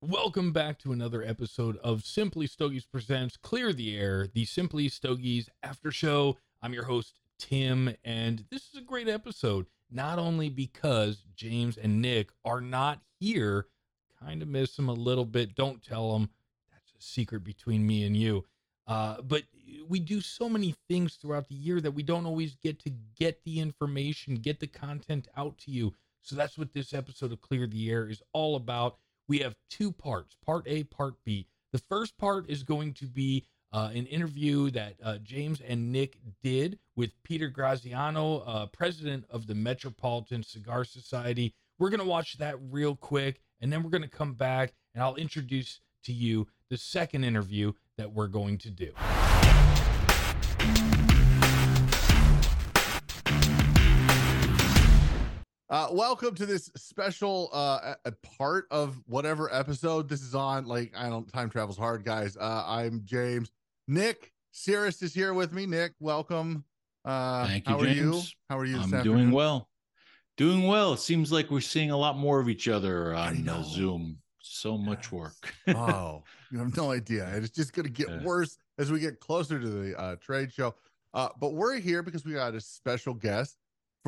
Welcome 0.00 0.52
back 0.52 0.78
to 0.80 0.92
another 0.92 1.24
episode 1.24 1.76
of 1.78 2.04
Simply 2.04 2.46
Stogies 2.46 2.84
Presents 2.84 3.36
Clear 3.36 3.72
the 3.72 3.96
Air, 3.96 4.28
the 4.32 4.44
Simply 4.44 4.88
Stogies 4.88 5.50
After 5.64 5.90
Show. 5.90 6.38
I'm 6.62 6.72
your 6.72 6.84
host, 6.84 7.18
Tim, 7.36 7.96
and 8.04 8.44
this 8.48 8.68
is 8.72 8.78
a 8.78 8.84
great 8.84 9.08
episode, 9.08 9.66
not 9.90 10.20
only 10.20 10.50
because 10.50 11.24
James 11.34 11.76
and 11.76 12.00
Nick 12.00 12.30
are 12.44 12.60
not 12.60 13.00
here, 13.18 13.66
kind 14.22 14.40
of 14.40 14.46
miss 14.46 14.76
them 14.76 14.88
a 14.88 14.94
little 14.94 15.24
bit. 15.24 15.56
Don't 15.56 15.82
tell 15.82 16.12
them, 16.12 16.30
that's 16.70 16.92
a 16.92 17.02
secret 17.04 17.42
between 17.42 17.84
me 17.84 18.04
and 18.04 18.16
you. 18.16 18.44
Uh, 18.86 19.20
but 19.22 19.42
we 19.88 19.98
do 19.98 20.20
so 20.20 20.48
many 20.48 20.76
things 20.88 21.14
throughout 21.14 21.48
the 21.48 21.56
year 21.56 21.80
that 21.80 21.90
we 21.90 22.04
don't 22.04 22.24
always 22.24 22.54
get 22.54 22.78
to 22.84 22.92
get 23.18 23.42
the 23.42 23.58
information, 23.58 24.36
get 24.36 24.60
the 24.60 24.68
content 24.68 25.26
out 25.36 25.58
to 25.58 25.72
you. 25.72 25.92
So 26.22 26.36
that's 26.36 26.56
what 26.56 26.72
this 26.72 26.94
episode 26.94 27.32
of 27.32 27.40
Clear 27.40 27.66
the 27.66 27.90
Air 27.90 28.08
is 28.08 28.22
all 28.32 28.54
about 28.54 28.98
we 29.28 29.38
have 29.38 29.54
two 29.70 29.92
parts 29.92 30.36
part 30.44 30.64
A, 30.66 30.84
part 30.84 31.14
B. 31.24 31.46
The 31.72 31.78
first 31.78 32.16
part 32.16 32.48
is 32.48 32.62
going 32.62 32.94
to 32.94 33.06
be 33.06 33.46
uh, 33.72 33.90
an 33.94 34.06
interview 34.06 34.70
that 34.70 34.94
uh, 35.04 35.18
James 35.18 35.60
and 35.60 35.92
Nick 35.92 36.18
did 36.42 36.78
with 36.96 37.12
Peter 37.22 37.48
Graziano, 37.48 38.38
uh, 38.38 38.66
president 38.66 39.26
of 39.30 39.46
the 39.46 39.54
Metropolitan 39.54 40.42
Cigar 40.42 40.84
Society. 40.84 41.54
We're 41.78 41.90
going 41.90 42.00
to 42.00 42.06
watch 42.06 42.38
that 42.38 42.56
real 42.70 42.96
quick, 42.96 43.42
and 43.60 43.70
then 43.70 43.82
we're 43.82 43.90
going 43.90 44.02
to 44.02 44.08
come 44.08 44.32
back 44.32 44.72
and 44.94 45.02
I'll 45.02 45.16
introduce 45.16 45.80
to 46.04 46.12
you 46.12 46.48
the 46.70 46.78
second 46.78 47.24
interview 47.24 47.72
that 47.98 48.12
we're 48.12 48.28
going 48.28 48.58
to 48.58 48.70
do. 48.70 48.92
Uh, 55.70 55.88
welcome 55.92 56.34
to 56.34 56.46
this 56.46 56.70
special 56.76 57.50
uh, 57.52 57.94
a, 58.04 58.08
a 58.08 58.12
part 58.38 58.66
of 58.70 58.98
whatever 59.06 59.52
episode 59.54 60.08
this 60.08 60.22
is 60.22 60.34
on. 60.34 60.64
Like, 60.66 60.92
I 60.96 61.10
don't 61.10 61.30
time 61.30 61.50
travels 61.50 61.76
hard, 61.76 62.04
guys. 62.04 62.36
Uh, 62.38 62.64
I'm 62.66 63.02
James. 63.04 63.50
Nick 63.86 64.32
Syris 64.54 65.02
is 65.02 65.12
here 65.12 65.34
with 65.34 65.52
me. 65.52 65.66
Nick, 65.66 65.92
welcome. 66.00 66.64
Uh, 67.04 67.46
Thank 67.46 67.68
you, 67.68 67.74
how 67.74 67.84
James. 67.84 67.98
are 68.00 68.02
you? 68.02 68.22
How 68.48 68.58
are 68.58 68.64
you? 68.64 68.76
I'm 68.76 68.90
this 68.90 69.02
doing 69.02 69.16
afternoon? 69.18 69.30
well. 69.32 69.68
Doing 70.38 70.66
well. 70.66 70.94
It 70.94 71.00
seems 71.00 71.30
like 71.32 71.50
we're 71.50 71.60
seeing 71.60 71.90
a 71.90 71.96
lot 71.96 72.16
more 72.16 72.40
of 72.40 72.48
each 72.48 72.68
other 72.68 73.14
on 73.14 73.44
know. 73.44 73.56
uh, 73.56 73.62
Zoom. 73.64 74.18
So 74.40 74.78
much 74.78 75.12
work. 75.12 75.34
oh, 75.68 76.22
you 76.50 76.58
have 76.60 76.74
no 76.78 76.92
idea. 76.92 77.28
It's 77.34 77.50
just 77.50 77.74
going 77.74 77.84
to 77.84 77.92
get 77.92 78.08
Yeah. 78.08 78.22
worse 78.22 78.56
as 78.78 78.90
we 78.90 79.00
get 79.00 79.20
closer 79.20 79.60
to 79.60 79.68
the 79.68 79.98
uh, 80.00 80.16
trade 80.16 80.50
show. 80.50 80.74
Uh, 81.12 81.28
but 81.38 81.52
we're 81.52 81.76
here 81.78 82.02
because 82.02 82.24
we 82.24 82.32
got 82.32 82.54
a 82.54 82.60
special 82.60 83.12
guest 83.12 83.58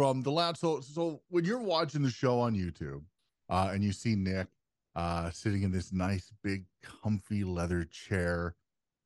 from 0.00 0.22
the 0.22 0.32
lab. 0.32 0.56
So, 0.56 0.80
so 0.80 1.20
when 1.28 1.44
you're 1.44 1.58
watching 1.58 2.00
the 2.02 2.08
show 2.08 2.40
on 2.40 2.54
YouTube, 2.54 3.02
uh, 3.50 3.68
and 3.74 3.84
you 3.84 3.92
see 3.92 4.16
Nick 4.16 4.46
uh, 4.96 5.30
sitting 5.30 5.62
in 5.62 5.70
this 5.70 5.92
nice, 5.92 6.32
big, 6.42 6.64
comfy 6.82 7.44
leather 7.44 7.84
chair, 7.84 8.54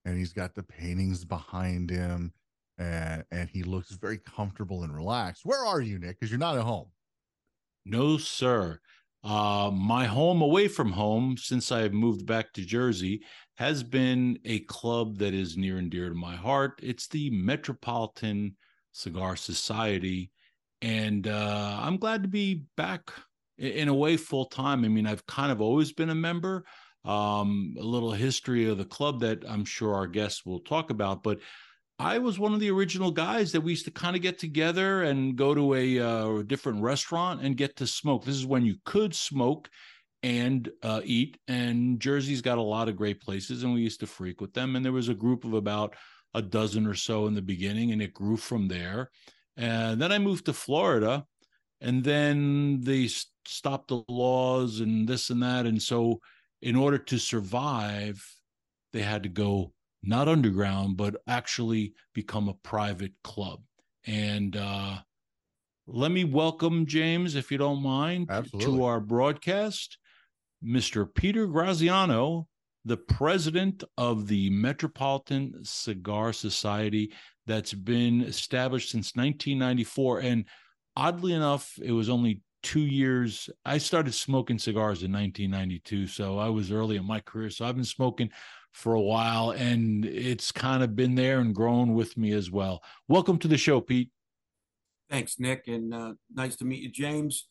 and 0.04 0.16
he's 0.16 0.32
got 0.32 0.54
the 0.54 0.62
paintings 0.62 1.24
behind 1.24 1.90
him, 1.90 2.32
and 2.78 3.24
and 3.32 3.48
he 3.48 3.64
looks 3.64 3.90
very 3.90 4.18
comfortable 4.18 4.84
and 4.84 4.94
relaxed. 4.94 5.44
Where 5.44 5.66
are 5.66 5.80
you, 5.80 5.98
Nick? 5.98 6.20
Because 6.20 6.30
you're 6.30 6.38
not 6.38 6.56
at 6.56 6.62
home. 6.62 6.92
No, 7.84 8.16
sir. 8.16 8.78
Uh, 9.24 9.72
my 9.74 10.04
home 10.04 10.42
away 10.42 10.68
from 10.68 10.92
home, 10.92 11.36
since 11.36 11.72
I 11.72 11.80
have 11.80 11.92
moved 11.92 12.24
back 12.24 12.52
to 12.52 12.64
Jersey, 12.64 13.20
has 13.56 13.82
been 13.82 14.38
a 14.44 14.60
club 14.60 15.18
that 15.18 15.34
is 15.34 15.56
near 15.56 15.78
and 15.78 15.90
dear 15.90 16.10
to 16.10 16.14
my 16.14 16.36
heart. 16.36 16.78
It's 16.80 17.08
the 17.08 17.30
Metropolitan 17.30 18.54
Cigar 18.92 19.34
Society. 19.34 20.30
And 20.84 21.26
uh, 21.26 21.78
I'm 21.80 21.96
glad 21.96 22.24
to 22.24 22.28
be 22.28 22.64
back 22.76 23.10
in 23.56 23.88
a 23.88 23.94
way 23.94 24.18
full 24.18 24.44
time. 24.44 24.84
I 24.84 24.88
mean, 24.88 25.06
I've 25.06 25.26
kind 25.26 25.50
of 25.50 25.62
always 25.62 25.94
been 25.94 26.10
a 26.10 26.14
member. 26.14 26.66
Um, 27.06 27.74
a 27.78 27.82
little 27.82 28.12
history 28.12 28.68
of 28.68 28.76
the 28.76 28.84
club 28.84 29.20
that 29.20 29.44
I'm 29.48 29.64
sure 29.64 29.94
our 29.94 30.06
guests 30.06 30.44
will 30.44 30.60
talk 30.60 30.90
about, 30.90 31.22
but 31.22 31.38
I 31.98 32.18
was 32.18 32.38
one 32.38 32.52
of 32.52 32.60
the 32.60 32.70
original 32.70 33.10
guys 33.10 33.52
that 33.52 33.62
we 33.62 33.72
used 33.72 33.86
to 33.86 33.90
kind 33.90 34.14
of 34.14 34.20
get 34.20 34.38
together 34.38 35.04
and 35.04 35.36
go 35.36 35.54
to 35.54 35.74
a, 35.74 36.00
uh, 36.00 36.42
different 36.42 36.82
restaurant 36.82 37.40
and 37.40 37.56
get 37.56 37.76
to 37.76 37.86
smoke. 37.86 38.24
This 38.24 38.36
is 38.36 38.46
when 38.46 38.66
you 38.66 38.76
could 38.84 39.14
smoke 39.14 39.70
and 40.22 40.70
uh, 40.82 41.00
eat. 41.04 41.38
And 41.48 41.98
Jersey's 41.98 42.42
got 42.42 42.58
a 42.58 42.62
lot 42.62 42.90
of 42.90 42.96
great 42.96 43.22
places, 43.22 43.62
and 43.62 43.72
we 43.72 43.80
used 43.80 44.00
to 44.00 44.06
frequent 44.06 44.52
them. 44.52 44.76
And 44.76 44.84
there 44.84 44.92
was 44.92 45.08
a 45.08 45.14
group 45.14 45.44
of 45.44 45.54
about 45.54 45.94
a 46.34 46.42
dozen 46.42 46.86
or 46.86 46.94
so 46.94 47.26
in 47.26 47.34
the 47.34 47.42
beginning, 47.42 47.92
and 47.92 48.02
it 48.02 48.12
grew 48.12 48.36
from 48.36 48.68
there. 48.68 49.10
And 49.56 50.00
then 50.00 50.12
I 50.12 50.18
moved 50.18 50.46
to 50.46 50.52
Florida, 50.52 51.26
and 51.80 52.02
then 52.02 52.80
they 52.80 53.08
stopped 53.46 53.88
the 53.88 54.02
laws 54.08 54.80
and 54.80 55.06
this 55.06 55.30
and 55.30 55.42
that. 55.42 55.66
And 55.66 55.80
so, 55.80 56.20
in 56.62 56.76
order 56.76 56.98
to 56.98 57.18
survive, 57.18 58.24
they 58.92 59.02
had 59.02 59.22
to 59.24 59.28
go 59.28 59.72
not 60.02 60.28
underground, 60.28 60.96
but 60.96 61.16
actually 61.26 61.94
become 62.14 62.48
a 62.48 62.54
private 62.54 63.12
club. 63.22 63.60
And 64.06 64.56
uh, 64.56 64.98
let 65.86 66.10
me 66.10 66.24
welcome 66.24 66.86
James, 66.86 67.34
if 67.34 67.50
you 67.50 67.58
don't 67.58 67.82
mind, 67.82 68.28
Absolutely. 68.30 68.72
to 68.72 68.84
our 68.84 69.00
broadcast, 69.00 69.98
Mr. 70.64 71.06
Peter 71.12 71.46
Graziano, 71.46 72.48
the 72.84 72.96
president 72.96 73.82
of 73.96 74.26
the 74.26 74.50
Metropolitan 74.50 75.54
Cigar 75.62 76.32
Society 76.32 77.12
that's 77.46 77.74
been 77.74 78.22
established 78.22 78.90
since 78.90 79.14
1994. 79.14 80.20
And 80.20 80.44
oddly 80.96 81.32
enough, 81.32 81.78
it 81.82 81.92
was 81.92 82.08
only 82.08 82.40
two 82.62 82.80
years. 82.80 83.50
I 83.64 83.78
started 83.78 84.14
smoking 84.14 84.58
cigars 84.58 85.02
in 85.02 85.12
1992, 85.12 86.06
so 86.06 86.38
I 86.38 86.48
was 86.48 86.72
early 86.72 86.96
in 86.96 87.06
my 87.06 87.20
career. 87.20 87.50
So 87.50 87.64
I've 87.64 87.76
been 87.76 87.84
smoking 87.84 88.30
for 88.72 88.94
a 88.94 89.00
while, 89.00 89.50
and 89.50 90.04
it's 90.04 90.50
kind 90.50 90.82
of 90.82 90.96
been 90.96 91.14
there 91.14 91.40
and 91.40 91.54
grown 91.54 91.94
with 91.94 92.16
me 92.16 92.32
as 92.32 92.50
well. 92.50 92.82
Welcome 93.08 93.38
to 93.38 93.48
the 93.48 93.58
show, 93.58 93.80
Pete. 93.80 94.10
Thanks, 95.10 95.38
Nick, 95.38 95.68
and 95.68 95.94
uh, 95.94 96.14
nice 96.32 96.56
to 96.56 96.64
meet 96.64 96.82
you, 96.82 96.90
James. 96.90 97.46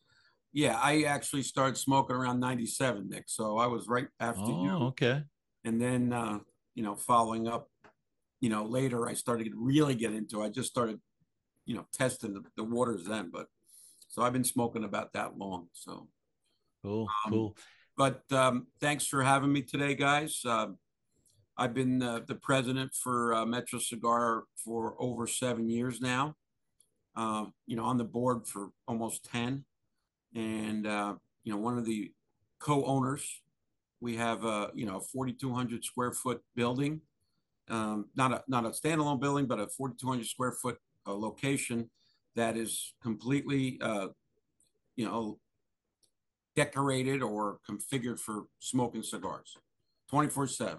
Yeah, 0.52 0.78
I 0.82 1.03
actually 1.03 1.44
started 1.44 1.78
smoking 1.78 2.16
around 2.16 2.40
'97, 2.40 3.08
Nick. 3.09 3.26
So 3.28 3.58
I 3.58 3.68
was 3.68 3.88
right 3.88 4.08
after 4.20 4.42
Oh, 4.44 4.64
you, 4.64 4.72
okay. 4.88 5.24
and 5.64 5.80
then 5.80 6.12
uh, 6.12 6.40
you 6.76 6.84
know, 6.84 6.96
following 6.96 7.48
up, 7.48 7.70
you 8.44 8.50
know, 8.50 8.66
later 8.66 9.08
I 9.08 9.14
started 9.14 9.46
to 9.46 9.54
really 9.56 9.96
get 9.96 10.12
into. 10.12 10.44
I 10.44 10.50
just 10.50 10.68
started, 10.70 11.00
you 11.66 11.76
know, 11.76 11.86
testing 11.94 12.34
the, 12.34 12.42
the 12.58 12.64
waters 12.66 13.06
then, 13.06 13.30
but 13.31 13.46
so 14.09 14.22
I've 14.22 14.34
been 14.34 14.44
smoking 14.44 14.84
about 14.84 15.14
that 15.14 15.38
long. 15.38 15.68
So, 15.72 16.09
Cool, 16.84 17.08
Um, 17.26 17.32
cool. 17.32 17.58
but 17.96 18.22
um, 18.34 18.68
thanks 18.82 19.08
for 19.08 19.24
having 19.24 19.53
me 19.53 19.62
today, 19.62 19.96
guys. 19.96 20.42
Uh, 20.44 20.68
I've 21.58 21.74
been 21.74 22.03
uh, 22.03 22.20
the 22.28 22.36
president 22.36 22.92
for 22.94 23.34
uh, 23.34 23.46
Metro 23.46 23.80
Cigar 23.80 24.44
for 24.58 24.96
over 25.00 25.26
seven 25.26 25.70
years 25.70 26.02
now. 26.02 26.36
Uh, 27.16 27.46
you 27.66 27.78
know, 27.78 27.86
on 27.86 27.98
the 27.98 28.03
board 28.03 28.46
for 28.46 28.72
almost 28.90 29.24
10. 29.32 29.64
And, 30.36 30.86
uh, 30.86 31.14
you 31.46 31.53
know, 31.53 31.59
one 31.59 31.78
of 31.78 31.86
the 31.86 32.12
co 32.59 32.84
owners. 32.84 33.24
We 34.02 34.18
have 34.18 34.44
a, 34.44 34.70
you 34.76 34.86
know, 34.86 34.98
a 34.98 35.00
4,200 35.00 35.86
square 35.86 36.12
foot 36.12 36.42
building. 36.58 37.00
Um, 37.69 38.09
not 38.16 38.31
a 38.31 38.44
not 38.47 38.66
a 38.66 38.69
standalone 38.69 39.19
building, 39.19 39.46
but 39.46 39.59
a 39.59 39.68
4,200 39.68 40.25
square 40.25 40.51
foot 40.51 40.78
uh, 41.07 41.13
location 41.13 41.90
that 42.35 42.57
is 42.57 42.94
completely, 43.01 43.79
uh, 43.81 44.07
you 44.96 45.06
know, 45.06 45.40
decorated 46.56 47.22
or 47.22 47.59
configured 47.69 48.19
for 48.19 48.46
smoking 48.59 49.02
cigars 49.02 49.57
24 50.09 50.47
7 50.47 50.78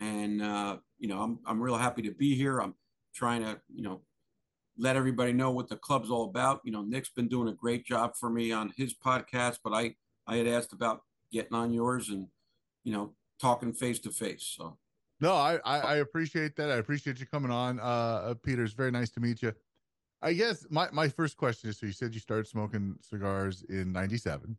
and 0.00 0.42
uh, 0.42 0.76
you 0.98 1.08
know 1.08 1.20
I'm, 1.20 1.38
I'm 1.46 1.62
real 1.62 1.76
happy 1.76 2.02
to 2.02 2.10
be 2.10 2.34
here. 2.34 2.60
I'm 2.60 2.74
trying 3.14 3.42
to 3.42 3.60
you 3.72 3.82
know 3.82 4.02
let 4.76 4.96
everybody 4.96 5.32
know 5.32 5.50
what 5.50 5.68
the 5.68 5.76
club's 5.76 6.10
all 6.10 6.24
about. 6.24 6.60
You 6.64 6.72
know 6.72 6.82
nick's 6.82 7.10
been 7.10 7.28
doing 7.28 7.48
a 7.48 7.54
great 7.54 7.86
job 7.86 8.12
for 8.18 8.28
me 8.28 8.52
on 8.52 8.72
his 8.76 8.94
podcast 8.94 9.58
but 9.62 9.72
i 9.72 9.94
i 10.26 10.36
had 10.36 10.46
asked 10.46 10.72
about 10.72 11.02
getting 11.32 11.54
on 11.54 11.72
yours 11.72 12.08
and 12.08 12.26
you 12.84 12.92
know 12.92 13.14
talking 13.40 13.72
face 13.72 13.98
to 14.00 14.10
face. 14.10 14.54
So 14.56 14.78
No, 15.22 15.34
I, 15.34 15.60
I 15.64 15.78
I 15.78 15.94
appreciate 15.98 16.56
that. 16.56 16.68
I 16.68 16.74
appreciate 16.76 17.20
you 17.20 17.26
coming 17.26 17.52
on, 17.52 17.78
uh, 17.78 17.82
uh, 17.82 18.34
Peter. 18.34 18.64
It's 18.64 18.74
very 18.74 18.90
nice 18.90 19.08
to 19.10 19.20
meet 19.20 19.40
you. 19.40 19.52
I 20.20 20.32
guess 20.32 20.66
my 20.68 20.88
my 20.92 21.08
first 21.08 21.36
question 21.36 21.70
is: 21.70 21.78
so 21.78 21.86
you 21.86 21.92
said 21.92 22.12
you 22.12 22.18
started 22.18 22.48
smoking 22.48 22.96
cigars 23.00 23.64
in 23.68 23.92
'97. 23.92 24.56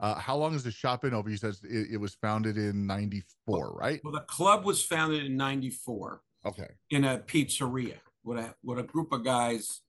Uh, 0.00 0.14
how 0.14 0.34
long 0.36 0.54
has 0.54 0.64
the 0.64 0.70
shop 0.70 1.02
been 1.02 1.12
open? 1.12 1.30
You 1.30 1.36
said 1.36 1.54
it, 1.62 1.88
it 1.92 1.96
was 1.98 2.14
founded 2.14 2.56
in 2.56 2.86
'94, 2.86 3.74
right? 3.74 4.00
well 4.02 4.14
the 4.14 4.20
club 4.20 4.64
was 4.64 4.82
founded 4.82 5.26
in 5.26 5.36
94 5.36 6.22
Okay. 6.46 6.68
in 6.88 7.04
a 7.04 7.18
pizzeria 7.18 7.98
with 8.24 8.38
a 8.38 8.54
with 8.64 8.78
a 8.78 8.82
group 8.82 9.12
of 9.12 9.22
guys, 9.22 9.82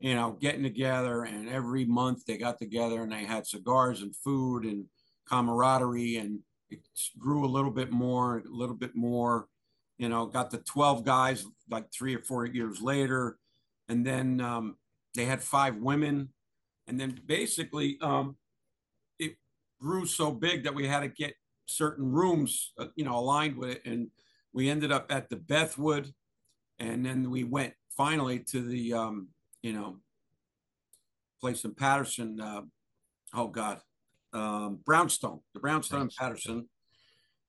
you 0.00 0.14
know, 0.14 0.38
getting 0.40 0.62
together. 0.62 1.24
And 1.24 1.46
every 1.46 1.84
month 1.84 2.24
they 2.24 2.38
got 2.38 2.58
together 2.58 3.02
and 3.02 3.12
they 3.12 3.24
had 3.24 3.46
cigars 3.46 4.00
and 4.00 4.16
food 4.16 4.64
and 4.64 4.86
camaraderie, 5.28 6.16
and 6.16 6.38
it 6.70 6.80
grew 7.18 7.44
a 7.44 7.52
little 7.52 7.70
bit 7.70 7.90
more, 7.90 8.38
a 8.38 8.42
little 8.48 8.74
bit 8.74 8.96
more. 8.96 9.46
You 9.98 10.08
know, 10.08 10.26
got 10.26 10.50
the 10.50 10.58
twelve 10.58 11.04
guys 11.04 11.44
like 11.68 11.92
three 11.92 12.14
or 12.14 12.20
four 12.20 12.46
years 12.46 12.80
later, 12.80 13.38
and 13.88 14.06
then 14.06 14.40
um, 14.40 14.76
they 15.14 15.24
had 15.24 15.42
five 15.42 15.76
women, 15.76 16.28
and 16.86 16.98
then 17.00 17.20
basically 17.26 17.98
um, 18.00 18.36
it 19.18 19.36
grew 19.80 20.06
so 20.06 20.30
big 20.30 20.64
that 20.64 20.74
we 20.74 20.86
had 20.86 21.00
to 21.00 21.08
get 21.08 21.34
certain 21.66 22.10
rooms, 22.10 22.72
uh, 22.78 22.86
you 22.96 23.04
know, 23.04 23.18
aligned 23.18 23.56
with 23.56 23.70
it, 23.70 23.82
and 23.84 24.08
we 24.52 24.70
ended 24.70 24.92
up 24.92 25.06
at 25.10 25.28
the 25.28 25.36
Bethwood, 25.36 26.12
and 26.78 27.04
then 27.04 27.30
we 27.30 27.44
went 27.44 27.74
finally 27.96 28.38
to 28.38 28.62
the, 28.62 28.92
um, 28.92 29.28
you 29.62 29.72
know, 29.72 29.96
place 31.40 31.64
in 31.64 31.74
Paterson. 31.74 32.40
Uh, 32.40 32.62
oh 33.34 33.48
God, 33.48 33.80
um, 34.32 34.78
Brownstone, 34.84 35.40
the 35.54 35.60
Brownstone, 35.60 36.00
Brownstone 36.00 36.26
Paterson. 36.26 36.68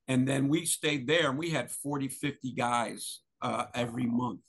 And 0.10 0.28
then 0.28 0.50
we 0.50 0.66
stayed 0.66 1.08
there 1.08 1.30
and 1.30 1.38
we 1.38 1.52
had 1.52 1.70
40, 1.70 2.08
50 2.08 2.52
guys 2.54 3.20
uh, 3.44 3.66
every 3.76 4.08
month 4.08 4.42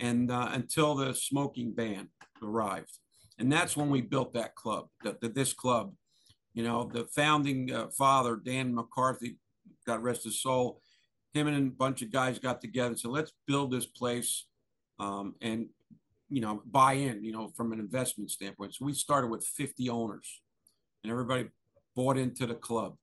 and 0.00 0.30
uh, 0.30 0.48
until 0.52 0.94
the 0.94 1.14
smoking 1.14 1.72
ban 1.72 2.08
arrived. 2.42 2.98
And 3.38 3.52
that's 3.52 3.76
when 3.76 3.90
we 3.90 4.00
built 4.00 4.32
that 4.32 4.54
club, 4.54 4.88
the, 5.04 5.16
the 5.20 5.28
this 5.28 5.52
club. 5.52 5.92
You 6.54 6.62
know, 6.62 6.90
the 6.90 7.04
founding 7.04 7.70
uh, 7.70 7.88
father, 7.88 8.40
Dan 8.42 8.74
McCarthy, 8.74 9.36
God 9.86 10.02
rest 10.02 10.24
his 10.24 10.40
soul, 10.40 10.80
him 11.34 11.46
and 11.46 11.68
a 11.68 11.70
bunch 11.70 12.00
of 12.00 12.10
guys 12.10 12.38
got 12.38 12.62
together 12.62 12.88
and 12.88 12.98
said, 12.98 13.10
let's 13.10 13.32
build 13.46 13.70
this 13.70 13.84
place 13.84 14.46
um, 14.98 15.34
and, 15.42 15.66
you 16.30 16.40
know, 16.40 16.62
buy 16.64 16.94
in, 16.94 17.22
you 17.22 17.32
know, 17.32 17.48
from 17.54 17.72
an 17.72 17.78
investment 17.78 18.30
standpoint. 18.30 18.74
So 18.74 18.86
we 18.86 18.94
started 18.94 19.28
with 19.28 19.46
50 19.46 19.90
owners 19.90 20.40
and 21.04 21.12
everybody 21.12 21.50
bought 21.94 22.16
into 22.16 22.46
the 22.46 22.54
club. 22.54 22.96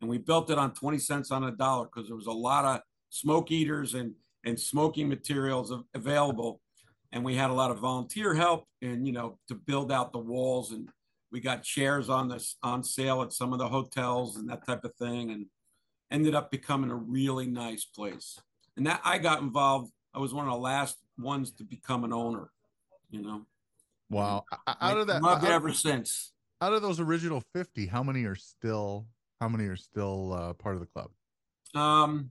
And 0.00 0.10
we 0.10 0.18
built 0.18 0.50
it 0.50 0.58
on 0.58 0.74
20 0.74 0.98
cents 0.98 1.30
on 1.30 1.44
a 1.44 1.50
dollar 1.50 1.86
because 1.86 2.08
there 2.08 2.16
was 2.16 2.26
a 2.26 2.32
lot 2.32 2.64
of 2.64 2.80
smoke 3.10 3.50
eaters 3.50 3.94
and, 3.94 4.14
and 4.44 4.58
smoking 4.58 5.08
materials 5.08 5.72
available. 5.94 6.60
And 7.12 7.24
we 7.24 7.34
had 7.34 7.50
a 7.50 7.54
lot 7.54 7.70
of 7.70 7.78
volunteer 7.78 8.34
help 8.34 8.64
and, 8.82 9.06
you 9.06 9.12
know, 9.12 9.38
to 9.48 9.54
build 9.54 9.90
out 9.90 10.12
the 10.12 10.18
walls. 10.18 10.72
And 10.72 10.88
we 11.32 11.40
got 11.40 11.62
chairs 11.62 12.10
on 12.10 12.28
this 12.28 12.56
on 12.62 12.84
sale 12.84 13.22
at 13.22 13.32
some 13.32 13.52
of 13.52 13.58
the 13.58 13.68
hotels 13.68 14.36
and 14.36 14.48
that 14.50 14.66
type 14.66 14.84
of 14.84 14.94
thing. 14.96 15.30
And 15.30 15.46
ended 16.10 16.34
up 16.34 16.50
becoming 16.50 16.90
a 16.90 16.96
really 16.96 17.46
nice 17.46 17.84
place. 17.84 18.38
And 18.76 18.86
that 18.86 19.00
I 19.04 19.18
got 19.18 19.40
involved. 19.40 19.90
I 20.14 20.18
was 20.18 20.32
one 20.32 20.46
of 20.46 20.52
the 20.52 20.58
last 20.58 20.96
ones 21.18 21.52
to 21.52 21.64
become 21.64 22.04
an 22.04 22.12
owner, 22.12 22.50
you 23.10 23.22
know. 23.22 23.46
Wow. 24.08 24.44
Out 24.66 24.98
of 24.98 25.06
that, 25.08 25.22
loved 25.22 25.44
ever 25.44 25.72
since 25.72 26.32
out 26.60 26.72
of 26.72 26.82
those 26.82 27.00
original 27.00 27.42
50 27.54 27.86
how 27.86 28.02
many 28.02 28.24
are 28.24 28.34
still 28.34 29.06
how 29.40 29.48
many 29.48 29.64
are 29.64 29.76
still 29.76 30.32
uh, 30.32 30.52
part 30.54 30.74
of 30.74 30.80
the 30.80 30.86
club 30.86 31.10
um 31.74 32.30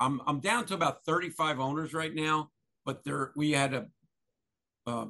i'm 0.00 0.20
i'm 0.26 0.40
down 0.40 0.64
to 0.66 0.74
about 0.74 1.04
35 1.04 1.60
owners 1.60 1.94
right 1.94 2.14
now 2.14 2.50
but 2.84 3.04
there 3.04 3.32
we 3.36 3.52
had 3.52 3.74
a 3.74 3.86
uh, 4.86 5.06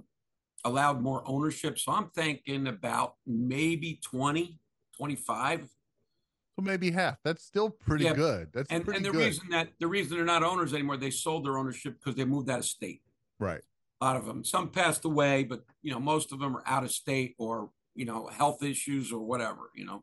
allowed 0.64 1.00
more 1.00 1.22
ownership 1.26 1.78
so 1.78 1.92
i'm 1.92 2.10
thinking 2.14 2.66
about 2.66 3.14
maybe 3.26 3.98
20 4.02 4.58
25 4.96 5.62
so 5.62 6.62
maybe 6.62 6.90
half 6.90 7.16
that's 7.24 7.42
still 7.44 7.70
pretty 7.70 8.04
yeah. 8.04 8.12
good 8.12 8.48
that's 8.52 8.70
and, 8.70 8.86
and 8.88 9.04
the 9.04 9.10
good. 9.10 9.24
reason 9.24 9.48
that 9.50 9.68
the 9.80 9.86
reason 9.86 10.16
they're 10.16 10.26
not 10.26 10.44
owners 10.44 10.74
anymore 10.74 10.96
they 10.96 11.10
sold 11.10 11.46
their 11.46 11.56
ownership 11.56 11.96
because 11.98 12.14
they 12.14 12.24
moved 12.24 12.50
out 12.50 12.58
of 12.58 12.64
state 12.64 13.00
right 13.40 13.62
a 14.02 14.04
lot 14.04 14.16
of 14.16 14.26
them. 14.26 14.44
Some 14.44 14.68
passed 14.68 15.04
away, 15.04 15.44
but 15.44 15.64
you 15.80 15.92
know, 15.92 16.00
most 16.00 16.32
of 16.32 16.40
them 16.40 16.56
are 16.56 16.62
out 16.66 16.82
of 16.82 16.90
state 16.90 17.36
or 17.38 17.70
you 17.94 18.04
know, 18.04 18.26
health 18.26 18.62
issues 18.62 19.12
or 19.12 19.20
whatever. 19.20 19.70
You 19.76 19.84
know, 19.84 20.02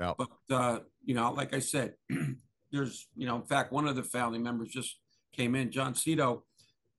yeah. 0.00 0.12
but 0.16 0.28
uh, 0.50 0.80
you 1.04 1.14
know, 1.14 1.32
like 1.32 1.54
I 1.54 1.58
said, 1.58 1.94
there's 2.72 3.06
you 3.16 3.26
know, 3.26 3.36
in 3.36 3.42
fact, 3.42 3.72
one 3.72 3.86
of 3.86 3.96
the 3.96 4.02
family 4.02 4.38
members 4.38 4.70
just 4.70 4.98
came 5.32 5.54
in, 5.54 5.70
John 5.70 5.94
Cito. 5.94 6.44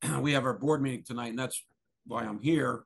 we 0.22 0.34
have 0.34 0.46
our 0.46 0.54
board 0.54 0.81
meeting 0.81 1.04
tonight, 1.04 1.30
and 1.30 1.40
that's 1.40 1.63
why 2.06 2.24
I'm 2.24 2.40
here. 2.40 2.84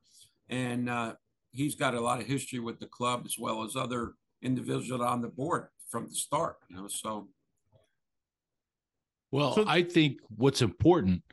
And 0.50 0.90
uh, 0.90 1.14
he's 1.52 1.76
got 1.76 1.96
a 1.96 2.02
lot 2.02 2.20
of 2.20 2.28
history 2.28 2.60
with 2.60 2.80
the 2.80 2.88
club 2.88 3.24
as 3.26 3.36
well 3.40 3.64
as 3.64 3.76
other 3.76 4.14
individuals 4.42 5.02
on 5.02 5.22
the 5.22 5.30
board 5.30 5.68
from 5.90 6.08
the 6.08 6.16
start. 6.16 6.58
You 6.70 6.78
know, 6.78 6.88
so. 6.88 7.28
Well, 9.32 9.56
so, 9.56 9.66
I 9.68 9.82
think 9.82 10.20
what's 10.36 10.62
important 10.62 11.24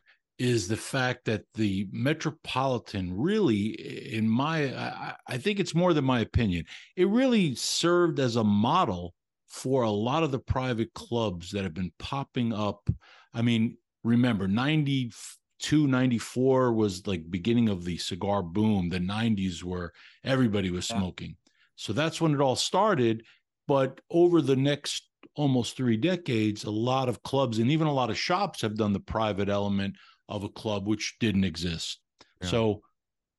is 0.41 0.67
the 0.67 0.77
fact 0.77 1.27
that 1.27 1.45
the 1.55 1.87
metropolitan 1.93 3.15
really 3.15 3.67
in 4.15 4.27
my 4.27 4.75
I, 4.75 5.15
I, 5.29 5.37
think 5.37 5.61
it's 5.61 5.75
more 5.75 5.93
than 5.93 6.07
my 6.07 6.21
opinion 6.21 6.65
it 6.97 7.07
really 7.09 7.55
served 7.55 8.19
as 8.19 8.37
a 8.37 8.43
model 8.43 9.15
for 9.49 9.83
a 9.83 9.91
lot 9.91 10.23
of 10.23 10.31
the 10.31 10.39
private 10.39 10.95
clubs 10.95 11.51
that 11.51 11.63
have 11.63 11.75
been 11.75 11.93
popping 11.99 12.55
up 12.55 12.89
i 13.35 13.43
mean 13.43 13.77
remember 14.03 14.49
92 14.49 15.87
94 15.87 16.73
was 16.73 17.07
like 17.07 17.31
beginning 17.31 17.69
of 17.69 17.85
the 17.85 17.99
cigar 17.99 18.43
boom 18.43 18.89
the 18.89 18.99
90s 18.99 19.63
where 19.63 19.93
everybody 20.25 20.71
was 20.71 20.89
smoking 20.89 21.37
yeah. 21.45 21.51
so 21.77 21.93
that's 21.93 22.19
when 22.19 22.33
it 22.33 22.41
all 22.41 22.57
started 22.57 23.23
but 23.69 24.01
over 24.11 24.41
the 24.41 24.57
next 24.57 25.07
almost 25.37 25.77
three 25.77 25.99
decades 25.99 26.65
a 26.65 26.71
lot 26.71 27.11
of 27.11 27.23
clubs 27.23 27.59
and 27.59 27.71
even 27.71 27.87
a 27.87 27.93
lot 27.93 28.09
of 28.09 28.19
shops 28.19 28.63
have 28.63 28.77
done 28.77 28.95
the 28.95 29.01
private 29.01 29.51
element 29.51 29.95
of 30.31 30.45
a 30.45 30.49
club 30.49 30.87
which 30.87 31.17
didn't 31.19 31.45
exist. 31.45 32.01
Yeah. 32.41 32.49
So 32.49 32.83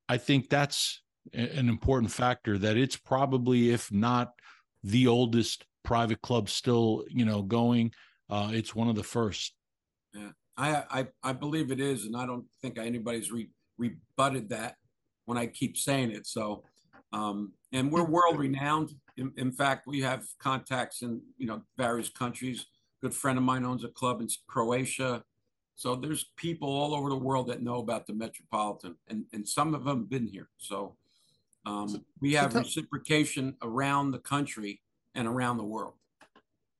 I 0.09 0.17
think 0.17 0.49
that's 0.49 1.01
an 1.33 1.69
important 1.69 2.11
factor 2.11 2.57
that 2.57 2.77
it's 2.77 2.97
probably, 2.97 3.71
if 3.71 3.91
not 3.91 4.33
the 4.83 5.07
oldest 5.07 5.65
private 5.83 6.21
club 6.21 6.49
still, 6.49 7.05
you 7.07 7.25
know, 7.25 7.41
going, 7.41 7.91
uh, 8.29 8.51
it's 8.53 8.75
one 8.75 8.89
of 8.89 8.95
the 8.95 9.03
first. 9.03 9.53
Yeah, 10.13 10.31
I, 10.57 10.83
I, 10.89 11.07
I 11.23 11.33
believe 11.33 11.71
it 11.71 11.79
is. 11.79 12.05
And 12.05 12.15
I 12.15 12.25
don't 12.25 12.45
think 12.61 12.77
anybody's 12.77 13.31
re- 13.31 13.49
rebutted 13.77 14.49
that 14.49 14.75
when 15.25 15.37
I 15.37 15.47
keep 15.47 15.77
saying 15.77 16.11
it. 16.11 16.27
So, 16.27 16.63
um, 17.13 17.53
and 17.71 17.91
we're 17.91 18.03
world 18.03 18.37
renowned. 18.37 18.91
In, 19.17 19.31
in, 19.37 19.51
fact, 19.51 19.87
we 19.87 20.01
have 20.01 20.25
contacts 20.39 21.01
in, 21.01 21.21
you 21.37 21.47
know, 21.47 21.61
various 21.77 22.09
countries. 22.09 22.65
good 23.01 23.13
friend 23.13 23.37
of 23.37 23.43
mine 23.43 23.65
owns 23.65 23.83
a 23.83 23.89
club 23.89 24.21
in 24.21 24.27
Croatia. 24.47 25.23
So 25.75 25.95
there's 25.95 26.31
people 26.35 26.69
all 26.69 26.93
over 26.93 27.09
the 27.09 27.15
world 27.17 27.47
that 27.47 27.63
know 27.63 27.77
about 27.77 28.05
the 28.05 28.13
Metropolitan, 28.13 28.95
and, 29.09 29.25
and 29.33 29.47
some 29.47 29.73
of 29.73 29.83
them 29.83 29.99
have 29.99 30.09
been 30.09 30.27
here. 30.27 30.49
So 30.57 30.95
um, 31.65 32.03
we 32.19 32.33
have 32.33 32.53
reciprocation 32.53 33.55
around 33.61 34.11
the 34.11 34.19
country 34.19 34.81
and 35.15 35.27
around 35.27 35.57
the 35.57 35.63
world. 35.63 35.93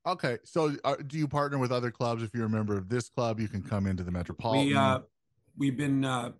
Okay, 0.08 0.40
so 0.44 0.76
uh, 0.84 0.96
do 1.08 1.18
you 1.18 1.28
partner 1.28 1.60
with 1.60 1.72
other 1.72 1.92
clubs? 1.92 2.24
If 2.24 2.32
you're 2.34 2.46
a 2.46 2.50
member 2.50 2.76
of 2.76 2.90
this 2.90 3.10
club, 3.10 3.40
you 3.40 3.48
can 3.48 3.62
come 3.62 3.86
into 3.86 4.04
the 4.04 4.12
Metropolitan. 4.12 4.68
We 4.68 4.76
uh, 4.76 5.00
we've 5.58 5.78
been 5.78 6.04
uh, 6.04 6.32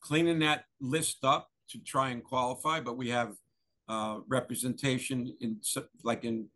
cleaning 0.00 0.40
that 0.40 0.64
list 0.80 1.18
up 1.22 1.50
to 1.70 1.78
try 1.78 2.10
and 2.10 2.24
qualify, 2.24 2.80
but 2.80 2.96
we 2.96 3.08
have 3.10 3.36
uh, 3.88 4.18
representation 4.26 5.32
in 5.40 5.60
like 6.02 6.24
in. 6.24 6.48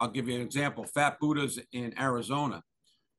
I'll 0.00 0.08
give 0.08 0.28
you 0.28 0.34
an 0.34 0.40
example. 0.40 0.84
Fat 0.84 1.20
Buddha's 1.20 1.60
in 1.72 1.96
Arizona. 1.98 2.64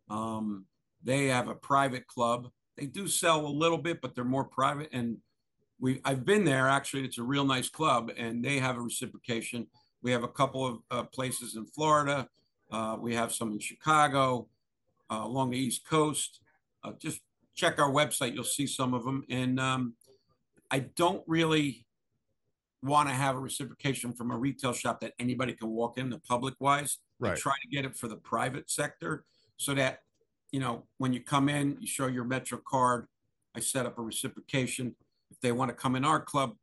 Um, 0.10 0.66
they 1.06 1.28
have 1.28 1.48
a 1.48 1.56
private 1.56 2.08
club. 2.08 2.50
They 2.76 2.88
do 2.88 3.08
sell 3.08 3.46
a 3.46 3.48
little 3.48 3.78
bit, 3.78 4.02
but 4.02 4.16
they're 4.16 4.26
more 4.26 4.44
private. 4.44 4.90
And 4.92 5.18
we 5.80 6.02
I've 6.04 6.26
been 6.26 6.44
there 6.44 6.68
actually. 6.68 7.06
It's 7.06 7.20
a 7.20 7.24
real 7.24 7.46
nice 7.46 7.70
club, 7.70 8.12
and 8.18 8.44
they 8.44 8.60
have 8.60 8.78
a 8.78 8.82
reciprocation. 8.82 9.68
We 10.02 10.12
have 10.12 10.24
a 10.24 10.28
couple 10.28 10.66
of 10.66 10.80
uh, 10.92 11.04
places 11.04 11.56
in 11.56 11.66
Florida. 11.66 12.28
Uh, 12.72 12.98
we 13.00 13.14
have 13.16 13.32
some 13.32 13.52
in 13.52 13.60
Chicago, 13.60 14.48
uh, 15.10 15.22
along 15.24 15.52
the 15.52 15.58
East 15.58 15.88
Coast. 15.88 16.42
Uh, 16.84 16.92
just 17.00 17.22
check 17.54 17.80
our 17.80 17.92
website; 17.92 18.34
you'll 18.34 18.44
see 18.44 18.68
some 18.68 18.94
of 18.94 19.04
them. 19.04 19.24
And 19.30 19.60
um, 19.60 19.94
I 20.72 20.80
don't 20.80 21.24
really 21.28 21.86
want 22.82 23.10
to 23.10 23.16
have 23.16 23.36
a 23.36 23.40
reciprocation 23.40 24.14
from 24.14 24.32
a 24.32 24.38
retail 24.38 24.74
shop 24.74 25.00
that 25.02 25.14
anybody 25.20 25.54
can 25.54 25.70
walk 25.70 25.98
in, 25.98 26.10
the 26.10 26.20
public 26.20 26.56
wise. 26.60 26.98
Right. 27.20 27.34
I 27.34 27.36
try 27.36 27.54
to 27.62 27.68
get 27.70 27.86
it 27.86 27.96
for 27.96 28.08
the 28.08 28.18
private 28.18 28.70
sector 28.70 29.26
so 29.58 29.74
that 29.74 30.00
you 30.56 30.62
know, 30.62 30.86
when 31.00 31.12
you 31.12 31.20
come 31.20 31.50
in, 31.50 31.76
you 31.82 31.86
show 31.86 32.08
your 32.08 32.24
Metro 32.24 32.58
card. 32.66 33.08
I 33.58 33.60
set 33.60 33.86
up 33.86 34.00
a 34.00 34.02
reciprocation. 34.02 34.96
If 35.30 35.42
they 35.42 35.52
want 35.52 35.68
to 35.68 35.76
come 35.76 35.98
in 35.98 36.06
our 36.06 36.22
club, 36.22 36.54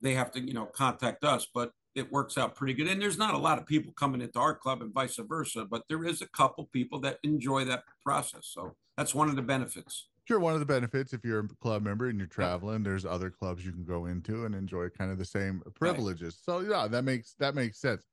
they 0.00 0.14
have 0.14 0.32
to, 0.32 0.40
you 0.40 0.52
know, 0.52 0.64
contact 0.66 1.22
us. 1.22 1.46
But 1.54 1.70
it 1.94 2.10
works 2.10 2.36
out 2.36 2.56
pretty 2.56 2.74
good. 2.74 2.88
And 2.88 3.00
there's 3.00 3.18
not 3.18 3.34
a 3.34 3.38
lot 3.38 3.58
of 3.58 3.66
people 3.66 3.92
coming 3.92 4.22
into 4.22 4.40
our 4.40 4.56
club 4.56 4.82
and 4.82 4.92
vice 4.92 5.20
versa, 5.20 5.64
but 5.64 5.84
there 5.88 6.04
is 6.04 6.20
a 6.20 6.26
couple 6.30 6.68
people 6.72 6.98
that 7.02 7.18
enjoy 7.22 7.64
that 7.66 7.84
process. 8.04 8.48
So 8.52 8.74
that's 8.96 9.14
one 9.14 9.28
of 9.28 9.36
the 9.36 9.42
benefits. 9.42 10.08
Sure, 10.26 10.40
one 10.40 10.54
of 10.54 10.60
the 10.60 10.66
benefits 10.66 11.12
if 11.12 11.24
you're 11.24 11.38
a 11.38 11.48
club 11.60 11.84
member 11.84 12.08
and 12.08 12.18
you're 12.18 12.26
traveling, 12.26 12.82
there's 12.82 13.06
other 13.06 13.30
clubs 13.30 13.64
you 13.64 13.70
can 13.70 13.84
go 13.84 14.06
into 14.06 14.46
and 14.46 14.54
enjoy 14.56 14.88
kind 14.88 15.12
of 15.12 15.18
the 15.18 15.24
same 15.24 15.62
privileges. 15.76 16.40
Right. 16.48 16.60
So 16.64 16.68
yeah, 16.68 16.88
that 16.88 17.04
makes 17.04 17.36
that 17.38 17.54
makes 17.54 17.80
sense. 17.80 18.04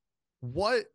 What 0.42 0.86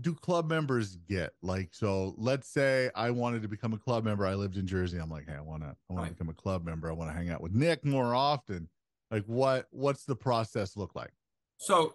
do 0.00 0.14
club 0.14 0.48
members 0.48 0.96
get? 1.08 1.32
Like, 1.42 1.70
so 1.72 2.14
let's 2.16 2.48
say 2.48 2.90
I 2.94 3.10
wanted 3.10 3.42
to 3.42 3.48
become 3.48 3.72
a 3.72 3.78
club 3.78 4.04
member. 4.04 4.26
I 4.26 4.34
lived 4.34 4.56
in 4.56 4.66
Jersey. 4.66 4.98
I'm 4.98 5.10
like, 5.10 5.26
hey, 5.28 5.36
I 5.36 5.40
want 5.40 5.62
to, 5.62 5.68
I 5.68 5.92
want 5.92 6.02
right. 6.02 6.08
to 6.08 6.14
become 6.14 6.28
a 6.28 6.34
club 6.34 6.64
member. 6.64 6.90
I 6.90 6.92
want 6.92 7.10
to 7.10 7.16
hang 7.16 7.30
out 7.30 7.40
with 7.40 7.52
Nick 7.52 7.84
more 7.84 8.14
often. 8.14 8.68
Like, 9.10 9.24
what, 9.26 9.66
what's 9.70 10.04
the 10.04 10.16
process 10.16 10.76
look 10.76 10.94
like? 10.94 11.12
So, 11.58 11.94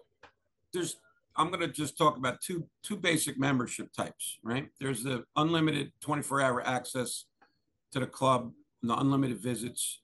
there's, 0.73 0.95
I'm 1.35 1.49
going 1.49 1.61
to 1.61 1.67
just 1.67 1.97
talk 1.97 2.17
about 2.17 2.41
two, 2.41 2.67
two 2.83 2.95
basic 2.95 3.37
membership 3.37 3.91
types, 3.91 4.37
right? 4.43 4.69
There's 4.79 5.03
the 5.03 5.25
unlimited 5.35 5.91
24 6.01 6.41
hour 6.41 6.65
access 6.65 7.25
to 7.91 7.99
the 7.99 8.07
club, 8.07 8.51
the 8.81 8.95
unlimited 8.95 9.39
visits, 9.39 10.01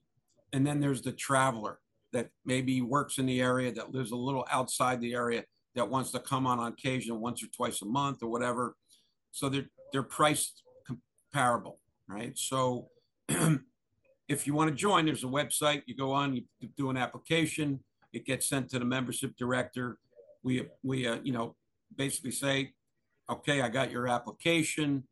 and 0.52 0.66
then 0.66 0.80
there's 0.80 1.02
the 1.02 1.12
traveler 1.12 1.78
that 2.12 2.30
maybe 2.44 2.80
works 2.80 3.18
in 3.18 3.26
the 3.26 3.40
area 3.40 3.72
that 3.72 3.92
lives 3.92 4.10
a 4.10 4.16
little 4.16 4.46
outside 4.50 5.00
the 5.00 5.14
area 5.14 5.44
that 5.76 5.88
wants 5.88 6.10
to 6.10 6.18
come 6.18 6.46
on 6.46 6.58
on 6.58 6.72
occasion 6.72 7.20
once 7.20 7.42
or 7.42 7.46
twice 7.48 7.82
a 7.82 7.86
month 7.86 8.22
or 8.22 8.28
whatever. 8.28 8.74
So 9.30 9.48
they're 9.48 9.68
they're 9.92 10.02
priced 10.02 10.62
comparable, 10.86 11.78
right? 12.08 12.36
So 12.36 12.88
if 14.28 14.46
you 14.46 14.54
want 14.54 14.70
to 14.70 14.74
join, 14.74 15.06
there's 15.06 15.22
a 15.22 15.28
website. 15.28 15.82
You 15.86 15.94
go 15.94 16.12
on, 16.12 16.34
you 16.34 16.42
do 16.76 16.90
an 16.90 16.96
application. 16.96 17.80
It 18.12 18.24
gets 18.24 18.48
sent 18.48 18.70
to 18.70 18.78
the 18.78 18.84
membership 18.84 19.36
director. 19.36 19.98
We 20.42 20.66
we 20.82 21.06
uh, 21.06 21.18
you 21.22 21.32
know 21.32 21.54
basically 21.94 22.32
say, 22.32 22.72
okay, 23.30 23.60
I 23.60 23.68
got 23.68 23.90
your 23.90 24.08
application. 24.08 25.04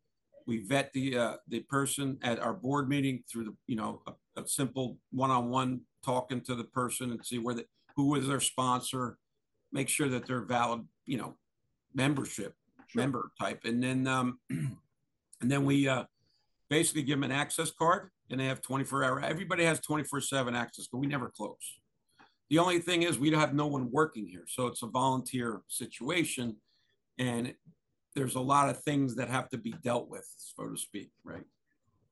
We 0.47 0.65
vet 0.65 0.93
the 0.93 1.17
uh, 1.17 1.37
the 1.49 1.61
person 1.61 2.19
at 2.23 2.39
our 2.39 2.55
board 2.55 2.89
meeting 2.89 3.23
through 3.31 3.45
the 3.45 3.55
you 3.67 3.77
know 3.77 4.03
a, 4.07 4.41
a 4.41 4.49
simple 4.49 4.97
one-on-one 5.13 5.83
talking 6.05 6.41
to 6.43 6.55
the 6.55 6.65
person 6.65 7.11
and 7.11 7.25
see 7.25 7.39
where 7.39 7.55
the 7.55 7.67
who 7.97 8.15
is 8.17 8.27
their 8.27 8.41
sponsor, 8.41 9.19
make 9.75 9.91
sure 9.91 10.09
that 10.09 10.27
they're 10.27 10.41
valid, 10.41 10.87
you 11.05 11.19
know, 11.19 11.35
membership 11.95 12.55
sure. 12.87 13.03
member 13.03 13.31
type, 13.39 13.65
and 13.65 13.83
then 13.83 14.07
um, 14.07 14.39
and 14.51 15.51
then 15.51 15.67
we 15.67 15.87
uh, 15.87 16.05
basically 16.71 17.03
give 17.03 17.19
them 17.19 17.25
an 17.25 17.33
access 17.33 17.71
card, 17.71 18.09
and 18.31 18.41
they 18.41 18.47
have 18.47 18.63
24 18.63 19.05
hour. 19.05 19.21
Everybody 19.21 19.65
has 19.65 19.81
24 19.81 20.23
seven 20.23 20.55
access, 20.55 20.89
but 20.91 20.99
we 20.99 21.07
never 21.07 21.29
close. 21.29 21.81
The 22.49 22.59
only 22.59 22.79
thing 22.79 23.03
is 23.03 23.19
we 23.19 23.31
don't 23.31 23.41
have 23.41 23.55
no 23.55 23.67
one 23.67 23.91
working 23.91 24.27
here, 24.27 24.45
so 24.49 24.69
it's 24.69 24.83
a 24.83 24.87
volunteer 24.87 25.61
situation, 25.69 26.57
and 27.19 27.53
there's 28.15 28.37
a 28.37 28.41
lot 28.41 28.71
of 28.71 28.81
things 28.83 29.17
that 29.17 29.29
have 29.29 29.51
to 29.51 29.59
be 29.59 29.75
dealt 29.83 30.09
with, 30.09 30.27
so 30.37 30.69
to 30.69 30.77
speak, 30.77 31.11
right? 31.25 31.43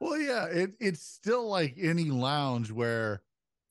Well, 0.01 0.19
yeah, 0.19 0.47
it, 0.47 0.73
it's 0.81 1.07
still 1.07 1.49
like 1.49 1.77
any 1.81 2.11
lounge 2.11 2.73
where 2.73 3.23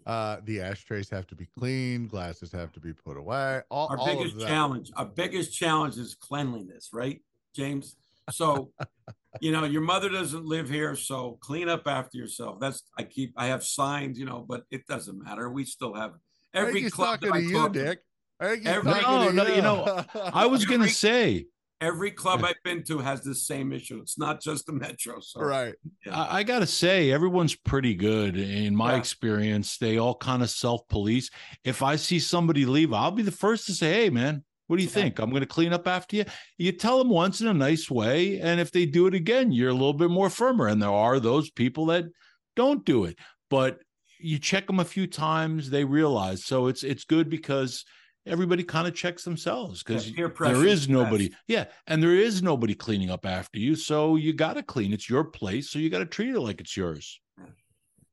uh, 0.06 0.38
the 0.46 0.62
ashtrays 0.62 1.10
have 1.10 1.28
to 1.28 1.36
be 1.36 1.48
clean, 1.58 2.08
glasses 2.08 2.52
have 2.52 2.72
to 2.74 2.80
be 2.80 2.94
put 2.94 3.18
away. 3.18 3.62
All, 3.70 3.88
our 3.90 3.98
all 3.98 4.06
biggest 4.06 4.40
challenge, 4.40 4.92
our 4.96 5.06
biggest 5.06 5.54
challenge 5.54 5.98
is 5.98 6.16
cleanliness, 6.16 6.90
right, 6.94 7.22
James? 7.56 7.96
So, 8.30 8.72
you 9.40 9.52
know, 9.52 9.64
your 9.64 9.82
mother 9.82 10.10
doesn't 10.10 10.46
live 10.46 10.70
here, 10.70 10.96
so 10.96 11.38
clean 11.42 11.70
up 11.70 11.88
after 11.88 12.18
yourself. 12.18 12.60
That's 12.60 12.84
I 12.98 13.04
keep. 13.04 13.34
I 13.36 13.48
have 13.48 13.64
signs, 13.64 14.18
you 14.18 14.26
know, 14.26 14.46
but 14.48 14.64
it 14.72 14.86
doesn't 14.88 15.22
matter. 15.24 15.50
We 15.50 15.66
still 15.66 15.94
have 15.94 16.14
every 16.54 16.90
club 16.90 17.22
talking 17.22 17.34
to 17.34 17.42
you, 17.42 17.70
Dick. 17.70 18.00
Every, 18.40 18.64
no, 18.64 19.30
no, 19.30 19.48
you 19.48 19.62
know, 19.62 20.04
I 20.16 20.48
was 20.48 20.66
going 20.66 20.82
to 20.82 20.90
say 20.90 21.46
every 21.82 22.12
club 22.12 22.46
I've 22.46 22.62
been 22.64 22.84
to 22.84 23.00
has 23.00 23.22
the 23.22 23.34
same 23.34 23.74
issue. 23.74 24.00
It's 24.00 24.18
not 24.18 24.40
just 24.40 24.68
the 24.68 24.74
Metro. 24.74 25.20
So. 25.20 25.42
Right. 25.42 25.74
Yeah. 26.06 26.22
I, 26.22 26.40
I 26.40 26.44
got 26.44 26.60
to 26.60 26.68
say, 26.68 27.12
everyone's 27.12 27.56
pretty 27.56 27.96
good. 27.96 28.38
In 28.38 28.76
my 28.76 28.92
yeah. 28.92 29.00
experience, 29.00 29.78
they 29.78 29.98
all 29.98 30.16
kind 30.16 30.44
of 30.44 30.50
self 30.50 30.88
police. 30.88 31.30
If 31.64 31.82
I 31.82 31.96
see 31.96 32.20
somebody 32.20 32.66
leave, 32.66 32.94
I'll 32.94 33.12
be 33.12 33.24
the 33.24 33.32
first 33.32 33.66
to 33.66 33.74
say, 33.74 33.92
hey, 33.92 34.10
man, 34.10 34.44
what 34.68 34.78
do 34.78 34.84
you 34.84 34.90
yeah. 34.90 34.94
think? 34.94 35.20
I'm 35.20 35.32
going 35.32 35.42
to 35.42 35.48
clean 35.48 35.74
up 35.74 35.88
after 35.88 36.18
you. 36.18 36.26
You 36.58 36.72
tell 36.72 37.00
them 37.00 37.10
once 37.10 37.42
in 37.42 37.48
a 37.48 37.54
nice 37.54 37.90
way. 37.90 38.40
And 38.40 38.62
if 38.62 38.72
they 38.72 38.86
do 38.86 39.08
it 39.08 39.16
again, 39.16 39.52
you're 39.52 39.72
a 39.72 39.74
little 39.74 39.94
bit 39.94 40.12
more 40.12 40.30
firmer. 40.30 40.68
And 40.68 40.82
there 40.82 40.90
are 40.90 41.20
those 41.20 41.50
people 41.50 41.88
that 41.88 42.06
don't 42.56 42.86
do 42.86 43.06
it. 43.06 43.18
But 43.50 43.80
you 44.20 44.38
check 44.38 44.68
them 44.68 44.80
a 44.80 44.86
few 44.86 45.08
times, 45.08 45.70
they 45.70 45.84
realize. 45.84 46.46
So 46.46 46.68
it's 46.68 46.84
it's 46.84 47.06
good 47.06 47.30
because– 47.30 47.84
everybody 48.26 48.64
kind 48.64 48.88
of 48.88 48.96
checks 48.96 49.24
themselves 49.24 49.84
because 49.84 50.10
yeah, 50.12 50.28
there 50.40 50.66
is 50.66 50.88
nobody. 50.88 51.32
Yeah, 51.48 51.66
and 51.88 52.02
there 52.02 52.16
is 52.16 52.42
nobody 52.42 52.74
cleaning 52.74 53.10
up 53.10 53.26
after 53.26 53.60
you, 53.60 53.76
so 53.76 54.16
you 54.16 54.34
got 54.34 54.54
to 54.56 54.64
clean. 54.64 54.94
It's 54.94 55.10
your 55.10 55.24
place, 55.24 55.70
so 55.70 55.80
you 55.80 55.90
got 55.90 56.00
to 56.00 56.06
treat 56.06 56.34
it 56.34 56.40
like 56.40 56.62
it's 56.62 56.76
yours. 56.76 57.20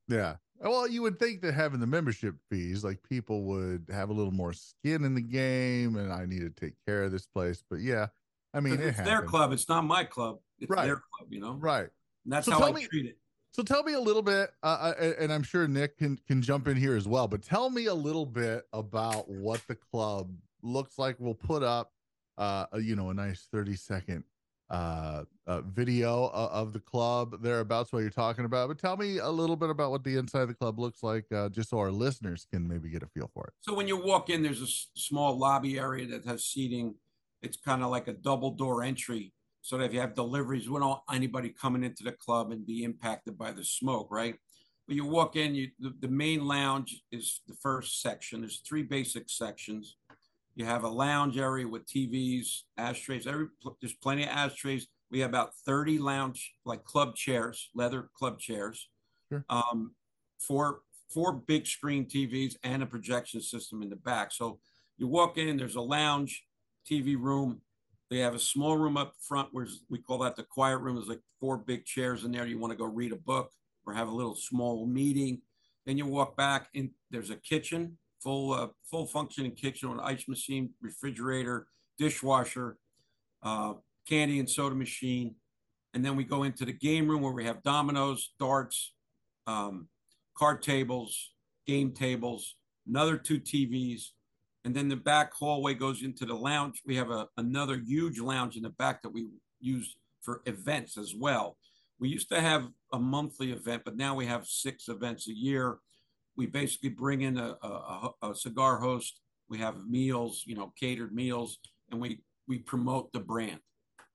Yeah. 0.08 0.36
Well, 0.60 0.88
you 0.88 1.02
would 1.02 1.20
think 1.20 1.42
that 1.42 1.54
having 1.54 1.78
the 1.78 1.86
membership 1.86 2.34
fees, 2.50 2.82
like 2.82 3.00
people 3.08 3.44
would 3.44 3.86
have 3.90 4.10
a 4.10 4.12
little 4.12 4.32
more 4.32 4.52
skin 4.52 5.04
in 5.04 5.14
the 5.14 5.20
game, 5.20 5.96
and 5.96 6.12
I 6.12 6.24
need 6.26 6.40
to 6.40 6.50
take 6.50 6.74
care 6.86 7.04
of 7.04 7.12
this 7.12 7.26
place. 7.26 7.62
But 7.70 7.80
yeah, 7.80 8.06
I 8.52 8.60
mean, 8.60 8.74
it 8.74 8.80
it's 8.80 8.98
their 8.98 9.22
club. 9.22 9.52
It's 9.52 9.68
not 9.68 9.84
my 9.84 10.04
club. 10.04 10.38
It's 10.58 10.70
right. 10.70 10.86
their 10.86 10.96
club. 10.96 11.28
You 11.30 11.40
know. 11.40 11.52
Right. 11.52 11.88
And 12.24 12.32
that's 12.32 12.46
so 12.46 12.52
how 12.52 12.66
I 12.66 12.72
me, 12.72 12.86
treat 12.86 13.06
it. 13.06 13.18
So 13.52 13.62
tell 13.62 13.82
me 13.82 13.94
a 13.94 14.00
little 14.00 14.22
bit, 14.22 14.50
uh, 14.62 14.94
uh 15.00 15.12
and 15.18 15.32
I'm 15.32 15.42
sure 15.42 15.66
Nick 15.66 15.98
can 15.98 16.18
can 16.26 16.42
jump 16.42 16.68
in 16.68 16.76
here 16.76 16.96
as 16.96 17.08
well. 17.08 17.26
But 17.26 17.42
tell 17.42 17.70
me 17.70 17.86
a 17.86 17.94
little 17.94 18.26
bit 18.26 18.64
about 18.72 19.28
what 19.28 19.60
the 19.66 19.74
club 19.74 20.30
looks 20.62 20.98
like. 20.98 21.16
We'll 21.18 21.34
put 21.34 21.62
up, 21.62 21.92
uh, 22.36 22.66
you 22.80 22.94
know, 22.94 23.10
a 23.10 23.14
nice 23.14 23.48
30 23.50 23.76
second 23.76 24.24
uh, 24.70 25.24
uh 25.46 25.62
video 25.62 26.26
of, 26.26 26.74
the 26.74 26.80
club 26.80 27.42
thereabouts 27.42 27.90
while 27.90 28.02
you're 28.02 28.10
talking 28.10 28.44
about. 28.44 28.68
But 28.68 28.78
tell 28.78 28.96
me 28.96 29.18
a 29.18 29.30
little 29.30 29.56
bit 29.56 29.70
about 29.70 29.90
what 29.90 30.04
the 30.04 30.16
inside 30.16 30.42
of 30.42 30.48
the 30.48 30.54
club 30.54 30.78
looks 30.78 31.02
like, 31.02 31.24
uh, 31.32 31.48
just 31.48 31.70
so 31.70 31.78
our 31.78 31.90
listeners 31.90 32.46
can 32.50 32.68
maybe 32.68 32.90
get 32.90 33.02
a 33.02 33.06
feel 33.06 33.30
for 33.32 33.46
it. 33.46 33.54
So 33.60 33.74
when 33.74 33.88
you 33.88 33.96
walk 33.96 34.28
in, 34.28 34.42
there's 34.42 34.60
a 34.60 34.68
small 34.94 35.38
lobby 35.38 35.78
area 35.78 36.06
that 36.08 36.26
has 36.26 36.44
seating. 36.44 36.96
It's 37.40 37.56
kind 37.56 37.82
of 37.82 37.90
like 37.90 38.08
a 38.08 38.12
double 38.12 38.50
door 38.50 38.82
entry 38.82 39.32
so 39.62 39.78
that 39.78 39.84
if 39.84 39.92
you 39.92 40.00
have 40.00 40.14
deliveries, 40.14 40.68
we 40.68 40.78
don't 40.78 40.88
want 40.88 41.02
anybody 41.12 41.50
coming 41.50 41.84
into 41.84 42.04
the 42.04 42.12
club 42.12 42.52
and 42.52 42.66
be 42.66 42.84
impacted 42.84 43.36
by 43.36 43.52
the 43.52 43.64
smoke, 43.64 44.08
right? 44.10 44.36
But 44.86 44.96
you 44.96 45.04
walk 45.04 45.36
in, 45.36 45.54
you 45.54 45.68
the, 45.78 45.94
the 46.00 46.08
main 46.08 46.46
lounge 46.46 47.02
is 47.12 47.42
the 47.46 47.54
first 47.54 48.00
section. 48.00 48.40
There's 48.40 48.60
three 48.60 48.82
basic 48.82 49.28
sections. 49.28 49.96
You 50.54 50.64
have 50.64 50.84
a 50.84 50.88
lounge 50.88 51.36
area 51.36 51.68
with 51.68 51.86
TVs, 51.86 52.62
ashtrays. 52.78 53.26
Every 53.26 53.48
there's 53.80 53.94
plenty 53.94 54.24
of 54.24 54.30
ashtrays. 54.30 54.88
We 55.10 55.20
have 55.20 55.28
about 55.30 55.54
30 55.66 55.98
lounge 55.98 56.54
like 56.64 56.84
club 56.84 57.14
chairs, 57.14 57.68
leather 57.74 58.08
club 58.16 58.38
chairs. 58.40 58.88
Sure. 59.28 59.44
Um, 59.50 59.94
four 60.40 60.80
four 61.10 61.32
big 61.32 61.66
screen 61.66 62.04
TVs 62.04 62.56
and 62.62 62.82
a 62.82 62.86
projection 62.86 63.40
system 63.40 63.82
in 63.82 63.90
the 63.90 63.96
back. 63.96 64.32
So 64.32 64.58
you 64.96 65.06
walk 65.06 65.38
in, 65.38 65.56
there's 65.56 65.76
a 65.76 65.80
lounge, 65.80 66.44
TV 66.90 67.16
room, 67.18 67.60
they 68.10 68.18
have 68.18 68.34
a 68.34 68.38
small 68.38 68.76
room 68.76 68.96
up 68.96 69.14
front 69.20 69.48
where 69.52 69.66
we 69.90 69.98
call 69.98 70.18
that 70.18 70.36
the 70.36 70.42
quiet 70.42 70.78
room. 70.78 70.96
There's 70.96 71.08
like 71.08 71.20
four 71.40 71.58
big 71.58 71.84
chairs 71.84 72.24
in 72.24 72.32
there. 72.32 72.46
You 72.46 72.58
want 72.58 72.72
to 72.72 72.78
go 72.78 72.86
read 72.86 73.12
a 73.12 73.16
book 73.16 73.50
or 73.86 73.92
have 73.92 74.08
a 74.08 74.14
little 74.14 74.34
small 74.34 74.86
meeting. 74.86 75.42
Then 75.84 75.98
you 75.98 76.06
walk 76.06 76.36
back 76.36 76.68
and 76.74 76.90
there's 77.10 77.30
a 77.30 77.36
kitchen, 77.36 77.98
full 78.22 78.52
uh, 78.52 78.68
full 78.90 79.06
functioning 79.06 79.52
kitchen 79.52 79.90
with 79.90 79.98
an 79.98 80.04
ice 80.04 80.26
machine, 80.26 80.70
refrigerator, 80.80 81.66
dishwasher, 81.98 82.78
uh, 83.42 83.74
candy 84.08 84.38
and 84.38 84.48
soda 84.48 84.74
machine. 84.74 85.34
And 85.94 86.04
then 86.04 86.16
we 86.16 86.24
go 86.24 86.42
into 86.44 86.64
the 86.64 86.72
game 86.72 87.08
room 87.08 87.22
where 87.22 87.32
we 87.32 87.44
have 87.44 87.62
dominoes, 87.62 88.32
darts, 88.38 88.92
um, 89.46 89.88
card 90.36 90.62
tables, 90.62 91.32
game 91.66 91.92
tables, 91.92 92.56
another 92.86 93.16
two 93.16 93.40
TVs, 93.40 94.10
and 94.68 94.76
then 94.76 94.90
the 94.90 94.96
back 94.96 95.32
hallway 95.32 95.72
goes 95.72 96.02
into 96.02 96.26
the 96.26 96.34
lounge. 96.34 96.82
We 96.84 96.94
have 96.96 97.10
a, 97.10 97.26
another 97.38 97.78
huge 97.78 98.18
lounge 98.18 98.54
in 98.54 98.64
the 98.64 98.68
back 98.68 99.00
that 99.00 99.08
we 99.08 99.28
use 99.60 99.96
for 100.20 100.42
events 100.44 100.98
as 100.98 101.14
well. 101.18 101.56
We 101.98 102.10
used 102.10 102.28
to 102.28 102.40
have 102.42 102.68
a 102.92 102.98
monthly 102.98 103.50
event, 103.50 103.84
but 103.86 103.96
now 103.96 104.14
we 104.14 104.26
have 104.26 104.46
six 104.46 104.88
events 104.88 105.26
a 105.26 105.32
year. 105.32 105.78
We 106.36 106.44
basically 106.44 106.90
bring 106.90 107.22
in 107.22 107.38
a, 107.38 107.56
a, 107.62 108.10
a 108.22 108.34
cigar 108.34 108.78
host. 108.78 109.20
We 109.48 109.56
have 109.56 109.88
meals, 109.88 110.42
you 110.44 110.54
know, 110.54 110.74
catered 110.78 111.14
meals, 111.14 111.60
and 111.90 111.98
we 111.98 112.20
we 112.46 112.58
promote 112.58 113.10
the 113.14 113.20
brand. 113.20 113.60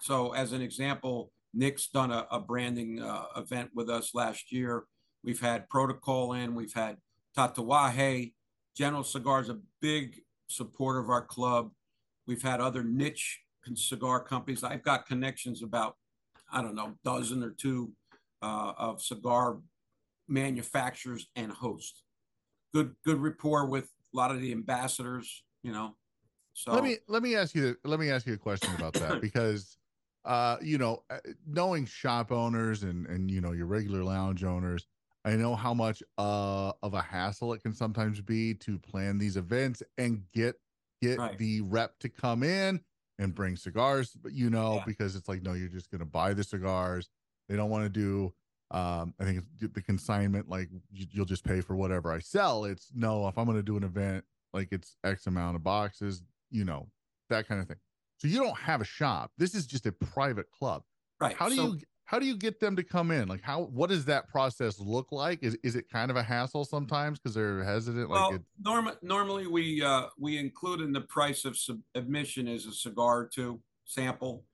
So, 0.01 0.33
as 0.33 0.53
an 0.53 0.61
example, 0.61 1.31
Nick's 1.55 1.87
done 1.87 2.11
a, 2.11 2.27
a 2.29 2.39
branding 2.39 3.01
uh, 3.01 3.25
event 3.37 3.71
with 3.73 3.89
us 3.89 4.13
last 4.13 4.51
year. 4.51 4.83
We've 5.23 5.41
had 5.41 5.67
Protocol 5.67 6.33
in, 6.33 6.53
we've 6.53 6.75
had 6.75 6.97
Tatuaje. 7.35 8.33
General 8.75 9.03
Cigars, 9.03 9.49
a 9.49 9.59
big 9.81 10.22
supporter 10.53 10.99
of 10.99 11.09
our 11.09 11.23
club. 11.23 11.71
We've 12.27 12.41
had 12.41 12.61
other 12.61 12.83
niche 12.83 13.41
cigar 13.75 14.21
companies. 14.21 14.63
I've 14.63 14.83
got 14.83 15.05
connections 15.05 15.63
about, 15.63 15.95
I 16.51 16.61
don't 16.61 16.75
know, 16.75 16.95
dozen 17.03 17.43
or 17.43 17.51
two 17.51 17.91
uh, 18.41 18.73
of 18.77 19.01
cigar 19.01 19.59
manufacturers 20.27 21.27
and 21.35 21.51
hosts. 21.51 22.03
Good, 22.73 22.95
good 23.05 23.19
rapport 23.19 23.65
with 23.67 23.85
a 23.85 24.17
lot 24.17 24.31
of 24.31 24.41
the 24.41 24.51
ambassadors. 24.51 25.43
You 25.63 25.71
know, 25.71 25.95
so 26.53 26.71
let 26.71 26.83
me 26.83 26.97
let 27.07 27.23
me 27.23 27.35
ask 27.35 27.55
you 27.55 27.75
let 27.83 27.99
me 27.99 28.09
ask 28.09 28.27
you 28.27 28.33
a 28.33 28.37
question 28.37 28.73
about 28.75 28.93
that 28.93 29.21
because 29.21 29.77
uh 30.25 30.57
you 30.61 30.77
know 30.77 31.03
uh, 31.09 31.17
knowing 31.47 31.85
shop 31.85 32.31
owners 32.31 32.83
and 32.83 33.07
and 33.07 33.29
you 33.29 33.41
know 33.41 33.51
your 33.51 33.65
regular 33.65 34.03
lounge 34.03 34.43
owners 34.43 34.85
I 35.25 35.35
know 35.35 35.55
how 35.55 35.73
much 35.73 36.03
uh, 36.17 36.73
of 36.81 36.93
a 36.93 37.01
hassle 37.01 37.53
it 37.53 37.63
can 37.63 37.73
sometimes 37.73 38.19
be 38.21 38.53
to 38.55 38.77
plan 38.77 39.17
these 39.17 39.37
events 39.37 39.81
and 39.97 40.23
get 40.33 40.55
get 41.01 41.17
right. 41.17 41.37
the 41.37 41.61
rep 41.61 41.97
to 41.99 42.09
come 42.09 42.43
in 42.43 42.81
and 43.19 43.35
bring 43.35 43.55
cigars, 43.55 44.15
but 44.21 44.33
you 44.33 44.49
know, 44.49 44.75
yeah. 44.75 44.83
because 44.85 45.15
it's 45.15 45.29
like, 45.29 45.43
no, 45.43 45.53
you're 45.53 45.69
just 45.69 45.89
gonna 45.91 46.05
buy 46.05 46.33
the 46.33 46.43
cigars. 46.43 47.09
They 47.47 47.55
don't 47.55 47.69
want 47.69 47.83
to 47.83 47.89
do 47.89 48.33
um, 48.73 49.13
I 49.19 49.25
think 49.25 49.43
the 49.59 49.81
consignment, 49.81 50.49
like 50.49 50.69
you'll 50.91 51.25
just 51.25 51.43
pay 51.43 51.61
for 51.61 51.75
whatever 51.75 52.11
I 52.11 52.19
sell. 52.19 52.65
It's 52.65 52.89
no, 52.93 53.27
if 53.27 53.37
I'm 53.37 53.45
gonna 53.45 53.61
do 53.61 53.77
an 53.77 53.83
event, 53.83 54.25
like 54.51 54.69
it's 54.71 54.95
X 55.03 55.27
amount 55.27 55.55
of 55.55 55.63
boxes, 55.63 56.23
you 56.49 56.65
know, 56.65 56.87
that 57.29 57.47
kind 57.47 57.61
of 57.61 57.67
thing. 57.67 57.77
So 58.17 58.27
you 58.27 58.39
don't 58.39 58.57
have 58.57 58.81
a 58.81 58.85
shop. 58.85 59.31
This 59.37 59.53
is 59.53 59.67
just 59.67 59.85
a 59.85 59.91
private 59.91 60.49
club. 60.49 60.83
Right. 61.21 61.35
How 61.35 61.49
do 61.49 61.55
so, 61.55 61.63
you 61.67 61.79
how 62.13 62.19
do 62.19 62.27
you 62.27 62.37
get 62.37 62.59
them 62.59 62.75
to 62.75 62.83
come 62.83 63.09
in? 63.09 63.27
Like 63.27 63.41
how 63.41 63.63
what 63.73 63.89
does 63.89 64.05
that 64.05 64.29
process 64.29 64.79
look 64.79 65.11
like? 65.11 65.39
Is 65.41 65.57
is 65.63 65.75
it 65.75 65.89
kind 65.89 66.11
of 66.11 66.15
a 66.15 66.21
hassle 66.21 66.63
sometimes 66.63 67.17
because 67.17 67.33
they're 67.33 67.63
hesitant? 67.63 68.07
Like 68.07 68.21
Well, 68.21 68.33
it, 68.35 68.41
norm- 68.63 68.91
normally 69.01 69.47
we 69.47 69.81
uh, 69.81 70.09
we 70.19 70.37
include 70.37 70.81
in 70.81 70.93
the 70.93 71.01
price 71.01 71.43
of 71.43 71.57
sub- 71.57 71.81
admission 71.95 72.47
is 72.47 72.67
a 72.67 72.71
cigar 72.71 73.21
or 73.21 73.29
two 73.33 73.59
sample, 73.85 74.45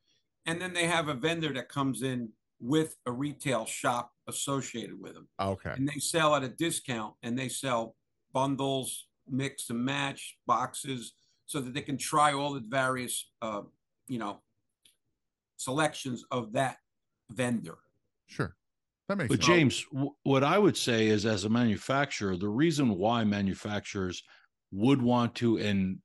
and 0.46 0.62
then 0.62 0.74
they 0.74 0.86
have 0.86 1.10
a 1.10 1.14
vendor 1.14 1.52
that 1.52 1.68
comes 1.68 2.02
in 2.02 2.30
with 2.62 2.96
a 3.06 3.12
retail 3.12 3.66
shop 3.66 4.14
associated 4.30 4.98
with 4.98 5.16
them, 5.16 5.28
okay. 5.42 5.74
and 5.76 5.86
they 5.86 6.00
sell 6.00 6.36
at 6.36 6.44
a 6.44 6.50
discount, 6.50 7.14
and 7.24 7.38
they 7.38 7.50
sell 7.50 7.98
bundles, 8.32 9.08
mix 9.30 9.70
and 9.70 9.84
match 9.84 10.38
boxes, 10.48 11.12
so 11.46 11.60
that 11.60 11.74
they 11.74 11.82
can 11.82 11.98
try 11.98 12.32
all 12.32 12.54
the 12.54 12.64
various 12.70 13.32
uh, 13.42 13.64
you 14.08 14.18
know 14.18 14.40
selections 15.58 16.24
of 16.32 16.54
that 16.54 16.78
vendor. 17.30 17.78
Sure. 18.28 18.56
That 19.08 19.18
makes 19.18 19.30
But 19.30 19.44
sense. 19.44 19.48
James, 19.48 19.86
w- 19.92 20.12
what 20.24 20.44
I 20.44 20.58
would 20.60 20.78
say 20.78 21.08
is, 21.08 21.26
as 21.26 21.44
a 21.44 21.50
manufacturer, 21.50 22.36
the 22.38 22.50
reason 22.50 22.98
why 22.98 23.24
manufacturers 23.24 24.22
would 24.72 25.02
want 25.02 25.36
to 25.36 25.58
and 25.58 26.00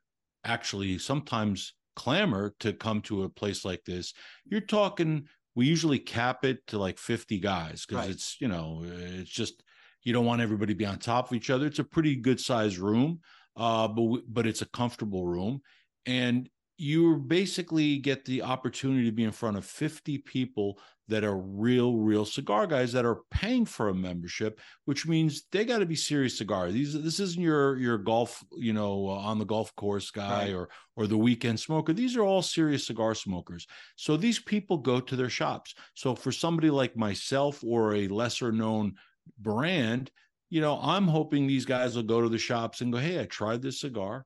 actually 0.45 0.99
sometimes 0.99 1.75
clamor 1.97 2.55
to 2.61 2.73
come 2.73 3.01
to 3.03 3.23
a 3.25 3.29
place 3.29 3.65
like 3.65 3.85
this, 3.85 4.15
you're 4.45 4.61
talking. 4.61 5.29
We 5.55 5.67
usually 5.67 6.01
cap 6.01 6.45
it 6.45 6.67
to 6.69 6.79
like 6.79 6.99
50 6.99 7.39
guys 7.39 7.87
because 7.87 8.07
Right. 8.07 8.11
it's 8.11 8.41
you 8.41 8.49
know 8.49 8.83
it's 8.85 9.31
just 9.31 9.63
you 10.03 10.13
don't 10.13 10.27
want 10.27 10.43
everybody 10.43 10.75
to 10.75 10.79
be 10.79 10.87
on 10.87 10.99
top 10.99 11.31
of 11.31 11.37
each 11.37 11.51
other. 11.51 11.67
It's 11.67 11.79
a 11.79 11.85
pretty 11.85 12.17
good 12.17 12.41
sized 12.41 12.79
room, 12.79 13.21
uh, 13.57 13.87
but 13.89 14.03
w- 14.03 14.25
but 14.29 14.47
it's 14.47 14.63
a 14.63 14.67
comfortable 14.67 15.27
room, 15.27 15.61
and 16.07 16.49
you 16.77 17.19
basically 17.19 17.99
get 17.99 18.25
the 18.25 18.43
opportunity 18.43 19.05
to 19.05 19.13
be 19.13 19.23
in 19.23 19.31
front 19.31 19.57
of 19.57 19.65
50 19.65 20.19
people 20.19 20.81
that 21.09 21.23
are 21.23 21.37
real, 21.37 21.97
real 21.99 22.25
cigar 22.25 22.67
guys 22.67 22.93
that 22.93 23.05
are 23.05 23.21
paying 23.31 23.67
for 23.67 23.89
a 23.91 23.95
membership, 23.95 24.59
which 24.87 25.07
means 25.07 25.43
they 25.53 25.65
got 25.65 25.79
to 25.81 25.87
be 25.87 25.95
serious 25.97 26.39
cigar. 26.39 26.71
These 26.73 26.95
this 27.03 27.21
isn't 27.21 27.43
your 27.43 27.77
your 27.79 27.99
golf, 27.99 28.43
you 28.57 28.73
know, 28.73 29.09
uh, 29.09 29.13
on 29.13 29.39
the 29.39 29.45
golf 29.45 29.75
course 29.77 30.11
guy 30.11 30.45
Right. 30.47 30.55
or 30.55 30.69
or 30.97 31.07
the 31.07 31.19
weekend 31.19 31.61
smoker. 31.61 31.93
These 31.93 32.17
are 32.17 32.23
all 32.23 32.41
serious 32.41 32.87
cigar 32.87 33.15
smokers. 33.15 33.67
So 33.97 34.17
these 34.17 34.39
people 34.39 34.79
go 34.79 35.01
to 35.01 35.17
their 35.17 35.29
shops. 35.29 35.75
So 35.95 36.15
for 36.15 36.33
somebody 36.33 36.71
like 36.71 36.97
myself 36.97 37.63
or 37.63 37.95
a 37.95 38.09
lesser 38.09 38.51
known 38.51 38.95
brand, 39.39 40.11
you 40.51 40.61
know, 40.61 40.79
I'm 40.81 41.07
hoping 41.09 41.47
these 41.47 41.65
guys 41.67 41.97
will 41.97 42.03
go 42.05 42.23
to 42.23 42.29
the 42.29 42.39
shops 42.39 42.81
and 42.81 42.93
go, 42.93 42.99
"Hey, 42.99 43.21
I 43.21 43.25
tried 43.27 43.61
this 43.61 43.81
cigar. 43.81 44.25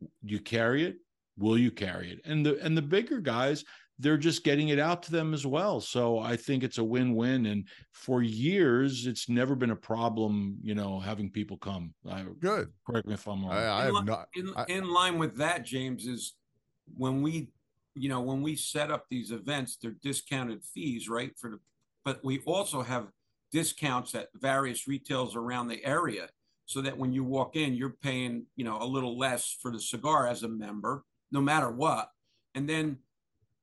Do 0.00 0.08
you 0.34 0.40
carry 0.40 0.84
it? 0.84 0.96
Will 1.36 1.58
you 1.58 1.70
carry 1.72 2.12
it?" 2.12 2.20
And 2.24 2.46
the 2.46 2.60
and 2.64 2.76
the 2.76 2.82
bigger 2.82 3.20
guys, 3.20 3.64
they're 3.98 4.16
just 4.16 4.44
getting 4.44 4.68
it 4.68 4.78
out 4.78 5.02
to 5.02 5.10
them 5.10 5.34
as 5.34 5.44
well. 5.44 5.80
So 5.80 6.18
I 6.20 6.36
think 6.36 6.62
it's 6.62 6.78
a 6.78 6.84
win-win. 6.84 7.46
And 7.46 7.66
for 7.92 8.22
years, 8.22 9.06
it's 9.06 9.28
never 9.28 9.56
been 9.56 9.70
a 9.70 9.76
problem, 9.76 10.56
you 10.62 10.74
know, 10.74 11.00
having 11.00 11.30
people 11.30 11.56
come. 11.56 11.94
I, 12.08 12.24
Good. 12.38 12.70
correct 12.86 13.08
me 13.08 13.14
if 13.14 13.26
I'm 13.26 13.44
wrong. 13.44 13.52
I, 13.52 13.80
I 13.80 13.84
have 13.86 13.94
li- 13.94 14.02
not. 14.04 14.28
in, 14.34 14.52
I- 14.56 14.66
in 14.68 14.88
line 14.88 15.18
with 15.18 15.36
that, 15.38 15.64
James, 15.64 16.06
is 16.06 16.34
when 16.96 17.22
we, 17.22 17.48
you 17.94 18.08
know, 18.08 18.20
when 18.20 18.40
we 18.40 18.54
set 18.54 18.90
up 18.90 19.06
these 19.10 19.32
events, 19.32 19.76
they're 19.82 19.96
discounted 20.02 20.62
fees, 20.64 21.08
right? 21.08 21.32
For 21.36 21.50
the, 21.50 21.58
but 22.04 22.24
we 22.24 22.38
also 22.46 22.82
have 22.82 23.08
discounts 23.50 24.14
at 24.14 24.28
various 24.34 24.86
retails 24.86 25.34
around 25.34 25.68
the 25.68 25.84
area, 25.84 26.28
so 26.66 26.80
that 26.82 26.96
when 26.96 27.12
you 27.12 27.24
walk 27.24 27.56
in, 27.56 27.74
you're 27.74 27.96
paying, 28.02 28.44
you 28.54 28.64
know, 28.64 28.78
a 28.80 28.84
little 28.84 29.18
less 29.18 29.56
for 29.60 29.72
the 29.72 29.80
cigar 29.80 30.28
as 30.28 30.42
a 30.42 30.48
member, 30.48 31.02
no 31.32 31.40
matter 31.40 31.70
what. 31.70 32.10
And 32.54 32.68
then 32.68 32.98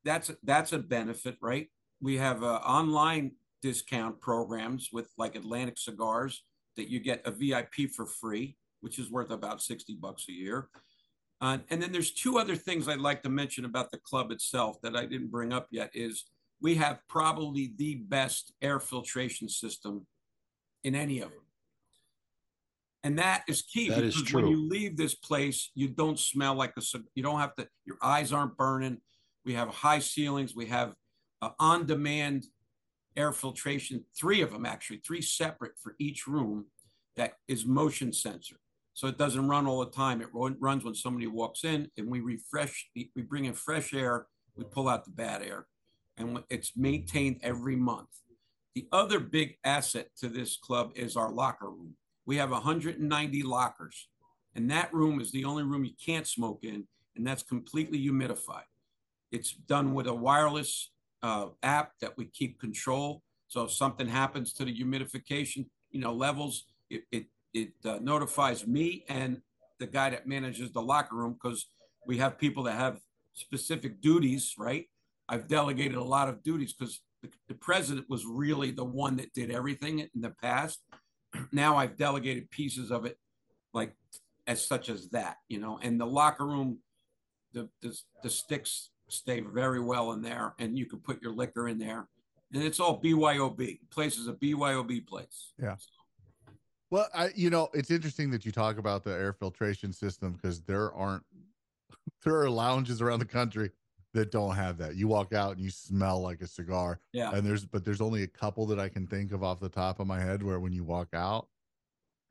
that's 0.06 0.32
that's 0.44 0.72
a 0.72 0.80
benefit, 0.80 1.36
right? 1.42 1.68
We 2.02 2.18
have 2.18 2.44
uh, 2.44 2.62
online 2.66 3.32
discount 3.62 4.22
programs 4.22 4.90
with 4.94 5.10
like 5.18 5.36
Atlantic 5.36 5.78
Cigars 5.78 6.44
that 6.78 6.90
you 6.90 7.00
get 7.00 7.26
a 7.26 7.32
VIP 7.32 7.92
for 7.96 8.06
free, 8.06 8.58
which 8.82 9.00
is 9.00 9.12
worth 9.12 9.32
about 9.32 9.62
60 9.62 9.96
bucks 9.96 10.26
a 10.30 10.34
year. 10.34 10.70
Uh, 11.42 11.58
and 11.70 11.82
then 11.82 11.92
there's 11.92 12.12
two 12.12 12.38
other 12.38 12.56
things 12.56 12.88
I'd 12.88 13.00
like 13.00 13.24
to 13.24 13.30
mention 13.30 13.66
about 13.66 13.92
the 13.92 13.98
club 13.98 14.32
itself 14.32 14.78
that 14.84 14.96
I 14.96 15.06
didn't 15.06 15.32
bring 15.32 15.52
up 15.52 15.68
yet 15.72 15.90
is 15.94 16.26
we 16.62 16.76
have 16.76 17.00
probably 17.10 17.74
the 17.78 17.96
best 17.96 18.54
air 18.62 18.80
filtration 18.80 19.50
system 19.50 20.06
in 20.84 20.96
any 20.96 21.20
of 21.20 21.30
them. 21.32 21.40
And 23.04 23.20
that 23.20 23.44
is 23.48 23.62
key 23.62 23.90
That 23.90 24.04
is 24.04 24.16
because 24.16 24.34
when 24.34 24.46
true. 24.46 24.52
you 24.52 24.68
leave 24.70 24.98
this 24.98 25.14
place, 25.14 25.72
you 25.76 25.90
don't 25.90 26.20
smell 26.20 26.56
like 26.56 26.74
a 26.78 26.82
you 27.14 27.22
don't 27.22 27.40
have 27.40 27.56
to 27.56 27.68
your 27.86 27.98
eyes 28.02 28.34
aren't 28.34 28.58
burning. 28.58 29.00
We 29.46 29.54
have 29.54 29.70
high 29.70 30.00
ceilings, 30.00 30.56
we 30.56 30.66
have 30.68 30.94
uh, 31.42 31.52
on-demand 31.60 32.46
air 33.16 33.32
filtration, 33.32 34.04
three 34.18 34.42
of 34.42 34.52
them 34.52 34.66
actually, 34.66 34.98
three 34.98 35.22
separate 35.22 35.74
for 35.82 35.96
each 36.00 36.28
room 36.28 36.66
that 37.16 37.34
is 37.48 37.66
motion 37.66 38.12
sensor. 38.12 38.58
So 38.94 39.08
it 39.08 39.18
doesn't 39.18 39.48
run 39.48 39.68
all 39.68 39.80
the 39.80 39.92
time. 39.92 40.22
It 40.22 40.30
run- 40.34 40.58
runs 40.60 40.84
when 40.84 40.96
somebody 40.96 41.28
walks 41.28 41.64
in 41.64 41.90
and 41.98 42.08
we 42.10 42.22
refresh, 42.22 42.90
we 42.96 43.22
bring 43.22 43.46
in 43.46 43.54
fresh 43.54 43.94
air, 43.94 44.28
we 44.56 44.64
pull 44.64 44.88
out 44.88 45.06
the 45.06 45.12
bad 45.12 45.42
air, 45.42 45.68
and 46.18 46.42
it's 46.50 46.78
maintained 46.78 47.40
every 47.44 47.76
month. 47.76 48.08
The 48.74 48.88
other 48.92 49.20
big 49.20 49.58
asset 49.64 50.10
to 50.20 50.30
this 50.30 50.58
club 50.58 50.92
is 50.96 51.16
our 51.16 51.32
locker 51.32 51.70
room. 51.70 51.96
We 52.26 52.38
have 52.38 52.52
190 52.52 53.44
lockers, 53.44 54.08
and 54.56 54.70
that 54.72 54.94
room 54.94 55.22
is 55.22 55.32
the 55.32 55.46
only 55.46 55.64
room 55.64 55.86
you 55.86 55.94
can't 56.04 56.28
smoke 56.28 56.60
in, 56.64 56.88
and 57.16 57.28
that's 57.28 57.44
completely 57.44 58.00
humidified. 58.00 58.64
It's 59.36 59.52
done 59.52 59.94
with 59.94 60.08
a 60.08 60.14
wireless 60.14 60.92
uh, 61.22 61.48
app 61.62 61.92
that 62.00 62.18
we 62.18 62.26
keep 62.26 62.58
control. 62.58 63.22
So 63.50 63.64
if 63.66 63.72
something 63.72 64.08
happens 64.08 64.54
to 64.54 64.64
the 64.64 64.74
humidification, 64.74 65.66
you 65.92 66.00
know, 66.00 66.14
levels, 66.14 66.64
it 66.90 67.04
it, 67.12 67.26
it 67.54 67.74
uh, 67.84 68.00
notifies 68.02 68.66
me 68.66 69.04
and 69.10 69.42
the 69.80 69.88
guy 69.88 70.10
that 70.10 70.26
manages 70.26 70.72
the 70.72 70.82
locker 70.82 71.18
room 71.18 71.34
because 71.34 71.68
we 72.08 72.18
have 72.18 72.38
people 72.38 72.64
that 72.64 72.76
have 72.76 73.00
specific 73.34 74.02
duties, 74.02 74.54
right? 74.58 74.86
I've 75.28 75.48
delegated 75.50 75.96
a 75.96 76.04
lot 76.04 76.30
of 76.30 76.42
duties 76.42 76.72
because 76.72 77.02
the, 77.22 77.30
the 77.50 77.56
president 77.56 78.10
was 78.10 78.26
really 78.26 78.72
the 78.72 78.86
one 78.86 79.18
that 79.18 79.34
did 79.34 79.52
everything 79.52 80.00
in 80.00 80.22
the 80.22 80.30
past. 80.42 80.80
now 81.52 81.76
I've 81.76 81.98
delegated 81.98 82.50
pieces 82.52 82.90
of 82.90 83.06
it, 83.06 83.18
like 83.74 83.94
as 84.48 84.66
such 84.66 84.88
as 84.88 85.10
that, 85.10 85.38
you 85.50 85.60
know, 85.60 85.78
and 85.82 86.00
the 86.00 86.06
locker 86.06 86.46
room, 86.46 86.78
the 87.52 87.68
the, 87.82 87.98
the 88.24 88.30
sticks 88.30 88.92
stay 89.08 89.42
very 89.42 89.80
well 89.80 90.12
in 90.14 90.22
there, 90.22 90.54
and 90.60 90.78
you 90.78 90.86
can 90.86 91.00
put 91.00 91.22
your 91.22 91.34
liquor 91.34 91.68
in 91.68 91.78
there, 91.78 92.08
and 92.54 92.64
it's 92.64 92.80
all 92.80 93.02
BYOB. 93.02 93.58
The 93.58 93.80
place 93.92 94.18
is 94.18 94.28
a 94.28 94.34
BYOB 94.34 95.06
place. 95.08 95.54
Yeah. 95.62 95.76
Well, 96.92 97.08
I 97.14 97.30
you 97.36 97.50
know 97.50 97.70
it's 97.74 97.92
interesting 97.92 98.30
that 98.32 98.46
you 98.46 98.52
talk 98.52 98.78
about 98.78 99.04
the 99.04 99.12
air 99.12 99.34
filtration 99.34 99.92
system 99.92 100.34
because 100.34 100.62
there 100.62 100.94
aren't 100.94 101.24
there 102.24 102.36
are 102.36 102.50
lounges 102.50 103.02
around 103.02 103.20
the 103.20 103.26
country 103.26 103.72
that 104.14 104.32
don't 104.32 104.56
have 104.56 104.78
that. 104.78 104.96
You 104.96 105.08
walk 105.10 105.34
out 105.34 105.56
and 105.56 105.60
you 105.62 105.70
smell 105.70 106.22
like 106.22 106.42
a 106.42 106.48
cigar, 106.48 107.00
Yeah. 107.12 107.32
and 107.34 107.46
there's 107.46 107.66
but 107.66 107.84
there's 107.84 108.02
only 108.02 108.24
a 108.24 108.28
couple 108.28 108.66
that 108.68 108.80
I 108.80 108.88
can 108.90 109.08
think 109.08 109.32
of 109.32 109.44
off 109.44 109.60
the 109.60 109.70
top 109.70 110.00
of 110.00 110.08
my 110.08 110.20
head 110.20 110.42
where 110.42 110.60
when 110.60 110.72
you 110.74 110.84
walk 110.84 111.10
out, 111.14 111.48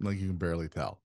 like 0.00 0.18
you 0.18 0.28
can 0.28 0.36
barely 0.36 0.68
tell. 0.68 1.00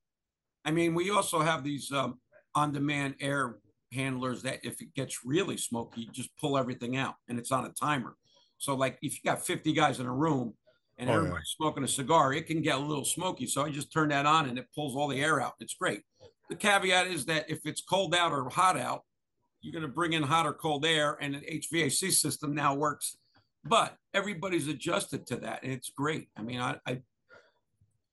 I 0.65 0.71
mean, 0.71 0.93
we 0.93 1.09
also 1.09 1.39
have 1.41 1.63
these 1.63 1.91
um, 1.91 2.19
on-demand 2.53 3.15
air 3.19 3.57
handlers 3.91 4.41
that 4.43 4.59
if 4.63 4.81
it 4.81 4.93
gets 4.93 5.19
really 5.25 5.57
smoky, 5.57 6.01
you 6.01 6.11
just 6.11 6.29
pull 6.37 6.57
everything 6.57 6.95
out 6.97 7.15
and 7.27 7.39
it's 7.39 7.51
on 7.51 7.65
a 7.65 7.69
timer. 7.69 8.15
So 8.57 8.75
like 8.75 8.97
if 9.01 9.13
you 9.13 9.19
got 9.25 9.45
50 9.45 9.73
guys 9.73 9.99
in 9.99 10.05
a 10.05 10.13
room 10.13 10.53
and 10.97 11.09
Oh, 11.09 11.13
yeah. 11.13 11.17
everybody's 11.19 11.49
smoking 11.57 11.83
a 11.83 11.87
cigar, 11.87 12.33
it 12.33 12.45
can 12.45 12.61
get 12.61 12.75
a 12.75 12.79
little 12.79 13.05
smoky. 13.05 13.47
So 13.47 13.63
I 13.63 13.69
just 13.69 13.91
turn 13.93 14.09
that 14.09 14.25
on 14.25 14.49
and 14.49 14.57
it 14.59 14.67
pulls 14.75 14.95
all 14.95 15.07
the 15.07 15.21
air 15.21 15.39
out. 15.41 15.53
It's 15.59 15.73
great. 15.73 16.01
The 16.49 16.55
caveat 16.55 17.07
is 17.07 17.25
that 17.25 17.49
if 17.49 17.59
it's 17.65 17.81
cold 17.81 18.13
out 18.15 18.31
or 18.31 18.49
hot 18.49 18.77
out, 18.77 19.03
you're 19.61 19.73
going 19.73 19.83
to 19.83 19.87
bring 19.93 20.13
in 20.13 20.23
hot 20.23 20.45
or 20.45 20.53
cold 20.53 20.85
air 20.85 21.17
and 21.21 21.35
an 21.35 21.41
HVAC 21.49 22.11
system 22.11 22.53
now 22.55 22.75
works. 22.75 23.17
But 23.63 23.95
everybody's 24.13 24.67
adjusted 24.67 25.25
to 25.27 25.35
that 25.37 25.63
and 25.63 25.71
it's 25.71 25.89
great. 25.89 26.27
I 26.37 26.41
mean, 26.41 26.59
I, 26.59 26.77
I 26.85 27.01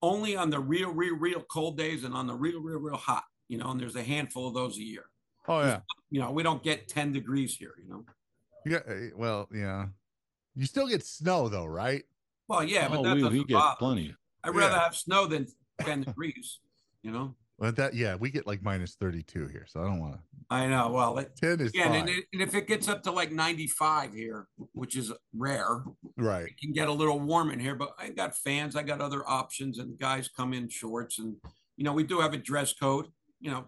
only 0.02 0.36
on 0.36 0.50
the 0.50 0.60
real, 0.60 0.92
real, 0.92 1.16
real 1.16 1.40
cold 1.40 1.76
days 1.78 2.04
and 2.04 2.14
on 2.14 2.26
the 2.26 2.34
real, 2.34 2.60
real, 2.60 2.78
real 2.78 2.96
hot, 2.96 3.24
you 3.48 3.58
know, 3.58 3.70
and 3.70 3.80
there's 3.80 3.96
a 3.96 4.02
handful 4.02 4.46
of 4.48 4.54
those 4.54 4.76
a 4.76 4.82
year. 4.82 5.04
Oh 5.48 5.60
yeah, 5.60 5.80
You 6.10 6.20
know, 6.20 6.30
we 6.30 6.42
don't 6.42 6.62
get 6.62 6.88
10 6.88 7.12
degrees 7.12 7.56
here, 7.56 7.74
you 7.82 7.88
know. 7.88 8.04
yeah. 8.64 8.78
eh, 8.88 9.10
Well, 9.16 9.48
yeah. 9.54 9.86
You 10.54 10.66
still 10.66 10.88
get 10.88 11.04
snow 11.04 11.48
though, 11.48 11.66
right? 11.66 12.02
Well, 12.48 12.64
yeah, 12.64 12.88
but 12.88 12.98
oh, 12.98 13.02
that 13.04 13.14
we, 13.16 13.20
doesn't 13.22 13.38
we 13.38 13.44
get 13.44 13.54
bother. 13.54 13.76
plenty. 13.78 14.14
I'd 14.44 14.54
rather 14.54 14.74
Yeah. 14.74 14.82
have 14.84 14.96
snow 14.96 15.26
than 15.26 15.46
10 15.80 16.02
degrees, 16.02 16.60
you 17.02 17.10
know. 17.10 17.34
But 17.58 17.76
that 17.76 17.94
yeah, 17.94 18.16
we 18.16 18.30
get 18.30 18.46
like 18.46 18.62
minus 18.62 18.96
thirty 18.96 19.22
two 19.22 19.46
here, 19.48 19.64
so 19.66 19.80
I 19.80 19.84
don't 19.84 19.98
want 19.98 20.12
to. 20.12 20.20
I 20.50 20.66
know. 20.66 20.90
Well, 20.90 21.16
it, 21.16 21.34
Ten 21.36 21.58
is 21.58 21.72
yeah, 21.74 21.90
and, 21.90 22.06
and 22.06 22.42
if 22.42 22.54
it 22.54 22.68
gets 22.68 22.86
up 22.86 23.02
to 23.04 23.10
like 23.10 23.32
95 23.32 24.12
here, 24.12 24.46
which 24.74 24.94
is 24.94 25.10
rare, 25.34 25.82
right? 26.18 26.48
it 26.48 26.58
can 26.60 26.74
get 26.74 26.88
a 26.88 26.92
little 26.92 27.18
warm 27.18 27.50
in 27.50 27.58
here. 27.58 27.74
But 27.74 27.94
I 27.98 28.10
got 28.10 28.36
fans, 28.36 28.76
I 28.76 28.82
got 28.82 29.00
other 29.00 29.26
options, 29.26 29.78
and 29.78 29.98
guys 29.98 30.28
come 30.28 30.52
in 30.52 30.68
shorts, 30.68 31.18
and 31.18 31.36
you 31.78 31.84
know 31.84 31.94
we 31.94 32.04
do 32.04 32.20
have 32.20 32.34
a 32.34 32.36
dress 32.36 32.74
code. 32.74 33.06
You 33.40 33.50
know, 33.52 33.64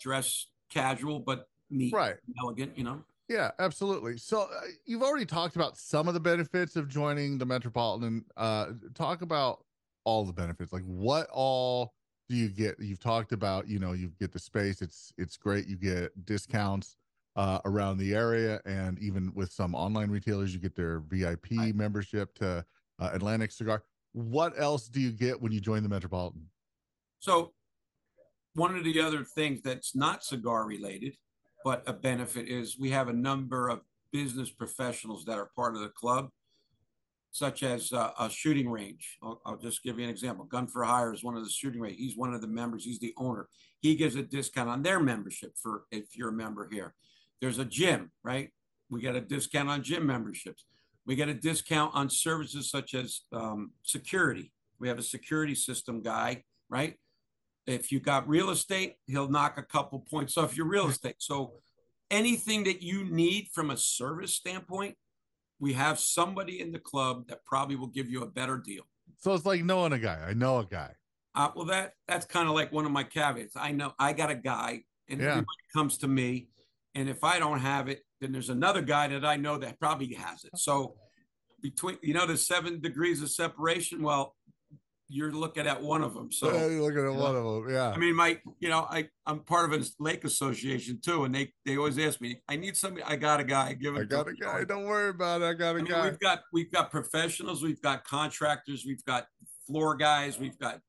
dress 0.00 0.46
casual 0.70 1.20
but 1.20 1.48
neat, 1.70 1.92
Right. 1.94 2.16
elegant. 2.40 2.76
You 2.76 2.84
know, 2.84 3.04
Yeah, 3.28 3.52
absolutely. 3.58 4.18
So 4.18 4.42
uh, 4.42 4.60
you've 4.84 5.02
already 5.02 5.24
talked 5.24 5.56
about 5.56 5.78
some 5.78 6.08
of 6.08 6.14
the 6.14 6.20
benefits 6.20 6.76
of 6.76 6.88
joining 6.88 7.38
the 7.38 7.46
Metropolitan. 7.46 8.24
Uh, 8.36 8.72
talk 8.94 9.22
about 9.22 9.64
all 10.04 10.24
the 10.24 10.32
benefits. 10.32 10.72
Like 10.72 10.82
what 10.84 11.28
all 11.32 11.94
do 12.28 12.36
you 12.36 12.48
get? 12.48 12.78
You've 12.78 13.00
talked 13.00 13.32
about, 13.32 13.66
you 13.66 13.78
know, 13.78 13.92
you 13.92 14.08
get 14.20 14.32
the 14.32 14.38
space. 14.38 14.82
It's 14.82 15.12
it's 15.16 15.36
great. 15.36 15.66
You 15.66 15.76
get 15.76 16.24
discounts 16.26 16.96
uh, 17.36 17.60
around 17.64 17.98
the 17.98 18.14
area, 18.14 18.60
and 18.66 18.98
even 18.98 19.32
with 19.34 19.50
some 19.50 19.74
online 19.74 20.10
retailers, 20.10 20.52
you 20.54 20.60
get 20.60 20.74
their 20.76 21.00
VIP 21.00 21.52
Right. 21.52 21.74
membership 21.74 22.34
to 22.36 22.64
uh, 22.98 23.10
Atlantic 23.12 23.50
Cigar. 23.52 23.84
What 24.12 24.58
else 24.58 24.88
do 24.88 25.00
you 25.00 25.10
get 25.10 25.40
when 25.40 25.50
you 25.50 25.60
join 25.60 25.82
the 25.82 25.88
Metropolitan? 25.88 26.48
So 27.20 27.54
one 28.54 28.76
of 28.76 28.84
the 28.84 29.00
other 29.00 29.24
things 29.24 29.60
that's 29.62 29.94
not 29.94 30.24
cigar 30.24 30.64
related, 30.66 31.16
but 31.64 31.82
a 31.86 31.92
benefit 31.92 32.48
is 32.48 32.78
we 32.78 32.90
have 32.90 33.08
a 33.08 33.12
number 33.12 33.68
of 33.68 33.80
business 34.12 34.50
professionals 34.50 35.24
that 35.24 35.38
are 35.38 35.50
part 35.56 35.74
of 35.74 35.80
the 35.80 35.88
club, 35.88 36.30
such 37.32 37.64
as 37.64 37.92
uh, 37.92 38.12
a 38.18 38.30
shooting 38.30 38.70
range. 38.70 39.18
I'll, 39.22 39.40
I'll 39.44 39.56
just 39.56 39.82
give 39.82 39.98
you 39.98 40.04
an 40.04 40.10
example. 40.10 40.44
Gun 40.44 40.68
for 40.68 40.84
Hire 40.84 41.12
is 41.12 41.24
one 41.24 41.36
of 41.36 41.42
the 41.42 41.50
shooting 41.50 41.80
range. 41.80 41.96
He's 41.98 42.16
one 42.16 42.32
of 42.32 42.40
the 42.40 42.46
members. 42.46 42.84
He's 42.84 43.00
the 43.00 43.12
owner. 43.16 43.48
He 43.80 43.96
gives 43.96 44.14
a 44.14 44.22
discount 44.22 44.70
on 44.70 44.82
their 44.82 45.00
membership 45.00 45.54
for 45.60 45.84
if 45.90 46.16
you're 46.16 46.28
a 46.28 46.32
member 46.32 46.68
here. 46.70 46.94
There's 47.40 47.58
a 47.58 47.64
gym, 47.64 48.12
right? 48.22 48.50
We 48.88 49.00
get 49.00 49.16
a 49.16 49.20
discount 49.20 49.68
on 49.68 49.82
gym 49.82 50.06
memberships. 50.06 50.64
We 51.06 51.16
get 51.16 51.28
a 51.28 51.34
discount 51.34 51.92
on 51.94 52.08
services 52.08 52.70
such 52.70 52.94
as 52.94 53.22
um, 53.32 53.72
security. 53.82 54.52
We 54.78 54.88
have 54.88 54.98
a 54.98 55.02
security 55.02 55.54
system 55.54 56.02
guy, 56.02 56.44
right? 56.68 56.96
If 57.66 57.90
you 57.90 58.00
got 58.00 58.28
real 58.28 58.50
estate, 58.50 58.96
he'll 59.06 59.28
knock 59.28 59.56
a 59.58 59.62
couple 59.62 60.00
points 60.00 60.36
off 60.36 60.56
your 60.56 60.66
real 60.66 60.88
estate. 60.88 61.16
So 61.18 61.54
anything 62.10 62.64
that 62.64 62.82
you 62.82 63.04
need 63.04 63.48
from 63.52 63.70
a 63.70 63.76
service 63.76 64.34
standpoint, 64.34 64.96
we 65.58 65.72
have 65.72 65.98
somebody 65.98 66.60
in 66.60 66.72
the 66.72 66.78
club 66.78 67.28
that 67.28 67.44
probably 67.46 67.76
will 67.76 67.86
give 67.86 68.10
you 68.10 68.22
a 68.22 68.26
better 68.26 68.58
deal. 68.58 68.82
So 69.18 69.32
it's 69.32 69.46
like 69.46 69.64
knowing 69.64 69.92
a 69.92 69.98
guy. 69.98 70.18
I 70.28 70.34
know 70.34 70.58
a 70.58 70.66
guy. 70.66 70.90
Uh, 71.34 71.50
well, 71.56 71.64
that 71.66 71.94
that's 72.06 72.26
kind 72.26 72.48
of 72.48 72.54
like 72.54 72.70
one 72.72 72.84
of 72.84 72.92
my 72.92 73.02
caveats. 73.02 73.56
I 73.56 73.72
know 73.72 73.92
I 73.98 74.12
got 74.12 74.30
a 74.30 74.34
guy, 74.36 74.84
and 75.08 75.20
Yeah. 75.20 75.28
everybody 75.30 75.46
comes 75.72 75.98
to 75.98 76.08
me, 76.08 76.48
and 76.94 77.08
if 77.08 77.24
I 77.24 77.38
don't 77.38 77.58
have 77.60 77.88
it, 77.88 78.02
then 78.20 78.30
there's 78.30 78.50
another 78.50 78.82
guy 78.82 79.08
that 79.08 79.24
I 79.24 79.36
know 79.36 79.58
that 79.58 79.80
probably 79.80 80.12
has 80.14 80.44
it. 80.44 80.52
So 80.56 80.94
between 81.60 81.96
you 82.02 82.14
know 82.14 82.26
the 82.26 82.36
seven 82.36 82.80
degrees 82.80 83.22
of 83.22 83.30
separation, 83.30 84.02
well, 84.02 84.36
you're 85.14 85.30
looking 85.30 85.64
at 85.68 85.80
one 85.80 86.02
of 86.02 86.12
them. 86.12 86.32
So 86.32 86.48
Uh, 86.48 86.66
you're 86.66 86.82
looking 86.82 87.06
at 87.06 87.12
you 87.12 87.18
one 87.18 87.34
know, 87.34 87.48
of 87.48 87.64
them. 87.64 87.72
Yeah. 87.72 87.90
I 87.90 87.96
mean, 87.98 88.16
my, 88.16 88.36
you 88.58 88.68
know, 88.68 88.80
I, 88.90 89.08
I'm 89.26 89.40
part 89.40 89.72
of 89.72 89.80
a 89.80 89.84
lake 90.00 90.24
association 90.24 91.00
too, 91.00 91.24
and 91.24 91.32
they, 91.32 91.52
they 91.64 91.76
always 91.76 91.98
ask 92.00 92.20
me, 92.20 92.40
I 92.48 92.56
need 92.56 92.76
somebody, 92.76 93.04
I 93.04 93.14
got 93.14 93.38
a 93.38 93.44
guy, 93.44 93.74
give 93.74 93.94
it. 93.94 94.00
I 94.00 94.04
got 94.04 94.26
a 94.26 94.30
him." 94.30 94.36
guy. 94.40 94.64
Don't 94.64 94.86
worry 94.86 95.10
about 95.10 95.40
it. 95.40 95.44
I 95.44 95.52
got 95.52 95.76
a 95.76 95.78
I 95.78 95.82
mean, 95.82 95.84
guy. 95.84 96.02
we've 96.02 96.18
got, 96.18 96.40
we've 96.52 96.72
got 96.72 96.90
professionals, 96.90 97.62
we've 97.62 97.80
got 97.80 98.04
contractors, 98.04 98.84
we've 98.84 99.04
got 99.04 99.28
floor 99.68 99.94
guys, 99.94 100.36
we've 100.38 100.58
got, 100.58 100.80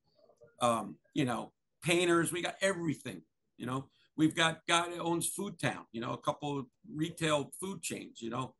um, 0.60 0.96
you 1.14 1.24
know, 1.24 1.52
painters, 1.84 2.32
we 2.32 2.42
got 2.42 2.56
everything, 2.60 3.22
you 3.58 3.66
know, 3.66 3.88
we've 4.16 4.34
got 4.34 4.66
guy 4.66 4.90
that 4.90 4.98
owns 4.98 5.28
Food 5.28 5.60
Town, 5.60 5.86
you 5.92 6.00
know, 6.00 6.12
a 6.14 6.18
couple 6.18 6.58
of 6.58 6.66
retail 6.92 7.52
food 7.60 7.80
chains, 7.80 8.20
you 8.20 8.30
know, 8.30 8.54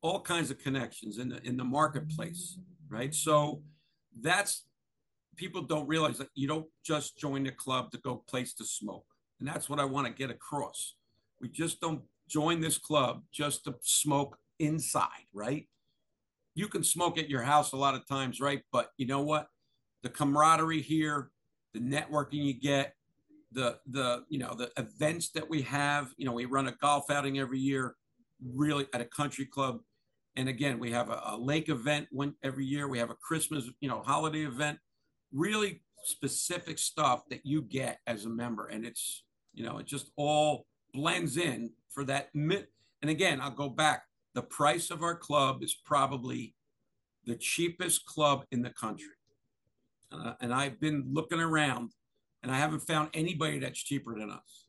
all 0.00 0.20
kinds 0.20 0.52
of 0.52 0.58
connections 0.60 1.18
in 1.18 1.28
the, 1.28 1.42
in 1.44 1.56
the 1.56 1.64
marketplace, 1.64 2.56
right? 2.88 3.12
So 3.12 3.62
that's, 4.20 4.64
people 5.38 5.62
don't 5.62 5.88
realize 5.88 6.18
that 6.18 6.28
you 6.34 6.46
don't 6.46 6.66
just 6.84 7.16
join 7.16 7.44
the 7.44 7.52
club 7.52 7.90
to 7.92 7.98
go 7.98 8.22
place 8.28 8.52
to 8.54 8.64
smoke. 8.64 9.06
And 9.38 9.48
that's 9.48 9.70
what 9.70 9.80
I 9.80 9.84
want 9.84 10.06
to 10.06 10.12
get 10.12 10.30
across. 10.30 10.96
We 11.40 11.48
just 11.48 11.80
don't 11.80 12.02
join 12.28 12.60
this 12.60 12.76
club 12.76 13.22
just 13.32 13.64
to 13.64 13.76
smoke 13.82 14.36
inside, 14.58 15.26
right? 15.32 15.66
You 16.54 16.68
can 16.68 16.82
smoke 16.82 17.18
at 17.18 17.30
your 17.30 17.42
house 17.42 17.72
a 17.72 17.76
lot 17.76 17.94
of 17.94 18.06
times, 18.06 18.40
right? 18.40 18.62
But 18.72 18.90
you 18.98 19.06
know 19.06 19.22
what? 19.22 19.46
The 20.02 20.08
camaraderie 20.08 20.82
here, 20.82 21.30
the 21.72 21.80
networking 21.80 22.44
you 22.44 22.54
get, 22.54 22.94
the 23.52 23.78
the 23.86 24.24
you 24.28 24.38
know 24.38 24.54
the 24.54 24.70
events 24.76 25.30
that 25.30 25.48
we 25.48 25.62
have. 25.62 26.12
You 26.16 26.26
know, 26.26 26.32
we 26.32 26.44
run 26.44 26.68
a 26.68 26.72
golf 26.72 27.10
outing 27.10 27.38
every 27.38 27.60
year, 27.60 27.94
really 28.54 28.86
at 28.92 29.00
a 29.00 29.04
country 29.04 29.46
club, 29.46 29.80
and 30.36 30.48
again, 30.48 30.78
we 30.78 30.90
have 30.92 31.10
a, 31.10 31.20
a 31.26 31.36
lake 31.36 31.68
event 31.68 32.08
one 32.10 32.34
every 32.44 32.64
year. 32.64 32.88
We 32.88 32.98
have 32.98 33.10
a 33.10 33.16
Christmas, 33.16 33.68
you 33.80 33.88
know, 33.88 34.02
holiday 34.04 34.44
event. 34.44 34.78
Really 35.32 35.82
specific 36.04 36.78
stuff 36.78 37.22
that 37.30 37.44
you 37.44 37.62
get 37.62 37.98
as 38.06 38.24
a 38.24 38.30
member, 38.30 38.66
and 38.66 38.86
it's 38.86 39.24
you 39.52 39.64
know 39.64 39.78
it 39.78 39.86
just 39.86 40.10
all 40.16 40.66
blends 40.92 41.36
in 41.36 41.70
for 41.90 42.04
that 42.04 42.28
mid. 42.34 42.68
And 43.02 43.10
again, 43.10 43.40
I'll 43.40 43.50
go 43.50 43.68
back. 43.68 44.04
The 44.34 44.42
price 44.42 44.90
of 44.90 45.02
our 45.02 45.14
club 45.14 45.62
is 45.62 45.74
probably 45.74 46.54
the 47.24 47.36
cheapest 47.36 48.06
club 48.06 48.44
in 48.50 48.62
the 48.62 48.70
country. 48.70 49.14
Uh, 50.10 50.32
and 50.40 50.54
I've 50.54 50.80
been 50.80 51.10
looking 51.12 51.40
around 51.40 51.92
and 52.42 52.50
I 52.50 52.56
haven't 52.56 52.80
found 52.80 53.10
anybody 53.12 53.58
that's 53.58 53.82
cheaper 53.82 54.18
than 54.18 54.30
us. 54.30 54.67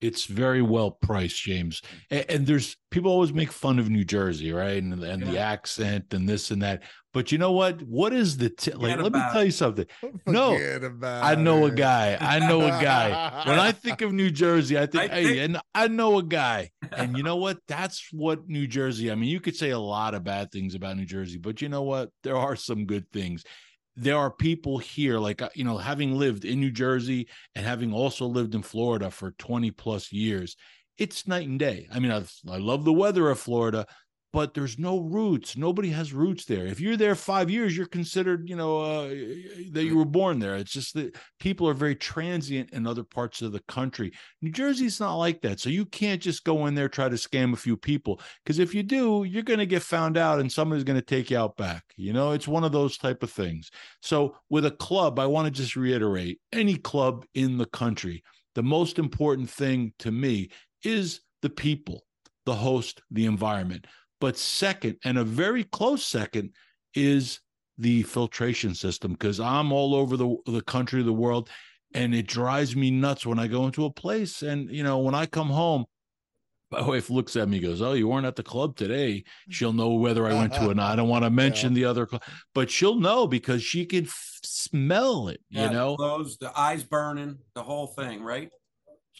It's 0.00 0.24
very 0.24 0.62
well 0.62 0.92
priced, 0.92 1.42
James. 1.42 1.82
And, 2.10 2.24
and 2.30 2.46
there's 2.46 2.76
people 2.90 3.10
always 3.10 3.32
make 3.32 3.52
fun 3.52 3.78
of 3.78 3.90
New 3.90 4.04
Jersey, 4.04 4.52
right? 4.52 4.82
And, 4.82 5.02
and 5.04 5.22
the 5.22 5.38
accent 5.38 6.14
and 6.14 6.28
this 6.28 6.50
and 6.50 6.62
that. 6.62 6.82
But 7.12 7.32
you 7.32 7.38
know 7.38 7.52
what? 7.52 7.82
What 7.82 8.12
is 8.12 8.36
the 8.36 8.50
t- 8.50 8.72
like? 8.72 8.96
Let 8.98 9.12
me 9.12 9.20
tell 9.32 9.44
you 9.44 9.50
something. 9.50 9.84
No, 10.26 10.52
Forget 10.56 10.92
I 11.02 11.34
know 11.34 11.66
a 11.66 11.70
guy. 11.70 12.16
I 12.20 12.38
know 12.38 12.60
a 12.62 12.70
guy. 12.70 13.44
When 13.46 13.58
I 13.58 13.72
think 13.72 14.00
of 14.00 14.12
New 14.12 14.30
Jersey, 14.30 14.78
I 14.78 14.86
think, 14.86 15.10
I 15.10 15.14
hey, 15.14 15.24
think- 15.24 15.38
and 15.40 15.58
I 15.74 15.88
know 15.88 16.18
a 16.18 16.22
guy. 16.22 16.70
And 16.96 17.16
you 17.16 17.22
know 17.22 17.36
what? 17.36 17.58
That's 17.68 18.08
what 18.12 18.48
New 18.48 18.66
Jersey. 18.66 19.12
I 19.12 19.14
mean, 19.14 19.28
you 19.30 19.38
could 19.40 19.54
say 19.54 19.70
a 19.70 19.78
lot 19.78 20.14
of 20.14 20.24
bad 20.24 20.50
things 20.50 20.74
about 20.74 20.96
New 20.96 21.04
Jersey, 21.06 21.38
but 21.38 21.62
you 21.62 21.68
know 21.68 21.82
what? 21.82 22.10
There 22.24 22.36
are 22.36 22.56
some 22.56 22.84
good 22.84 23.08
things. 23.12 23.44
There 23.96 24.16
are 24.16 24.30
people 24.30 24.78
here, 24.78 25.18
like 25.18 25.42
uh, 25.42 25.50
you 25.54 25.64
know, 25.64 25.78
having 25.78 26.18
lived 26.18 26.44
in 26.44 26.60
New 26.60 26.70
Jersey 26.70 27.28
and 27.54 27.66
having 27.66 27.92
also 27.92 28.26
lived 28.26 28.54
in 28.54 28.62
Florida 28.62 29.10
for 29.10 29.32
twenty 29.32 29.70
plus 29.70 30.12
years, 30.12 30.56
it's 30.98 31.26
night 31.26 31.48
and 31.48 31.58
day. 31.58 31.88
I 31.92 31.98
mean, 31.98 32.12
I, 32.12 32.24
I 32.48 32.58
love 32.58 32.84
the 32.84 32.92
weather 32.92 33.30
of 33.30 33.38
Florida, 33.38 33.86
but 34.32 34.54
there's 34.54 34.78
no 34.78 35.00
roots. 35.00 35.56
Nobody 35.56 35.90
has 35.90 36.12
roots 36.12 36.44
there. 36.44 36.66
If 36.66 36.80
you're 36.80 36.96
there 36.96 37.14
five 37.14 37.50
years, 37.50 37.76
you're 37.76 37.86
considered, 37.86 38.48
you 38.48 38.54
know, 38.54 38.78
uh, 38.80 39.08
that 39.72 39.84
you 39.84 39.96
were 39.96 40.04
born 40.04 40.38
there. 40.38 40.54
It's 40.56 40.70
just 40.70 40.94
that 40.94 41.16
people 41.40 41.68
are 41.68 41.74
very 41.74 41.96
transient 41.96 42.70
in 42.70 42.86
other 42.86 43.02
parts 43.02 43.42
of 43.42 43.52
the 43.52 43.60
country. 43.60 44.12
New 44.40 44.52
Jersey's 44.52 45.00
not 45.00 45.16
like 45.16 45.40
that. 45.42 45.58
So 45.58 45.68
you 45.68 45.84
can't 45.84 46.22
just 46.22 46.44
go 46.44 46.66
in 46.66 46.74
there 46.74 46.88
try 46.88 47.08
to 47.08 47.16
scam 47.16 47.52
a 47.52 47.56
few 47.56 47.76
people 47.76 48.20
because 48.44 48.58
if 48.58 48.74
you 48.74 48.82
do, 48.82 49.24
you're 49.24 49.42
going 49.42 49.58
to 49.58 49.66
get 49.66 49.82
found 49.82 50.16
out 50.16 50.38
and 50.38 50.50
somebody's 50.50 50.84
going 50.84 51.00
to 51.00 51.04
take 51.04 51.30
you 51.30 51.38
out 51.38 51.56
back. 51.56 51.82
You 51.96 52.12
know, 52.12 52.32
it's 52.32 52.48
one 52.48 52.64
of 52.64 52.72
those 52.72 52.98
type 52.98 53.22
of 53.22 53.30
things. 53.30 53.70
So 54.00 54.36
with 54.48 54.64
a 54.64 54.70
club, 54.70 55.18
I 55.18 55.26
want 55.26 55.46
to 55.46 55.50
just 55.50 55.74
reiterate 55.74 56.38
any 56.52 56.76
club 56.76 57.24
in 57.34 57.58
the 57.58 57.66
country, 57.66 58.22
the 58.54 58.62
most 58.62 58.98
important 58.98 59.50
thing 59.50 59.92
to 60.00 60.10
me 60.10 60.50
is 60.84 61.20
the 61.42 61.50
people, 61.50 62.04
the 62.46 62.54
host, 62.54 63.02
the 63.10 63.26
environment. 63.26 63.86
But 64.20 64.36
second, 64.36 64.98
and 65.04 65.18
a 65.18 65.24
very 65.24 65.64
close 65.64 66.04
second, 66.04 66.54
is 66.94 67.40
the 67.78 68.02
filtration 68.02 68.74
system 68.74 69.12
because 69.12 69.40
I'm 69.40 69.72
all 69.72 69.94
over 69.94 70.16
the 70.16 70.36
the 70.46 70.62
country, 70.62 71.02
the 71.02 71.12
world, 71.12 71.48
and 71.94 72.14
it 72.14 72.26
drives 72.26 72.76
me 72.76 72.90
nuts 72.90 73.24
when 73.24 73.38
I 73.38 73.46
go 73.46 73.66
into 73.66 73.84
a 73.86 73.92
place. 73.92 74.42
And 74.42 74.70
you 74.70 74.82
know, 74.82 74.98
when 74.98 75.14
I 75.14 75.26
come 75.26 75.48
home, 75.48 75.86
my 76.70 76.86
wife 76.86 77.10
looks 77.10 77.36
at 77.36 77.48
me, 77.48 77.56
and 77.56 77.66
goes, 77.66 77.82
"Oh, 77.82 77.94
you 77.94 78.08
weren't 78.08 78.26
at 78.26 78.36
the 78.36 78.42
club 78.42 78.76
today." 78.76 79.24
She'll 79.48 79.72
know 79.72 79.94
whether 79.94 80.26
I 80.26 80.34
went 80.34 80.52
to 80.54 80.70
or 80.70 80.74
not. 80.74 80.92
I 80.92 80.96
don't 80.96 81.08
want 81.08 81.24
to 81.24 81.30
mention 81.30 81.74
the 81.74 81.84
other, 81.86 82.06
club, 82.06 82.22
but 82.54 82.70
she'll 82.70 83.00
know 83.00 83.26
because 83.26 83.62
she 83.62 83.86
can 83.86 84.04
f- 84.04 84.38
smell 84.44 85.28
it. 85.28 85.40
You 85.48 85.60
Yeah, 85.62 85.68
know, 85.70 85.96
clothes, 85.96 86.36
the 86.38 86.56
eyes 86.58 86.84
burning, 86.84 87.38
the 87.54 87.62
whole 87.62 87.86
thing, 87.88 88.22
right? 88.22 88.50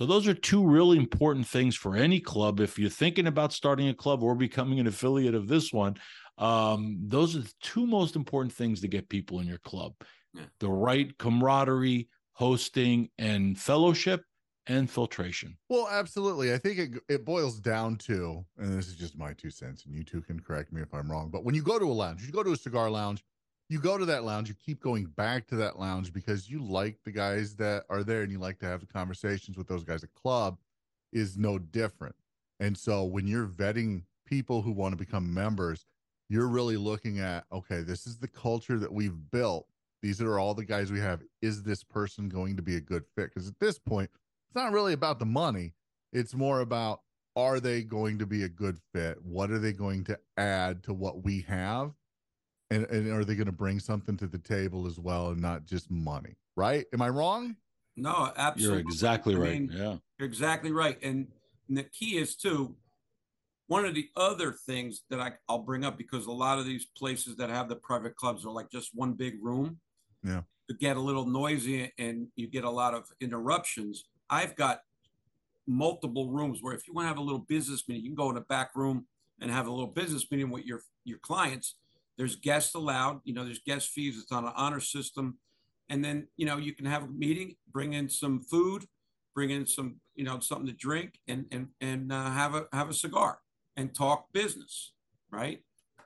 So 0.00 0.06
those 0.06 0.26
are 0.26 0.32
two 0.32 0.66
really 0.66 0.96
important 0.96 1.46
things 1.46 1.76
for 1.76 1.94
any 1.94 2.20
club. 2.20 2.58
If 2.58 2.78
you're 2.78 2.88
thinking 2.88 3.26
about 3.26 3.52
starting 3.52 3.86
a 3.88 3.94
club 3.94 4.22
or 4.22 4.34
becoming 4.34 4.80
an 4.80 4.86
affiliate 4.86 5.34
of 5.34 5.46
this 5.46 5.74
one, 5.74 5.96
um, 6.38 6.96
those 7.02 7.36
are 7.36 7.40
the 7.40 7.52
two 7.60 7.86
most 7.86 8.16
important 8.16 8.54
things 8.54 8.80
to 8.80 8.88
get 8.88 9.10
people 9.10 9.40
in 9.40 9.46
your 9.46 9.58
club: 9.58 9.92
Yeah. 10.32 10.44
the 10.58 10.70
right 10.70 11.16
camaraderie, 11.18 12.08
hosting, 12.32 13.10
and 13.18 13.58
fellowship, 13.58 14.24
and 14.66 14.90
filtration. 14.90 15.58
Well, 15.68 15.86
absolutely. 15.90 16.54
I 16.54 16.56
think 16.56 16.78
it 16.78 17.02
it 17.10 17.24
boils 17.26 17.60
down 17.60 17.96
to, 17.96 18.42
and 18.56 18.72
this 18.72 18.88
is 18.88 18.96
just 18.96 19.18
my 19.18 19.34
two 19.34 19.50
cents, 19.50 19.84
and 19.84 19.94
you 19.94 20.02
two 20.02 20.22
can 20.22 20.40
correct 20.40 20.72
me 20.72 20.80
if 20.80 20.94
I'm 20.94 21.10
wrong. 21.10 21.28
But 21.30 21.44
when 21.44 21.54
you 21.54 21.62
go 21.62 21.78
to 21.78 21.84
a 21.84 21.92
lounge, 21.92 22.22
you 22.24 22.32
go 22.32 22.42
to 22.42 22.52
a 22.52 22.56
cigar 22.56 22.88
lounge, 22.88 23.22
you 23.70 23.78
go 23.78 23.96
to 23.96 24.04
that 24.04 24.24
lounge, 24.24 24.48
you 24.48 24.54
keep 24.54 24.80
going 24.80 25.06
back 25.06 25.46
to 25.46 25.56
that 25.56 25.78
lounge 25.78 26.12
because 26.12 26.50
you 26.50 26.62
like 26.62 26.98
the 27.04 27.12
guys 27.12 27.54
that 27.56 27.85
are 27.88 28.02
there, 28.02 28.22
and 28.22 28.33
you 28.33 28.38
like 28.38 28.59
to 28.59 28.66
have 28.66 28.80
the 28.80 28.87
conversations 28.87 29.56
with 29.56 29.68
those 29.68 29.85
guys. 29.85 30.02
A 30.02 30.09
club 30.09 30.59
is 31.12 31.38
no 31.38 31.59
different, 31.59 32.16
and 32.59 32.76
so 32.76 33.04
when 33.04 33.26
you're 33.26 33.46
vetting 33.46 34.02
people 34.26 34.61
who 34.61 34.72
want 34.72 34.92
to 34.92 34.98
become 34.98 35.33
members, 35.33 35.87
you're 36.28 36.46
really 36.46 36.76
looking 36.76 37.18
at, 37.18 37.44
okay, 37.52 37.83
this 37.83 38.06
is 38.06 38.18
the 38.18 38.28
culture 38.28 38.78
that 38.78 38.92
we've 38.92 39.30
built. 39.30 39.66
These 40.02 40.20
are 40.20 40.38
all 40.38 40.54
the 40.54 40.64
guys 40.64 40.90
we 40.90 41.00
have. 41.00 41.22
Is 41.42 41.62
this 41.62 41.83
person 41.83 42.28
going 42.28 42.56
to 42.56 42.62
be 42.62 42.76
a 42.76 42.80
good 42.80 43.04
fit? 43.16 43.30
Because 43.35 43.48
at 43.48 43.59
this 43.59 43.78
point 43.78 44.11
it's 44.46 44.54
not 44.54 44.72
really 44.72 44.92
about 44.92 45.18
the 45.18 45.26
money. 45.26 45.74
It's 46.12 46.35
more 46.35 46.61
about 46.61 47.02
are 47.37 47.61
they 47.61 47.83
going 47.83 48.18
to 48.18 48.26
be 48.26 48.42
a 48.42 48.48
good 48.48 48.78
fit? 48.92 49.18
What 49.22 49.50
are 49.50 49.59
they 49.59 49.72
going 49.72 50.04
to 50.04 50.18
add 50.37 50.83
to 50.85 50.94
what 50.94 51.24
we 51.24 51.42
have? 51.42 51.92
And, 52.70 52.87
and 52.87 53.11
are 53.12 53.24
they 53.24 53.35
going 53.35 53.46
to 53.46 53.52
bring 53.52 53.80
something 53.80 54.16
to 54.18 54.26
the 54.26 54.38
table 54.38 54.87
as 54.87 54.98
well 54.98 55.30
and 55.30 55.40
not 55.40 55.64
just 55.64 55.90
money? 55.90 56.37
Right? 56.56 56.87
Am 56.92 57.02
I 57.02 57.09
wrong? 57.09 57.56
No, 57.96 58.33
absolutely. 58.37 58.78
You're 58.78 58.88
exactly 58.88 59.35
I 59.35 59.38
right. 59.38 59.52
mean, 59.52 59.70
yeah. 59.72 59.96
You're 60.18 60.28
exactly 60.28 60.72
right. 60.72 60.98
And, 61.02 61.28
and 61.68 61.76
the 61.76 61.83
key 61.85 62.16
is 62.18 62.37
too, 62.37 62.76
one 63.66 63.85
of 63.85 63.94
the 63.94 64.09
other 64.16 64.52
things 64.52 65.02
that 65.11 65.20
I, 65.20 65.33
I'll 65.48 65.62
bring 65.62 65.85
up 65.85 65.96
because 65.96 66.26
a 66.26 66.33
lot 66.33 66.59
of 66.59 66.64
these 66.64 66.87
places 66.96 67.37
that 67.37 67.50
have 67.50 67.68
the 67.68 67.76
private 67.76 68.16
clubs 68.16 68.44
are 68.44 68.52
like 68.52 68.70
just 68.70 68.90
one 68.94 69.12
big 69.14 69.35
room. 69.42 69.78
Yeah. 70.24 70.42
To 70.68 70.76
get 70.76 70.96
a 70.96 71.00
little 71.00 71.26
noisy 71.26 71.92
and 71.98 72.28
you 72.37 72.46
get 72.46 72.64
a 72.64 72.70
lot 72.70 72.94
of 72.94 73.04
interruptions. 73.20 74.04
I've 74.28 74.54
got 74.54 74.80
multiple 75.66 76.30
rooms 76.30 76.61
where 76.62 76.74
if 76.74 76.87
you 76.87 76.94
want 76.94 77.04
to 77.04 77.09
have 77.09 77.18
a 77.18 77.22
little 77.22 77.40
business 77.48 77.88
meeting, 77.88 78.04
you 78.04 78.11
can 78.11 78.16
go 78.16 78.30
in 78.30 78.37
a 78.37 78.42
back 78.42 78.76
room 78.76 79.06
and 79.40 79.50
have 79.50 79.66
a 79.66 79.70
little 79.70 79.88
business 79.88 80.26
meeting 80.30 80.50
with 80.50 80.64
your 80.64 80.80
your 81.04 81.18
clients. 81.18 81.76
There's 82.20 82.37
guests 82.37 82.74
allowed, 82.74 83.22
you 83.24 83.33
know, 83.33 83.44
there's 83.44 83.61
guest 83.64 83.88
fees, 83.92 84.18
it's 84.18 84.30
on 84.30 84.44
an 84.44 84.52
honor 84.54 84.78
system. 84.78 85.38
And 85.88 86.04
then, 86.04 86.28
you 86.37 86.44
know, 86.44 86.59
you 86.59 86.74
can 86.74 86.85
have 86.85 87.04
a 87.04 87.06
meeting, 87.09 87.54
bring 87.72 87.94
in 87.94 88.11
some 88.11 88.42
food, 88.42 88.85
bring 89.35 89.48
in 89.48 89.66
some, 89.66 90.02
you 90.14 90.24
know, 90.24 90.38
something 90.38 90.66
to 90.66 90.74
drink 90.74 91.18
and 91.26 91.46
and 91.50 91.68
and 91.80 92.12
uh, 92.12 92.30
have 92.30 92.54
a 92.54 92.66
have 92.74 92.90
a 92.90 92.92
cigar 92.92 93.38
and 93.74 93.94
talk 93.94 94.26
business, 94.35 94.92
right? 95.30 95.61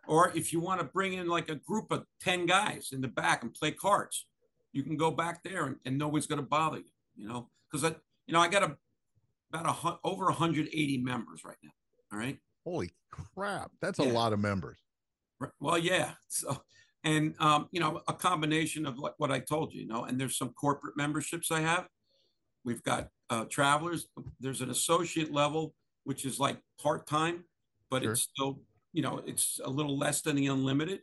Or 0.06 0.30
if 0.36 0.52
you 0.52 0.60
want 0.60 0.80
to 0.80 0.86
bring 0.86 1.14
in 1.14 1.26
like 1.26 1.48
a 1.48 1.56
group 1.56 1.90
of 1.90 2.04
10 2.20 2.46
guys 2.46 2.90
in 2.92 3.00
the 3.00 3.08
back 3.08 3.42
and 3.42 3.52
play 3.52 3.72
cards, 3.72 4.24
you 4.72 4.84
can 4.84 4.96
go 4.96 5.10
back 5.10 5.42
there 5.42 5.66
and, 5.66 5.76
and 5.84 5.98
nobody's 5.98 6.28
going 6.28 6.40
to 6.40 6.46
bother 6.46 6.76
you, 6.78 6.92
you 7.16 7.26
know, 7.26 7.48
because 7.68 7.82
I, 7.82 7.96
you 8.28 8.34
know, 8.34 8.40
I 8.40 8.46
got 8.46 8.62
a, 8.62 8.76
about 9.52 9.66
a, 9.84 9.98
over 10.06 10.26
180 10.26 10.98
members 10.98 11.40
right 11.44 11.56
now. 11.64 11.70
All 12.12 12.18
right. 12.20 12.38
Holy 12.64 12.90
crap. 13.10 13.72
That's 13.82 13.98
Yeah. 13.98 14.12
a 14.12 14.12
lot 14.12 14.32
of 14.32 14.38
members. 14.38 14.78
Well, 15.60 15.78
yeah. 15.78 16.12
So, 16.28 16.62
and 17.04 17.34
um, 17.38 17.68
you 17.70 17.80
know, 17.80 18.00
a 18.08 18.12
combination 18.12 18.86
of 18.86 18.96
what, 18.98 19.14
what 19.18 19.30
I 19.30 19.40
told 19.40 19.72
you, 19.74 19.82
you 19.82 19.86
know, 19.88 20.04
and 20.04 20.18
there's 20.20 20.38
some 20.38 20.50
corporate 20.50 20.96
memberships 20.96 21.50
I 21.50 21.60
have. 21.60 21.86
We've 22.64 22.82
got 22.82 23.08
uh, 23.30 23.44
travelers. 23.44 24.08
There's 24.40 24.62
an 24.62 24.70
associate 24.70 25.32
level, 25.32 25.74
which 26.04 26.24
is 26.24 26.40
like 26.40 26.58
part 26.80 27.06
time, 27.06 27.44
but 27.90 28.02
Sure. 28.02 28.12
it's 28.12 28.22
still, 28.22 28.60
you 28.92 29.02
know, 29.02 29.20
it's 29.26 29.60
a 29.64 29.68
little 29.70 29.98
less 29.98 30.22
than 30.22 30.36
the 30.36 30.46
unlimited. 30.46 31.00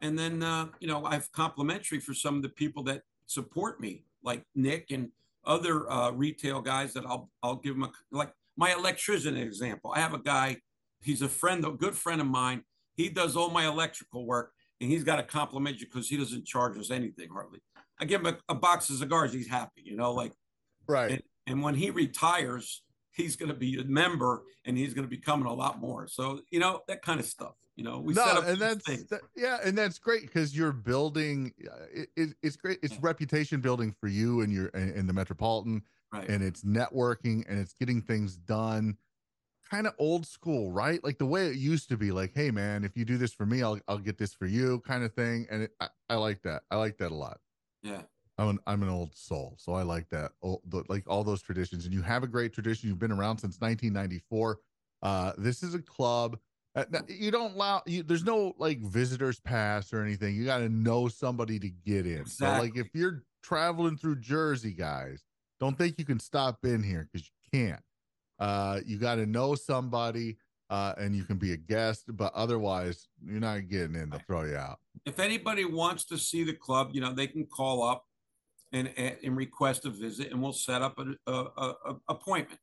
And 0.00 0.18
then, 0.18 0.42
uh, 0.42 0.68
you 0.80 0.86
know, 0.86 1.04
I've 1.04 1.30
complimentary 1.32 1.98
for 1.98 2.14
some 2.14 2.36
of 2.36 2.42
the 2.42 2.48
people 2.50 2.82
that 2.84 3.02
support 3.26 3.80
me, 3.80 4.04
like 4.22 4.44
Nick 4.54 4.90
and 4.90 5.10
other 5.44 5.90
uh, 5.90 6.10
retail 6.10 6.60
guys 6.60 6.92
that 6.94 7.04
I'll 7.06 7.30
I'll 7.42 7.56
give 7.56 7.74
them 7.74 7.84
a 7.84 7.92
like 8.10 8.32
my 8.56 8.72
electrician 8.72 9.36
example. 9.36 9.92
I 9.94 10.00
have 10.00 10.14
a 10.14 10.18
guy, 10.18 10.58
he's 11.02 11.22
a 11.22 11.28
friend, 11.28 11.64
a 11.64 11.70
good 11.70 11.94
friend 11.96 12.20
of 12.20 12.26
mine. 12.26 12.64
He 12.94 13.08
does 13.08 13.36
all 13.36 13.50
my 13.50 13.66
electrical 13.66 14.26
work, 14.26 14.52
and 14.80 14.90
he's 14.90 15.04
got 15.04 15.16
to 15.16 15.22
compliment 15.22 15.80
you 15.80 15.86
because 15.86 16.08
he 16.08 16.16
doesn't 16.16 16.46
charge 16.46 16.78
us 16.78 16.90
anything 16.90 17.28
hardly. 17.32 17.60
I 17.98 18.04
give 18.04 18.20
him 18.20 18.26
a, 18.26 18.52
a 18.52 18.54
box 18.54 18.90
of 18.90 18.96
cigars, 18.96 19.32
he's 19.32 19.48
happy, 19.48 19.82
you 19.84 19.96
know, 19.96 20.12
like 20.12 20.32
Right. 20.86 21.12
and, 21.12 21.22
and 21.46 21.62
when 21.62 21.74
he 21.74 21.90
retires, 21.90 22.82
he's 23.12 23.36
going 23.36 23.48
to 23.48 23.54
be 23.56 23.80
a 23.80 23.84
member 23.84 24.42
and 24.64 24.76
he's 24.76 24.92
going 24.92 25.04
to 25.04 25.08
be 25.08 25.16
coming 25.16 25.46
a 25.46 25.54
lot 25.54 25.80
more. 25.80 26.08
So, 26.08 26.40
you 26.50 26.58
know, 26.58 26.82
that 26.88 27.02
kind 27.02 27.20
of 27.20 27.26
stuff, 27.26 27.54
you 27.76 27.84
know, 27.84 28.00
we 28.00 28.14
set 28.14 28.26
no, 28.34 28.40
up 28.40 28.46
and 28.46 28.58
that's 28.60 28.84
that, 28.84 29.20
yeah, 29.36 29.58
and 29.64 29.78
that's 29.78 29.98
great 29.98 30.22
because 30.22 30.54
you're 30.56 30.72
building. 30.72 31.52
uh, 31.70 31.86
It, 31.92 32.08
it, 32.16 32.34
it's 32.42 32.56
great. 32.56 32.80
It's 32.82 32.94
Yeah. 32.94 33.00
reputation 33.02 33.60
building 33.60 33.94
for 33.98 34.08
you 34.08 34.40
and 34.42 34.52
your 34.52 34.70
and, 34.74 34.94
and 34.94 35.08
the 35.08 35.12
metropolitan, 35.12 35.82
right. 36.12 36.28
and 36.28 36.42
it's 36.42 36.62
networking 36.64 37.44
and 37.48 37.58
it's 37.58 37.74
getting 37.74 38.02
things 38.02 38.36
done. 38.36 38.96
Kind 39.70 39.86
of 39.86 39.94
old 39.98 40.26
school, 40.26 40.70
right? 40.70 41.02
Like 41.02 41.18
the 41.18 41.26
way 41.26 41.46
it 41.48 41.56
used 41.56 41.88
to 41.88 41.96
be. 41.96 42.10
Like, 42.12 42.32
hey 42.34 42.50
man, 42.50 42.84
if 42.84 42.96
you 42.96 43.04
do 43.04 43.16
this 43.16 43.32
for 43.32 43.46
me, 43.46 43.62
I'll 43.62 43.78
I'll 43.88 43.98
get 43.98 44.18
this 44.18 44.34
for 44.34 44.46
you, 44.46 44.80
kind 44.80 45.02
of 45.04 45.12
thing. 45.14 45.46
And 45.50 45.62
it, 45.64 45.70
I, 45.80 45.88
I 46.10 46.14
like 46.16 46.42
that. 46.42 46.62
I 46.70 46.76
like 46.76 46.98
that 46.98 47.10
a 47.10 47.14
lot. 47.14 47.38
yeah. 47.82 48.02
I'm 48.36 48.48
an 48.48 48.58
I'm 48.66 48.82
an 48.82 48.88
old 48.88 49.14
soul, 49.16 49.54
so 49.60 49.74
I 49.74 49.82
like 49.82 50.08
that. 50.10 50.32
Oh, 50.42 50.60
the, 50.66 50.82
like 50.88 51.04
all 51.06 51.22
those 51.22 51.40
traditions, 51.40 51.84
and 51.84 51.94
you 51.94 52.02
have 52.02 52.24
a 52.24 52.26
great 52.26 52.52
tradition. 52.52 52.88
You've 52.88 52.98
been 52.98 53.12
around 53.12 53.38
since 53.38 53.60
1994. 53.60 54.58
Uh, 55.02 55.32
this 55.38 55.62
is 55.62 55.74
a 55.74 55.78
club. 55.80 56.36
uh, 56.74 56.84
You 57.06 57.30
don't 57.30 57.54
allow. 57.54 57.82
You, 57.86 58.02
there's 58.02 58.24
no 58.24 58.52
like 58.58 58.80
visitors 58.80 59.38
pass 59.38 59.92
or 59.92 60.02
anything. 60.02 60.34
You 60.34 60.44
got 60.44 60.58
to 60.58 60.68
know 60.68 61.06
somebody 61.06 61.60
to 61.60 61.68
get 61.68 62.06
in. 62.06 62.26
So 62.26 62.44
like 62.58 62.76
if 62.76 62.88
you're 62.92 63.22
traveling 63.42 63.96
through 63.96 64.16
Jersey, 64.16 64.72
guys, 64.72 65.22
don't 65.60 65.78
think 65.78 65.94
you 65.98 66.04
can 66.04 66.18
stop 66.18 66.64
in 66.64 66.82
here 66.82 67.08
because 67.12 67.28
you 67.28 67.58
can't. 67.58 67.82
Uh, 68.38 68.80
you 68.84 68.98
got 68.98 69.16
to 69.16 69.26
know 69.26 69.54
somebody, 69.54 70.36
uh, 70.70 70.94
and 70.98 71.14
you 71.14 71.24
can 71.24 71.36
be 71.36 71.52
a 71.52 71.56
guest, 71.56 72.04
but 72.08 72.32
otherwise 72.34 73.08
you're 73.24 73.40
not 73.40 73.68
getting 73.68 73.94
in. 73.94 74.10
They'll 74.10 74.20
throw 74.26 74.44
you 74.44 74.56
out. 74.56 74.78
If 75.04 75.18
anybody 75.18 75.64
wants 75.64 76.04
to 76.06 76.18
see 76.18 76.44
the 76.44 76.54
club, 76.54 76.90
you 76.92 77.00
know, 77.00 77.12
they 77.12 77.26
can 77.26 77.46
call 77.46 77.82
up 77.82 78.04
and, 78.72 78.90
and, 79.22 79.36
request 79.36 79.86
a 79.86 79.90
visit 79.90 80.32
and 80.32 80.42
we'll 80.42 80.52
set 80.52 80.82
up 80.82 80.98
an 80.98 81.16
a, 81.28 81.32
a, 81.32 81.74
a 81.86 81.96
appointment. 82.08 82.58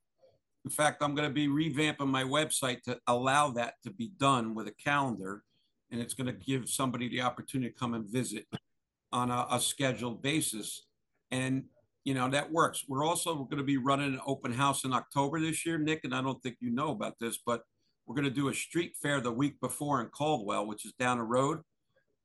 In 0.65 0.71
fact, 0.71 1.01
I'm 1.01 1.15
going 1.15 1.27
to 1.27 1.33
be 1.33 1.47
revamping 1.47 2.07
my 2.07 2.23
website 2.23 2.83
to 2.83 2.99
allow 3.07 3.49
that 3.51 3.75
to 3.83 3.91
be 3.91 4.11
done 4.17 4.53
with 4.53 4.67
a 4.67 4.73
calendar. 4.73 5.43
And 5.89 6.01
it's 6.01 6.13
going 6.13 6.27
to 6.27 6.33
give 6.33 6.69
somebody 6.69 7.07
the 7.07 7.21
opportunity 7.21 7.71
to 7.71 7.79
come 7.79 7.93
and 7.93 8.05
visit 8.05 8.45
on 9.11 9.31
a, 9.31 9.47
a 9.51 9.59
scheduled 9.59 10.21
basis. 10.21 10.85
And, 11.31 11.65
you 12.03 12.13
know, 12.13 12.29
that 12.29 12.51
works. 12.51 12.85
We're 12.87 13.05
also 13.05 13.35
going 13.35 13.57
to 13.57 13.63
be 13.63 13.77
running 13.77 14.13
an 14.13 14.21
open 14.25 14.51
house 14.53 14.83
in 14.83 14.93
October 14.93 15.39
this 15.39 15.65
year, 15.65 15.77
Nick. 15.77 16.01
And 16.03 16.15
I 16.15 16.21
don't 16.21 16.41
think 16.41 16.57
you 16.59 16.71
know 16.71 16.91
about 16.91 17.19
this, 17.19 17.39
but 17.45 17.61
we're 18.05 18.15
going 18.15 18.25
to 18.27 18.31
do 18.33 18.49
a 18.49 18.53
street 18.53 18.93
fair 19.01 19.21
the 19.21 19.31
week 19.31 19.59
before 19.61 20.01
in 20.01 20.07
Caldwell, 20.07 20.65
which 20.67 20.85
is 20.85 20.93
down 20.99 21.17
the 21.17 21.23
road. 21.23 21.59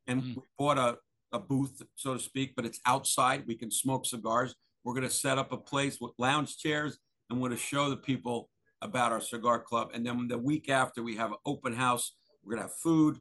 And 0.06 0.22
Mm. 0.22 0.36
we 0.36 0.42
bought 0.58 0.78
a, 0.78 0.98
a 1.32 1.38
booth, 1.38 1.82
so 1.94 2.14
to 2.14 2.20
speak, 2.20 2.54
but 2.56 2.64
it's 2.64 2.80
outside. 2.86 3.44
We 3.46 3.54
can 3.56 3.70
smoke 3.70 4.06
cigars. 4.06 4.54
We're 4.84 4.94
going 4.94 5.08
to 5.08 5.10
set 5.14 5.36
up 5.36 5.52
a 5.52 5.56
place 5.58 5.98
with 6.00 6.12
lounge 6.18 6.56
chairs 6.58 6.98
and 7.28 7.40
we're 7.40 7.48
going 7.48 7.58
to 7.58 7.64
show 7.64 7.90
the 7.90 7.96
people 7.96 8.48
about 8.82 9.10
our 9.12 9.20
cigar 9.20 9.60
club. 9.60 9.90
And 9.92 10.06
then 10.06 10.28
the 10.28 10.38
week 10.38 10.68
after, 10.70 11.02
we 11.02 11.16
have 11.16 11.32
an 11.32 11.38
open 11.44 11.74
house. 11.74 12.14
We're 12.44 12.54
going 12.54 12.62
to 12.62 12.68
have 12.68 12.76
food. 12.78 13.18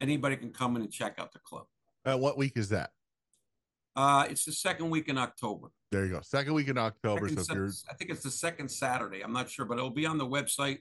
Anybody 0.00 0.36
can 0.36 0.52
come 0.52 0.76
in 0.76 0.82
and 0.82 0.92
check 0.92 1.14
out 1.18 1.32
the 1.32 1.38
club. 1.38 1.64
Uh, 2.04 2.16
what 2.18 2.36
week 2.36 2.52
is 2.56 2.68
that? 2.68 2.90
Uh, 3.96 4.26
it's 4.28 4.44
the 4.44 4.52
second 4.52 4.90
week 4.90 5.08
in 5.08 5.16
October. 5.16 5.68
There 5.92 6.04
you 6.04 6.10
go. 6.12 6.20
Second 6.22 6.54
week 6.54 6.68
in 6.68 6.78
October. 6.78 7.28
Second 7.28 7.44
so 7.44 7.52
if 7.52 7.56
you're 7.58 7.70
I 7.90 7.94
think 7.94 8.10
it's 8.10 8.22
the 8.22 8.30
second 8.30 8.68
Saturday. 8.70 9.22
I'm 9.22 9.32
not 9.32 9.48
sure, 9.48 9.64
but 9.64 9.78
it'll 9.78 9.90
be 9.90 10.06
on 10.06 10.18
the 10.18 10.26
website 10.26 10.78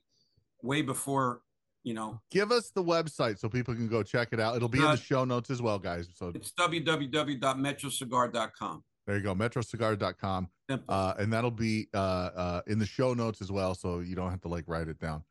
way 0.63 0.81
before, 0.81 1.41
you 1.83 1.93
know, 1.93 2.19
give 2.31 2.51
us 2.51 2.71
the 2.71 2.83
website 2.83 3.37
so 3.39 3.47
people 3.47 3.75
can 3.75 3.87
go 3.87 4.01
check 4.03 4.29
it 4.31 4.39
out. 4.39 4.55
It'll 4.55 4.67
be 4.69 4.79
in 4.79 4.85
Uh, 4.85 4.95
the 4.95 5.01
show 5.01 5.23
notes 5.25 5.49
as 5.51 5.61
well, 5.61 5.77
guys. 5.77 6.07
So 6.15 6.31
it's 6.33 6.51
www.metrocigar.com. 6.53 8.83
there 9.05 9.17
you 9.17 9.23
go, 9.23 9.35
metrocigar.com. 9.35 10.47
Uh, 10.89 11.13
and 11.19 11.31
that'll 11.31 11.51
be 11.51 11.87
uh, 11.93 11.97
uh, 11.97 12.61
in 12.67 12.79
the 12.79 12.85
show 12.87 13.13
notes 13.13 13.39
as 13.41 13.51
well. 13.51 13.75
So 13.75 13.99
you 13.99 14.15
don't 14.15 14.31
have 14.31 14.41
to 14.41 14.47
like 14.47 14.63
write 14.67 14.87
it 14.87 14.97
down. 14.99 15.23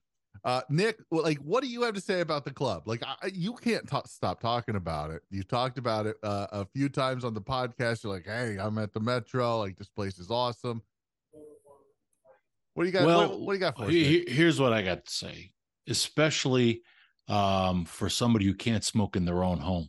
Uh, 0.42 0.60
Nick, 0.68 0.98
like, 1.10 1.38
what 1.38 1.62
do 1.62 1.68
you 1.68 1.82
have 1.82 1.94
to 1.94 2.00
say 2.00 2.20
about 2.20 2.44
the 2.44 2.50
club? 2.50 2.82
Like, 2.86 3.02
I, 3.02 3.30
you 3.32 3.54
can't 3.54 3.88
stop 4.06 4.40
talking 4.40 4.76
about 4.76 5.10
it. 5.10 5.22
You 5.30 5.42
talked 5.42 5.78
about 5.78 6.06
it 6.06 6.16
uh, 6.22 6.46
a 6.52 6.64
few 6.66 6.88
times 6.88 7.24
on 7.24 7.32
the 7.34 7.40
podcast. 7.40 8.04
You're 8.04 8.12
like, 8.12 8.26
hey, 8.26 8.56
I'm 8.60 8.76
at 8.78 8.92
the 8.92 9.00
Metro. 9.00 9.58
Like, 9.58 9.76
this 9.76 9.88
place 9.88 10.18
is 10.18 10.30
awesome. 10.30 10.82
What 12.74 12.84
do 12.84 12.88
you 12.88 12.92
got? 12.92 13.06
Well, 13.06 13.28
what, 13.30 13.40
what 13.40 13.52
do 13.52 13.58
you 13.58 13.60
got 13.60 13.76
for 13.76 13.84
us? 13.84 13.90
He- 13.90 14.26
here's 14.28 14.60
what 14.60 14.72
I 14.72 14.82
got 14.82 15.04
to 15.04 15.10
say, 15.10 15.52
especially 15.88 16.82
um, 17.28 17.84
for 17.84 18.08
somebody 18.08 18.44
who 18.44 18.54
can't 18.54 18.84
smoke 18.84 19.16
in 19.16 19.24
their 19.24 19.44
own 19.44 19.58
home. 19.58 19.88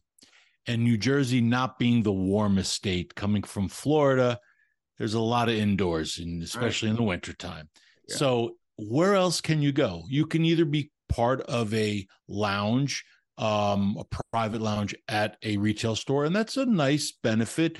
And 0.67 0.83
New 0.83 0.97
Jersey 0.97 1.41
not 1.41 1.77
being 1.77 2.03
the 2.03 2.11
warmest 2.11 2.73
state, 2.73 3.13
coming 3.13 3.43
from 3.43 3.67
Florida, 3.69 4.39
there's 4.97 5.13
a 5.13 5.19
lot 5.19 5.49
of 5.49 5.55
indoors, 5.55 6.17
and 6.17 6.41
especially 6.41 6.89
in 6.89 6.95
the 6.95 7.03
wintertime. 7.03 7.69
Yeah. 8.07 8.15
So, 8.15 8.55
where 8.77 9.15
else 9.15 9.41
can 9.41 9.61
you 9.61 9.71
go? 9.71 10.03
You 10.09 10.25
can 10.25 10.45
either 10.45 10.65
be 10.65 10.91
part 11.09 11.41
of 11.41 11.73
a 11.73 12.05
lounge, 12.27 13.05
um, 13.37 13.97
a 13.99 14.05
private 14.31 14.61
lounge 14.61 14.95
at 15.07 15.37
a 15.43 15.57
retail 15.57 15.95
store, 15.95 16.25
and 16.25 16.35
that's 16.35 16.57
a 16.57 16.65
nice 16.65 17.13
benefit. 17.23 17.77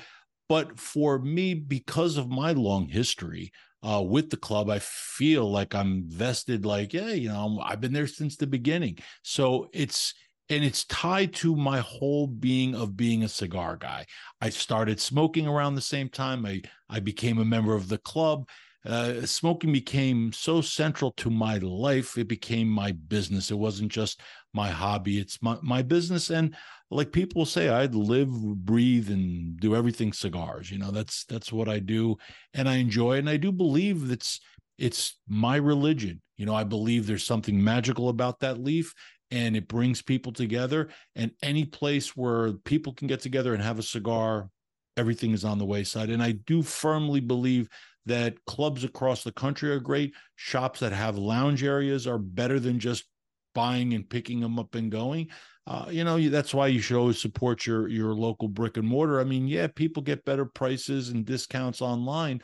But 0.47 0.79
for 0.79 1.19
me, 1.19 1.53
because 1.53 2.17
of 2.17 2.29
my 2.29 2.51
long 2.51 2.87
history, 2.87 3.51
uh, 3.85 4.01
with 4.01 4.31
the 4.31 4.37
club, 4.37 4.69
I 4.69 4.79
feel 4.79 5.49
like 5.49 5.75
I'm 5.75 6.05
vested. 6.07 6.65
Like, 6.65 6.91
yeah, 6.93 7.11
you 7.11 7.29
know, 7.29 7.61
I've 7.63 7.81
been 7.81 7.93
there 7.93 8.07
since 8.07 8.35
the 8.35 8.47
beginning. 8.47 8.97
So 9.21 9.69
it's 9.73 10.13
and 10.49 10.63
it's 10.63 10.85
tied 10.85 11.33
to 11.33 11.55
my 11.55 11.79
whole 11.79 12.27
being 12.27 12.75
of 12.75 12.97
being 12.97 13.23
a 13.23 13.27
cigar 13.27 13.77
guy. 13.77 14.05
I 14.41 14.49
started 14.49 14.99
smoking 14.99 15.47
around 15.47 15.75
the 15.75 15.81
same 15.81 16.09
time. 16.09 16.45
I 16.45 16.61
I 16.89 16.99
became 16.99 17.39
a 17.39 17.45
member 17.45 17.75
of 17.75 17.87
the 17.87 17.99
club. 17.99 18.47
Uh, 18.85 19.25
smoking 19.25 19.71
became 19.71 20.31
so 20.31 20.61
central 20.61 21.11
to 21.17 21.29
my 21.29 21.57
life. 21.57 22.17
It 22.17 22.27
became 22.27 22.67
my 22.67 22.91
business. 22.91 23.49
It 23.49 23.57
wasn't 23.57 23.91
just 23.91 24.21
my 24.53 24.69
hobby. 24.69 25.19
It's 25.19 25.41
my 25.41 25.57
my 25.63 25.81
business. 25.81 26.29
And 26.29 26.55
like 26.91 27.11
people 27.11 27.45
say, 27.45 27.69
I'd 27.69 27.95
live, 27.95 28.29
breathe, 28.29 29.09
and 29.09 29.59
do 29.59 29.75
everything 29.75 30.13
cigars. 30.13 30.69
You 30.69 30.77
know, 30.77 30.91
that's 30.91 31.25
that's 31.25 31.51
what 31.51 31.67
I 31.67 31.79
do 31.79 32.17
and 32.53 32.69
I 32.69 32.75
enjoy 32.75 33.15
it. 33.15 33.19
And 33.19 33.29
I 33.29 33.37
do 33.37 33.51
believe 33.51 34.07
that's 34.07 34.39
it's 34.77 35.17
my 35.27 35.55
religion. 35.55 36.21
You 36.37 36.45
know, 36.45 36.55
I 36.55 36.63
believe 36.63 37.07
there's 37.07 37.25
something 37.25 37.63
magical 37.63 38.09
about 38.09 38.39
that 38.41 38.59
leaf 38.59 38.93
and 39.31 39.55
it 39.55 39.67
brings 39.67 40.01
people 40.01 40.31
together. 40.31 40.89
And 41.15 41.31
any 41.41 41.65
place 41.65 42.15
where 42.15 42.53
people 42.53 42.93
can 42.93 43.07
get 43.07 43.21
together 43.21 43.53
and 43.53 43.63
have 43.63 43.79
a 43.79 43.83
cigar, 43.83 44.49
everything 44.97 45.31
is 45.31 45.45
on 45.45 45.57
the 45.57 45.65
wayside. 45.65 46.09
And 46.09 46.21
I 46.21 46.33
do 46.33 46.61
firmly 46.61 47.19
believe 47.19 47.67
that 48.05 48.43
clubs 48.45 48.83
across 48.83 49.23
the 49.23 49.31
country 49.31 49.71
are 49.71 49.79
great. 49.79 50.13
Shops 50.35 50.79
that 50.79 50.93
have 50.93 51.17
lounge 51.17 51.63
areas 51.63 52.07
are 52.07 52.17
better 52.17 52.59
than 52.59 52.79
just 52.79 53.05
buying 53.53 53.93
and 53.93 54.09
picking 54.09 54.39
them 54.39 54.59
up 54.59 54.75
and 54.75 54.91
going. 54.91 55.29
Uh, 55.67 55.85
you 55.89 56.03
know, 56.03 56.19
that's 56.29 56.53
why 56.53 56.67
you 56.67 56.79
should 56.79 56.97
always 56.97 57.19
support 57.19 57.65
your 57.65 57.87
your 57.87 58.13
local 58.13 58.47
brick 58.47 58.77
and 58.77 58.87
mortar. 58.87 59.19
I 59.19 59.23
mean, 59.23 59.47
yeah, 59.47 59.67
people 59.67 60.03
get 60.03 60.25
better 60.25 60.45
prices 60.45 61.09
and 61.09 61.25
discounts 61.25 61.81
online, 61.81 62.41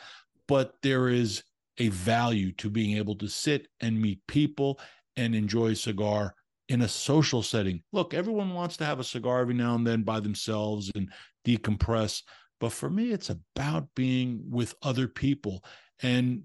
but 0.47 0.73
there 0.81 1.09
is 1.09 1.43
a 1.77 1.89
value 1.89 2.51
to 2.53 2.69
being 2.69 2.97
able 2.97 3.15
to 3.17 3.27
sit 3.27 3.67
and 3.79 4.01
meet 4.01 4.19
people 4.27 4.79
and 5.17 5.35
enjoy 5.35 5.67
a 5.67 5.75
cigar 5.75 6.33
in 6.69 6.81
a 6.81 6.87
social 6.87 7.43
setting. 7.43 7.83
Look, 7.91 8.13
everyone 8.13 8.53
wants 8.53 8.77
to 8.77 8.85
have 8.85 8.99
a 8.99 9.03
cigar 9.03 9.41
every 9.41 9.53
now 9.53 9.75
and 9.75 9.85
then 9.85 10.03
by 10.03 10.19
themselves 10.19 10.91
and 10.95 11.09
decompress. 11.45 12.23
But 12.61 12.71
for 12.71 12.89
me, 12.89 13.11
it's 13.11 13.31
about 13.31 13.87
being 13.95 14.43
with 14.49 14.75
other 14.83 15.07
people. 15.07 15.65
And 16.01 16.43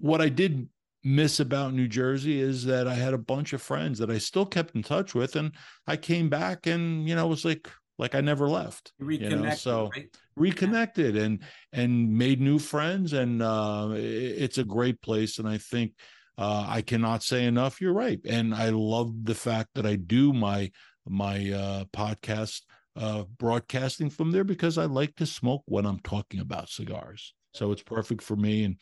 what 0.00 0.20
I 0.20 0.28
did 0.28 0.68
miss 1.04 1.38
about 1.38 1.72
New 1.72 1.86
Jersey 1.86 2.40
is 2.40 2.64
that 2.64 2.88
I 2.88 2.94
had 2.94 3.14
a 3.14 3.18
bunch 3.18 3.52
of 3.52 3.62
friends 3.62 4.00
that 4.00 4.10
I 4.10 4.18
still 4.18 4.44
kept 4.44 4.74
in 4.74 4.82
touch 4.82 5.14
with. 5.14 5.36
And 5.36 5.52
I 5.86 5.96
came 5.96 6.28
back 6.28 6.66
and, 6.66 7.08
you 7.08 7.14
know, 7.14 7.26
it 7.26 7.30
was 7.30 7.44
like, 7.44 7.70
like 7.96 8.16
I 8.16 8.20
never 8.20 8.48
left. 8.48 8.92
You 9.38 9.44
know? 9.44 9.54
so 9.54 9.90
right? 9.94 10.08
reconnected 10.34 11.16
and 11.16 11.44
and 11.72 12.10
made 12.10 12.40
new 12.40 12.58
friends 12.58 13.12
and 13.12 13.42
uh, 13.42 13.90
it's 13.92 14.58
a 14.58 14.64
great 14.64 15.00
place 15.02 15.38
and 15.38 15.46
I 15.46 15.58
think 15.58 15.92
uh, 16.38 16.64
I 16.66 16.80
cannot 16.80 17.22
say 17.22 17.44
enough 17.44 17.78
you're 17.78 17.92
right 17.92 18.18
and 18.26 18.54
I 18.54 18.70
love 18.70 19.12
the 19.24 19.34
fact 19.34 19.68
that 19.74 19.84
I 19.84 19.96
do 19.96 20.32
my 20.32 20.70
my 21.06 21.50
uh, 21.50 21.84
podcast 21.92 22.62
uh, 23.00 23.24
broadcasting 23.38 24.10
from 24.10 24.30
there 24.30 24.44
because 24.44 24.76
I 24.76 24.84
like 24.84 25.16
to 25.16 25.26
smoke 25.26 25.62
when 25.66 25.86
I'm 25.86 26.00
talking 26.00 26.40
about 26.40 26.68
cigars. 26.68 27.34
So 27.54 27.72
it's 27.72 27.82
perfect 27.82 28.22
for 28.22 28.36
me 28.36 28.64
and, 28.64 28.76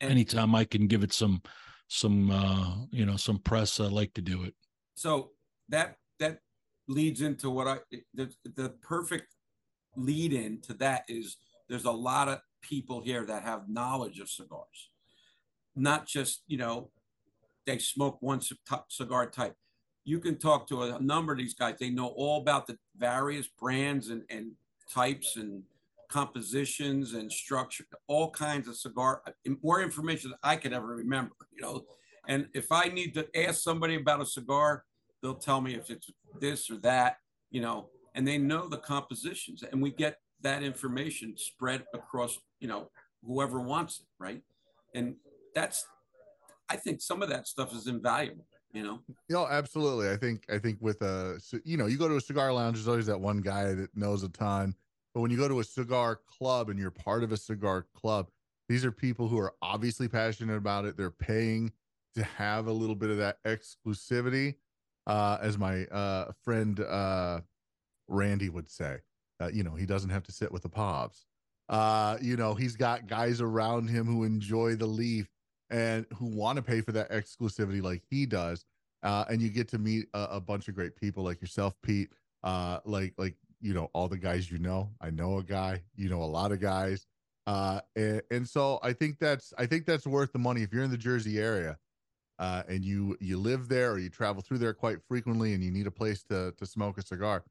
anytime 0.00 0.54
I 0.54 0.64
can 0.64 0.86
give 0.86 1.02
it 1.02 1.12
some 1.12 1.42
some 1.88 2.30
uh, 2.30 2.74
you 2.90 3.04
know 3.04 3.16
some 3.16 3.38
press 3.38 3.80
I 3.80 3.84
like 3.84 4.14
to 4.14 4.22
do 4.22 4.44
it. 4.44 4.54
So 4.94 5.30
that 5.68 5.96
that 6.18 6.38
leads 6.88 7.20
into 7.20 7.50
what 7.50 7.68
I 7.68 7.78
the 8.14 8.32
the 8.44 8.70
perfect 8.82 9.34
lead 9.96 10.32
in 10.32 10.60
to 10.62 10.74
that 10.74 11.04
is 11.08 11.36
there's 11.68 11.84
a 11.84 11.90
lot 11.90 12.28
of 12.28 12.40
people 12.62 13.02
here 13.02 13.24
that 13.26 13.42
have 13.42 13.68
knowledge 13.68 14.20
of 14.20 14.28
cigars, 14.28 14.90
not 15.76 16.06
just 16.06 16.42
you 16.46 16.58
know 16.58 16.90
they 17.66 17.78
smoke 17.78 18.18
one 18.20 18.40
cigar 18.88 19.26
type. 19.30 19.56
You 20.04 20.18
can 20.18 20.38
talk 20.38 20.66
to 20.68 20.82
a 20.82 21.00
number 21.00 21.32
of 21.32 21.38
these 21.38 21.54
guys. 21.54 21.76
They 21.78 21.90
know 21.90 22.08
all 22.08 22.40
about 22.40 22.66
the 22.66 22.76
various 22.96 23.46
brands 23.46 24.08
and, 24.08 24.22
and 24.30 24.52
types 24.92 25.36
and 25.36 25.62
compositions 26.08 27.14
and 27.14 27.32
structure, 27.32 27.84
all 28.06 28.30
kinds 28.30 28.68
of 28.68 28.76
cigar, 28.76 29.22
more 29.62 29.80
information 29.80 30.30
than 30.30 30.38
I 30.42 30.56
could 30.56 30.72
ever 30.72 30.88
remember, 30.88 31.34
you 31.54 31.62
know. 31.62 31.84
And 32.28 32.48
if 32.52 32.70
I 32.70 32.88
need 32.88 33.14
to 33.14 33.26
ask 33.34 33.62
somebody 33.62 33.96
about 33.96 34.20
a 34.20 34.26
cigar, 34.26 34.84
they'll 35.22 35.34
tell 35.34 35.60
me 35.60 35.74
if 35.74 35.88
it's 35.90 36.10
this 36.38 36.70
or 36.70 36.76
that, 36.78 37.16
you 37.50 37.60
know, 37.60 37.88
and 38.14 38.28
they 38.28 38.38
know 38.38 38.68
the 38.68 38.76
compositions. 38.76 39.62
And 39.62 39.80
we 39.80 39.90
get 39.90 40.18
that 40.42 40.62
information 40.62 41.34
spread 41.36 41.84
across, 41.94 42.38
you 42.60 42.68
know, 42.68 42.90
whoever 43.24 43.60
wants 43.60 44.00
it, 44.00 44.06
right? 44.18 44.42
And 44.94 45.16
that's, 45.54 45.86
I 46.68 46.76
think 46.76 47.00
some 47.00 47.22
of 47.22 47.28
that 47.30 47.46
stuff 47.48 47.74
is 47.74 47.86
invaluable, 47.86 48.44
you 48.72 48.82
know. 48.82 49.00
You 49.28 49.36
know, 49.36 49.46
absolutely. 49.46 50.10
I 50.10 50.16
think 50.16 50.44
I 50.50 50.58
think 50.58 50.78
with 50.80 51.02
a 51.02 51.40
you 51.64 51.76
know, 51.76 51.86
you 51.86 51.98
go 51.98 52.08
to 52.08 52.16
a 52.16 52.20
cigar 52.20 52.52
lounge, 52.52 52.76
there's 52.76 52.88
always 52.88 53.06
that 53.06 53.20
one 53.20 53.40
guy 53.40 53.74
that 53.74 53.96
knows 53.96 54.22
a 54.22 54.28
ton. 54.28 54.74
But 55.14 55.20
when 55.20 55.30
you 55.30 55.36
go 55.36 55.48
to 55.48 55.60
a 55.60 55.64
cigar 55.64 56.20
club 56.26 56.70
and 56.70 56.78
you're 56.78 56.90
part 56.90 57.22
of 57.22 57.32
a 57.32 57.36
cigar 57.36 57.86
club, 57.94 58.28
these 58.68 58.84
are 58.84 58.92
people 58.92 59.28
who 59.28 59.38
are 59.38 59.54
obviously 59.60 60.08
passionate 60.08 60.56
about 60.56 60.86
it. 60.86 60.96
They're 60.96 61.10
paying 61.10 61.72
to 62.14 62.22
have 62.22 62.66
a 62.66 62.72
little 62.72 62.94
bit 62.94 63.10
of 63.10 63.18
that 63.18 63.42
exclusivity. 63.44 64.56
Uh, 65.06 65.36
as 65.42 65.58
my 65.58 65.84
uh 65.86 66.30
friend 66.44 66.78
uh 66.78 67.40
Randy 68.08 68.48
would 68.48 68.70
say, 68.70 68.98
uh, 69.40 69.50
you 69.52 69.62
know, 69.62 69.74
he 69.74 69.86
doesn't 69.86 70.10
have 70.10 70.22
to 70.24 70.32
sit 70.32 70.52
with 70.52 70.62
the 70.62 70.68
pobs. 70.68 71.26
Uh, 71.68 72.18
you 72.20 72.36
know, 72.36 72.54
he's 72.54 72.76
got 72.76 73.06
guys 73.06 73.40
around 73.40 73.88
him 73.88 74.06
who 74.06 74.24
enjoy 74.24 74.76
the 74.76 74.86
leaf 74.86 75.28
and 75.72 76.06
who 76.16 76.26
want 76.26 76.56
to 76.56 76.62
pay 76.62 76.82
for 76.82 76.92
that 76.92 77.10
exclusivity 77.10 77.82
like 77.82 78.02
he 78.08 78.26
does. 78.26 78.64
Uh, 79.02 79.24
and 79.28 79.42
you 79.42 79.48
get 79.48 79.66
to 79.68 79.78
meet 79.78 80.06
a, 80.14 80.36
a 80.36 80.40
bunch 80.40 80.68
of 80.68 80.76
great 80.76 80.94
people 80.94 81.24
like 81.24 81.40
yourself, 81.40 81.74
Pete. 81.82 82.12
Uh, 82.44 82.78
like 82.84 83.14
like 83.16 83.34
you 83.60 83.74
know 83.74 83.90
all 83.94 84.06
the 84.06 84.18
guys 84.18 84.50
you 84.50 84.58
know. 84.58 84.90
I 85.00 85.10
know 85.10 85.38
a 85.38 85.42
guy. 85.42 85.82
You 85.96 86.08
know 86.08 86.22
a 86.22 86.24
lot 86.24 86.52
of 86.52 86.60
guys. 86.60 87.06
Uh, 87.46 87.80
and, 87.96 88.22
and 88.30 88.48
so 88.48 88.78
I 88.84 88.92
think 88.92 89.18
that's 89.18 89.52
I 89.58 89.66
think 89.66 89.86
that's 89.86 90.06
worth 90.06 90.32
the 90.32 90.38
money 90.38 90.62
if 90.62 90.72
you're 90.72 90.84
in 90.84 90.90
the 90.90 90.96
Jersey 90.96 91.40
area, 91.40 91.78
uh, 92.38 92.62
and 92.68 92.84
you 92.84 93.16
you 93.20 93.38
live 93.38 93.68
there 93.68 93.92
or 93.92 93.98
you 93.98 94.10
travel 94.10 94.42
through 94.42 94.58
there 94.58 94.74
quite 94.74 94.98
frequently, 95.08 95.54
and 95.54 95.64
you 95.64 95.72
need 95.72 95.88
a 95.88 95.92
place 95.92 96.22
to 96.24 96.52
to 96.58 96.66
smoke 96.66 96.98
a 96.98 97.02
cigar. 97.02 97.42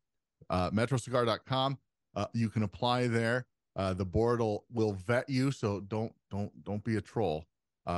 Uh, 0.49 0.69
metrocigar.com. 0.69 1.77
Uh, 2.15 2.25
you 2.33 2.49
can 2.49 2.63
apply 2.63 3.07
there. 3.07 3.45
Uh, 3.75 3.93
the 3.93 4.05
board 4.05 4.39
will 4.39 4.63
will 4.71 4.93
vet 4.93 5.27
you, 5.27 5.51
so 5.51 5.81
don't 5.81 6.13
don't 6.29 6.63
don't 6.63 6.83
be 6.85 6.95
a 6.95 7.01
troll 7.01 7.45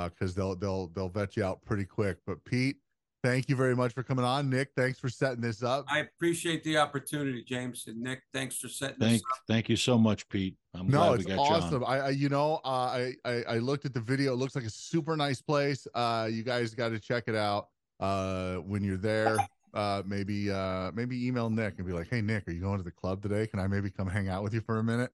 because 0.09 0.33
they'll 0.35 0.55
they'll 0.55 0.87
they'll 0.87 1.09
vet 1.09 1.35
you 1.37 1.43
out 1.43 1.63
pretty 1.63 1.85
quick. 1.85 2.17
But 2.25 2.43
Pete, 2.45 2.77
thank 3.23 3.49
you 3.49 3.55
very 3.55 3.75
much 3.75 3.93
for 3.93 4.03
coming 4.03 4.25
on. 4.25 4.49
Nick, 4.49 4.69
thanks 4.75 4.99
for 4.99 5.09
setting 5.09 5.41
this 5.41 5.63
up. 5.63 5.85
I 5.89 5.99
appreciate 5.99 6.63
the 6.63 6.77
opportunity, 6.77 7.43
James 7.43 7.85
and 7.87 8.01
Nick. 8.01 8.21
Thanks 8.33 8.57
for 8.57 8.67
setting 8.67 8.97
this 8.99 9.09
thank 9.09 9.21
up. 9.21 9.37
thank 9.47 9.69
you 9.69 9.75
so 9.75 9.97
much 9.97 10.27
Pete 10.29 10.55
I'm 10.73 10.87
no, 10.87 10.99
glad 10.99 11.13
it's 11.15 11.25
we 11.25 11.35
got 11.35 11.49
you 11.49 11.55
on. 11.55 11.63
awesome. 11.63 11.83
I, 11.85 11.99
I 11.99 12.09
you 12.09 12.29
know 12.29 12.59
uh, 12.65 12.67
I, 12.67 13.13
I 13.25 13.43
I 13.49 13.57
looked 13.59 13.85
at 13.85 13.93
the 13.93 14.01
video. 14.01 14.33
It 14.33 14.37
looks 14.37 14.55
like 14.55 14.65
a 14.65 14.69
super 14.69 15.15
nice 15.15 15.41
place. 15.41 15.87
Uh, 15.93 16.27
you 16.31 16.43
guys 16.43 16.73
got 16.73 16.89
to 16.89 16.99
check 16.99 17.25
it 17.27 17.35
out. 17.35 17.67
Uh, 17.99 18.55
when 18.55 18.83
you're 18.83 18.97
there, 18.97 19.37
uh, 19.73 20.01
maybe 20.05 20.51
uh 20.51 20.91
maybe 20.93 21.25
email 21.25 21.49
Nick 21.49 21.75
and 21.77 21.87
be 21.87 21.93
like, 21.93 22.07
hey 22.09 22.21
Nick, 22.21 22.47
are 22.47 22.51
you 22.51 22.59
going 22.59 22.77
to 22.77 22.83
the 22.83 22.91
club 22.91 23.21
today? 23.21 23.47
Can 23.47 23.59
I 23.59 23.67
maybe 23.67 23.89
come 23.89 24.07
hang 24.07 24.29
out 24.29 24.43
with 24.43 24.53
you 24.53 24.61
for 24.61 24.79
a 24.79 24.83
minute? 24.83 25.11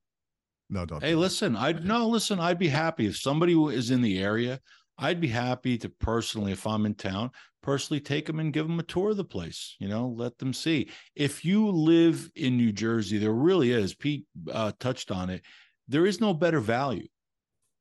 No, 0.70 0.86
don't. 0.86 1.02
Hey, 1.02 1.12
do 1.12 1.20
listen, 1.20 1.56
I'd 1.56 1.84
no, 1.86 2.08
listen, 2.08 2.40
I'd 2.40 2.60
be 2.60 2.68
happy 2.68 3.08
if 3.08 3.18
somebody 3.18 3.54
is 3.54 3.92
in 3.92 4.02
the 4.02 4.20
area. 4.20 4.60
I'd 4.98 5.22
be 5.22 5.30
happy 5.30 5.78
to 5.80 5.90
personally, 5.90 6.52
if 6.52 6.68
I'm 6.68 6.86
in 6.86 6.94
town, 6.94 7.32
personally 7.64 8.02
take 8.02 8.26
them 8.26 8.40
and 8.40 8.54
give 8.54 8.68
them 8.68 8.80
a 8.80 8.84
tour 8.84 9.12
of 9.12 9.18
the 9.18 9.24
place. 9.24 9.76
You 9.80 9.88
know, 9.88 10.10
let 10.10 10.38
them 10.38 10.54
see. 10.54 10.90
If 11.16 11.46
you 11.46 11.70
live 11.70 12.30
in 12.36 12.58
New 12.58 12.72
Jersey, 12.72 13.18
there 13.18 13.32
really 13.32 13.72
is. 13.72 13.96
Pete 13.96 14.26
uh, 14.52 14.74
touched 14.80 15.10
on 15.10 15.30
it. 15.30 15.44
There 15.88 16.06
is 16.06 16.22
no 16.22 16.34
better 16.34 16.60
value 16.60 17.08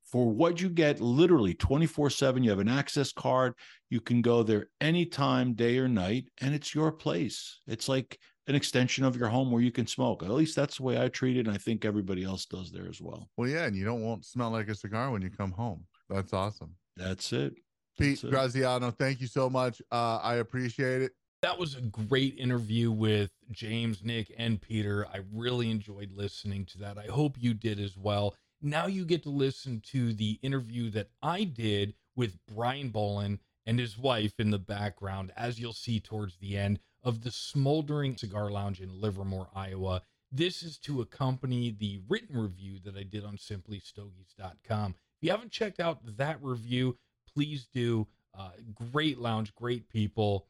for 0.05 0.31
what 0.31 0.61
you 0.61 0.71
get. 0.71 1.01
Literally, 1.01 1.55
twenty 1.55 1.87
four 1.87 2.09
seven. 2.09 2.43
You 2.43 2.51
have 2.51 2.59
an 2.61 2.69
access 2.69 3.13
card. 3.13 3.55
You 3.91 4.01
can 4.01 4.23
go 4.23 4.43
there 4.43 4.69
anytime, 4.81 5.55
day 5.55 5.79
or 5.79 5.89
night, 5.89 6.29
and 6.41 6.55
it's 6.55 6.75
your 6.75 6.93
place. 6.93 7.59
It's 7.67 7.89
like 7.89 8.19
an 8.49 8.55
extension 8.55 9.05
of 9.05 9.15
your 9.15 9.29
home 9.29 9.51
where 9.51 9.63
you 9.63 9.71
can 9.71 9.87
smoke. 9.87 10.23
At 10.23 10.31
least 10.31 10.57
that's 10.57 10.79
the 10.79 10.83
way 10.83 11.01
I 11.01 11.09
treat 11.09 11.37
it. 11.37 11.47
And 11.47 11.55
I 11.55 11.59
think 11.59 11.85
everybody 11.85 12.25
else 12.25 12.47
does 12.47 12.73
there 12.73 12.89
as 12.89 13.01
well. 13.01 13.29
Well, 13.37 13.49
yeah, 13.49 13.67
and 13.67 13.77
you 13.77 13.85
don't 13.85 14.03
won't 14.03 14.25
smell 14.25 14.51
like 14.51 14.69
a 14.69 14.75
cigar 14.75 15.11
when 15.11 15.23
you 15.23 15.31
come 15.31 15.53
home. 15.53 15.85
That's 16.09 16.33
awesome. 16.33 16.75
That's 16.97 17.33
it. 17.33 17.55
Pete 17.99 18.23
That's 18.23 18.25
it. 18.25 18.31
Graziano, 18.31 18.91
thank 18.91 19.21
you 19.21 19.27
so 19.27 19.51
much. 19.51 19.83
Uh, 19.93 20.19
I 20.23 20.37
appreciate 20.37 21.03
it. 21.03 21.13
That 21.43 21.59
was 21.59 21.77
a 21.77 21.83
great 21.83 22.37
interview 22.37 22.91
with 22.91 23.31
James, 23.53 24.03
Nick, 24.03 24.33
and 24.37 24.61
Peter. 24.61 25.07
I 25.13 25.21
really 25.33 25.71
enjoyed 25.71 26.11
listening 26.13 26.65
to 26.67 26.79
that. 26.79 26.99
I 26.99 27.07
hope 27.07 27.37
you 27.39 27.55
did 27.55 27.79
as 27.79 27.97
well. 27.97 28.35
Now 28.61 28.87
you 28.87 29.05
get 29.05 29.23
to 29.23 29.31
listen 29.31 29.81
to 29.93 30.13
the 30.15 30.41
interview 30.43 30.91
that 30.91 31.11
I 31.23 31.45
did 31.45 31.95
with 32.17 32.37
Brian 32.53 32.91
Bolin 32.91 33.39
and 33.67 33.79
his 33.79 33.97
wife 33.97 34.33
in 34.41 34.51
the 34.51 34.59
background, 34.59 35.31
as 35.37 35.61
you'll 35.61 35.73
see 35.75 36.01
towards 36.01 36.39
the 36.39 36.57
end 36.57 36.81
of 37.03 37.23
the 37.23 37.31
Smoldering 37.31 38.17
Cigar 38.17 38.51
Lounge 38.51 38.81
in 38.81 39.01
Livermore, 39.01 39.49
Iowa. 39.55 40.03
This 40.31 40.63
is 40.63 40.79
to 40.79 41.01
accompany 41.01 41.71
the 41.71 42.01
written 42.09 42.37
review 42.39 42.79
that 42.85 42.97
I 42.97 43.03
did 43.03 43.25
on 43.25 43.37
simplystogies.com. 43.37 44.91
If 44.91 45.23
you 45.23 45.31
haven't 45.31 45.53
checked 45.53 45.81
out 45.81 46.01
that 46.17 46.43
review, 46.43 46.97
please 47.33 47.67
do. 47.73 48.07
Uh, 48.39 48.51
great 48.93 49.19
lounge, 49.19 49.55
great 49.55 49.89
people 49.89 50.47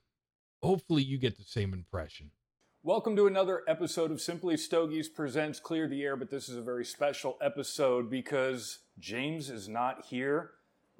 hopefully 0.62 1.02
you 1.02 1.18
get 1.18 1.36
the 1.36 1.44
same 1.44 1.72
impression. 1.72 2.30
Welcome 2.82 3.16
to 3.16 3.26
another 3.26 3.62
episode 3.68 4.10
of 4.10 4.20
Simply 4.20 4.56
Stogies 4.56 5.08
Presents 5.08 5.60
Clear 5.60 5.88
the 5.88 6.02
Air, 6.02 6.16
but 6.16 6.30
this 6.30 6.48
is 6.48 6.56
a 6.56 6.62
very 6.62 6.84
special 6.84 7.36
episode 7.40 8.08
because 8.08 8.78
James 8.98 9.50
is 9.50 9.68
not 9.68 10.06
here. 10.06 10.52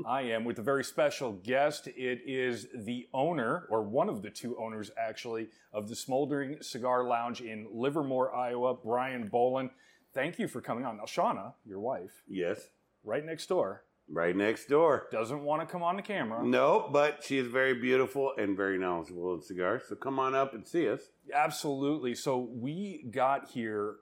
I 0.06 0.22
am 0.22 0.44
with 0.44 0.58
a 0.58 0.62
very 0.62 0.84
special 0.84 1.32
guest. 1.32 1.88
It 1.88 2.20
is 2.26 2.68
the 2.74 3.08
owner, 3.12 3.66
or 3.70 3.82
one 3.82 4.08
of 4.08 4.22
the 4.22 4.30
two 4.30 4.56
owners 4.58 4.90
actually, 4.96 5.48
of 5.72 5.88
the 5.88 5.96
Smoldering 5.96 6.58
Cigar 6.62 7.04
Lounge 7.04 7.40
in 7.40 7.66
Livermore, 7.72 8.34
Iowa, 8.34 8.74
Brian 8.74 9.28
Bolin. 9.28 9.70
Thank 10.14 10.38
you 10.38 10.48
for 10.48 10.60
coming 10.60 10.84
on. 10.84 10.96
Now, 10.98 11.04
Shauna, 11.04 11.54
your 11.64 11.80
wife, 11.80 12.22
Yes. 12.28 12.68
right 13.04 13.24
next 13.24 13.46
door, 13.48 13.84
Right 14.10 14.34
next 14.34 14.68
door. 14.70 15.06
Doesn't 15.12 15.42
want 15.44 15.60
to 15.60 15.70
come 15.70 15.82
on 15.82 15.96
the 15.96 16.02
camera. 16.02 16.42
No, 16.42 16.88
but 16.90 17.22
she 17.22 17.36
is 17.36 17.46
very 17.46 17.74
beautiful 17.74 18.32
and 18.38 18.56
very 18.56 18.78
knowledgeable 18.78 19.34
in 19.34 19.42
cigars. 19.42 19.82
So 19.86 19.96
come 19.96 20.18
on 20.18 20.34
up 20.34 20.54
and 20.54 20.66
see 20.66 20.88
us. 20.88 21.10
Absolutely. 21.34 22.14
So 22.14 22.38
we 22.38 23.04
got 23.10 23.50
here 23.50 23.96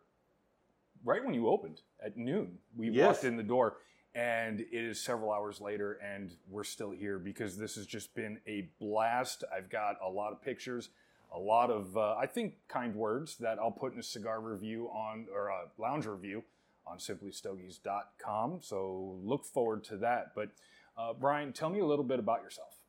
right 1.04 1.24
when 1.24 1.34
you 1.34 1.48
opened 1.48 1.80
at 2.00 2.16
noon. 2.16 2.58
We 2.76 2.90
Yes. 2.90 3.16
walked 3.16 3.24
in 3.24 3.36
the 3.36 3.42
door 3.42 3.78
and 4.16 4.60
it 4.60 4.66
is 4.72 4.98
several 4.98 5.30
hours 5.30 5.60
later 5.60 6.00
and 6.02 6.32
we're 6.48 6.64
still 6.64 6.90
here 6.90 7.18
because 7.18 7.58
this 7.58 7.74
has 7.74 7.84
just 7.84 8.14
been 8.14 8.38
a 8.48 8.66
blast. 8.80 9.44
I've 9.54 9.68
got 9.68 9.96
a 10.02 10.08
lot 10.08 10.32
of 10.32 10.40
pictures, 10.40 10.88
a 11.34 11.38
lot 11.38 11.70
of, 11.70 11.94
uh, 11.98 12.16
I 12.16 12.24
think, 12.24 12.54
kind 12.66 12.94
words 12.94 13.36
that 13.36 13.58
I'll 13.58 13.70
put 13.70 13.92
in 13.92 13.98
a 13.98 14.02
cigar 14.02 14.40
review 14.40 14.86
on, 14.86 15.26
or 15.34 15.48
a 15.48 15.64
lounge 15.78 16.06
review 16.06 16.44
on 16.86 16.96
simplystogies.com. 16.96 18.60
So 18.62 19.18
look 19.22 19.44
forward 19.44 19.84
to 19.84 19.98
that. 19.98 20.32
But 20.34 20.48
uh, 20.96 21.12
Brian, 21.12 21.52
tell 21.52 21.68
me 21.68 21.80
a 21.80 21.86
little 21.86 22.04
bit 22.04 22.18
about 22.18 22.42
yourself. 22.42 22.80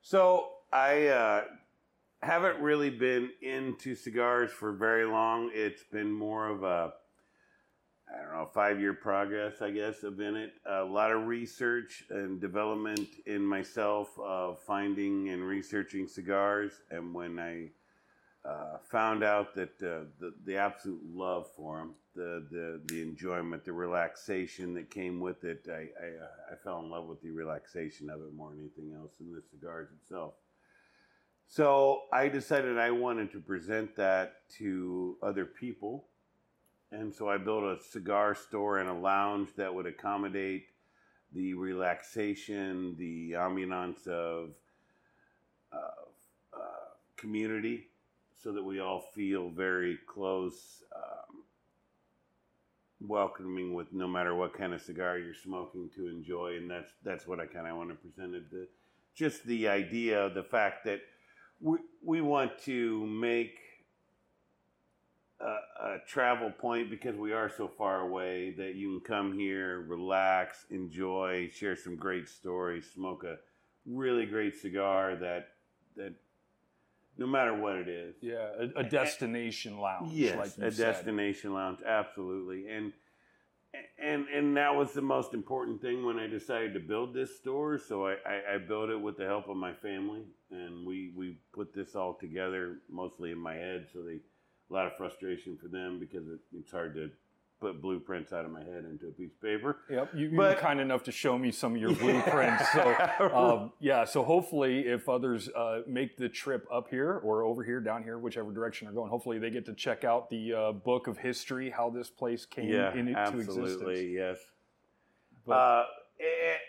So 0.00 0.48
I 0.72 1.08
uh, 1.08 1.44
haven't 2.22 2.60
really 2.60 2.88
been 2.88 3.28
into 3.42 3.94
cigars 3.94 4.50
for 4.50 4.72
very 4.72 5.04
long. 5.04 5.50
It's 5.52 5.82
been 5.82 6.10
more 6.10 6.48
of 6.48 6.62
a, 6.62 6.94
I 8.14 8.22
don't 8.22 8.32
know, 8.32 8.48
five 8.52 8.80
year 8.80 8.94
progress, 8.94 9.60
I 9.60 9.70
guess, 9.70 10.02
of 10.02 10.20
in 10.20 10.36
it. 10.36 10.52
A 10.66 10.84
lot 10.84 11.10
of 11.10 11.26
research 11.26 12.04
and 12.10 12.40
development 12.40 13.08
in 13.26 13.44
myself 13.44 14.08
of 14.18 14.60
finding 14.60 15.30
and 15.30 15.42
researching 15.42 16.06
cigars. 16.06 16.72
And 16.90 17.12
when 17.12 17.38
I 17.38 17.70
uh, 18.48 18.78
found 18.90 19.24
out 19.24 19.54
that 19.54 19.70
uh, 19.82 20.04
the, 20.20 20.34
the 20.44 20.56
absolute 20.56 21.02
love 21.04 21.48
for 21.56 21.78
them, 21.78 21.94
the, 22.14 22.46
the, 22.50 22.80
the 22.86 23.02
enjoyment, 23.02 23.64
the 23.64 23.72
relaxation 23.72 24.74
that 24.74 24.90
came 24.90 25.18
with 25.18 25.42
it, 25.44 25.66
I, 25.68 25.72
I, 25.72 26.08
uh, 26.22 26.52
I 26.52 26.56
fell 26.62 26.80
in 26.80 26.90
love 26.90 27.06
with 27.06 27.20
the 27.22 27.30
relaxation 27.30 28.10
of 28.10 28.20
it 28.20 28.32
more 28.34 28.50
than 28.50 28.60
anything 28.60 28.94
else 28.96 29.12
than 29.18 29.32
the 29.32 29.42
cigars 29.50 29.88
itself. 30.00 30.34
So 31.48 32.02
I 32.12 32.28
decided 32.28 32.78
I 32.78 32.90
wanted 32.90 33.32
to 33.32 33.40
present 33.40 33.96
that 33.96 34.48
to 34.58 35.16
other 35.22 35.44
people. 35.44 36.06
And 36.98 37.12
so 37.12 37.28
I 37.28 37.38
built 37.38 37.64
a 37.64 37.82
cigar 37.90 38.34
store 38.34 38.78
and 38.78 38.88
a 38.88 38.94
lounge 38.94 39.48
that 39.56 39.74
would 39.74 39.86
accommodate 39.86 40.66
the 41.32 41.54
relaxation, 41.54 42.94
the 42.96 43.32
ambiance 43.32 44.06
of, 44.06 44.50
of 45.72 46.08
uh, 46.52 46.92
community 47.16 47.88
so 48.40 48.52
that 48.52 48.62
we 48.62 48.78
all 48.78 49.00
feel 49.00 49.50
very 49.50 49.98
close, 50.06 50.82
um, 50.94 51.42
welcoming 53.00 53.74
with 53.74 53.92
no 53.92 54.06
matter 54.06 54.34
what 54.34 54.56
kind 54.56 54.72
of 54.72 54.80
cigar 54.80 55.18
you're 55.18 55.34
smoking 55.34 55.90
to 55.96 56.06
enjoy. 56.06 56.56
And 56.58 56.70
that's, 56.70 56.92
that's 57.02 57.26
what 57.26 57.40
I 57.40 57.46
kind 57.46 57.66
of 57.66 57.76
want 57.76 57.90
to 57.90 57.96
present 57.96 58.34
it. 58.34 58.50
The, 58.52 58.68
just 59.16 59.44
the 59.46 59.66
idea, 59.66 60.26
of 60.26 60.34
the 60.34 60.44
fact 60.44 60.84
that 60.84 61.00
we, 61.60 61.78
we 62.04 62.20
want 62.20 62.52
to 62.66 63.04
make 63.06 63.58
a, 65.44 65.86
a 65.86 65.98
travel 66.06 66.50
point 66.50 66.90
because 66.90 67.16
we 67.16 67.32
are 67.32 67.50
so 67.50 67.68
far 67.68 68.00
away 68.00 68.54
that 68.56 68.74
you 68.74 69.00
can 69.00 69.16
come 69.16 69.38
here, 69.38 69.84
relax, 69.88 70.66
enjoy, 70.70 71.50
share 71.52 71.76
some 71.76 71.96
great 71.96 72.28
stories, 72.28 72.90
smoke 72.94 73.24
a 73.24 73.36
really 73.86 74.26
great 74.26 74.56
cigar 74.56 75.16
that 75.16 75.48
that 75.96 76.14
no 77.16 77.26
matter 77.26 77.54
what 77.54 77.76
it 77.76 77.88
is. 77.88 78.16
Yeah, 78.20 78.48
a, 78.58 78.80
a 78.80 78.84
destination 78.84 79.78
lounge. 79.78 80.12
Yes, 80.12 80.36
like 80.36 80.68
a 80.68 80.72
said. 80.72 80.76
destination 80.76 81.54
lounge, 81.54 81.78
absolutely. 81.86 82.68
And 82.68 82.92
and 84.02 84.26
and 84.28 84.56
that 84.56 84.74
was 84.74 84.92
the 84.92 85.02
most 85.02 85.34
important 85.34 85.80
thing 85.80 86.04
when 86.04 86.18
I 86.18 86.26
decided 86.26 86.74
to 86.74 86.80
build 86.80 87.14
this 87.14 87.36
store. 87.36 87.78
So 87.78 88.06
I, 88.06 88.14
I, 88.26 88.54
I 88.54 88.58
built 88.58 88.90
it 88.90 89.00
with 89.00 89.16
the 89.16 89.26
help 89.26 89.48
of 89.48 89.56
my 89.56 89.74
family, 89.74 90.22
and 90.50 90.86
we 90.86 91.12
we 91.14 91.38
put 91.52 91.74
this 91.74 91.94
all 91.94 92.14
together 92.14 92.78
mostly 92.90 93.30
in 93.30 93.38
my 93.38 93.54
head. 93.54 93.86
So 93.92 94.02
they 94.02 94.20
a 94.70 94.72
lot 94.72 94.86
of 94.86 94.96
frustration 94.96 95.56
for 95.60 95.68
them 95.68 95.98
because 95.98 96.26
it, 96.28 96.40
it's 96.56 96.70
hard 96.70 96.94
to 96.94 97.10
put 97.60 97.80
blueprints 97.80 98.32
out 98.32 98.44
of 98.44 98.50
my 98.50 98.60
head 98.60 98.84
into 98.84 99.06
a 99.06 99.10
piece 99.10 99.32
of 99.32 99.40
paper. 99.40 99.78
Yep, 99.88 100.10
you, 100.14 100.28
you 100.28 100.36
were 100.36 100.54
kind 100.54 100.80
enough 100.80 101.02
to 101.04 101.12
show 101.12 101.38
me 101.38 101.50
some 101.50 101.74
of 101.74 101.80
your 101.80 101.94
blueprints. 101.94 102.70
So, 102.72 102.94
um, 103.34 103.72
yeah, 103.80 104.04
so 104.04 104.22
hopefully, 104.22 104.80
if 104.80 105.08
others 105.08 105.48
uh, 105.48 105.80
make 105.86 106.16
the 106.16 106.28
trip 106.28 106.66
up 106.72 106.88
here 106.90 107.20
or 107.24 107.44
over 107.44 107.62
here, 107.62 107.80
down 107.80 108.02
here, 108.02 108.18
whichever 108.18 108.52
direction 108.52 108.86
they're 108.86 108.94
going, 108.94 109.10
hopefully 109.10 109.38
they 109.38 109.50
get 109.50 109.64
to 109.66 109.74
check 109.74 110.04
out 110.04 110.28
the 110.30 110.52
uh, 110.52 110.72
book 110.72 111.06
of 111.06 111.18
history, 111.18 111.70
how 111.70 111.90
this 111.90 112.10
place 112.10 112.44
came 112.44 112.68
yeah, 112.68 112.94
into 112.94 113.12
absolutely, 113.12 113.62
existence. 113.62 113.98
yes. 114.12 114.38
But- 115.46 115.52
uh, 115.52 115.84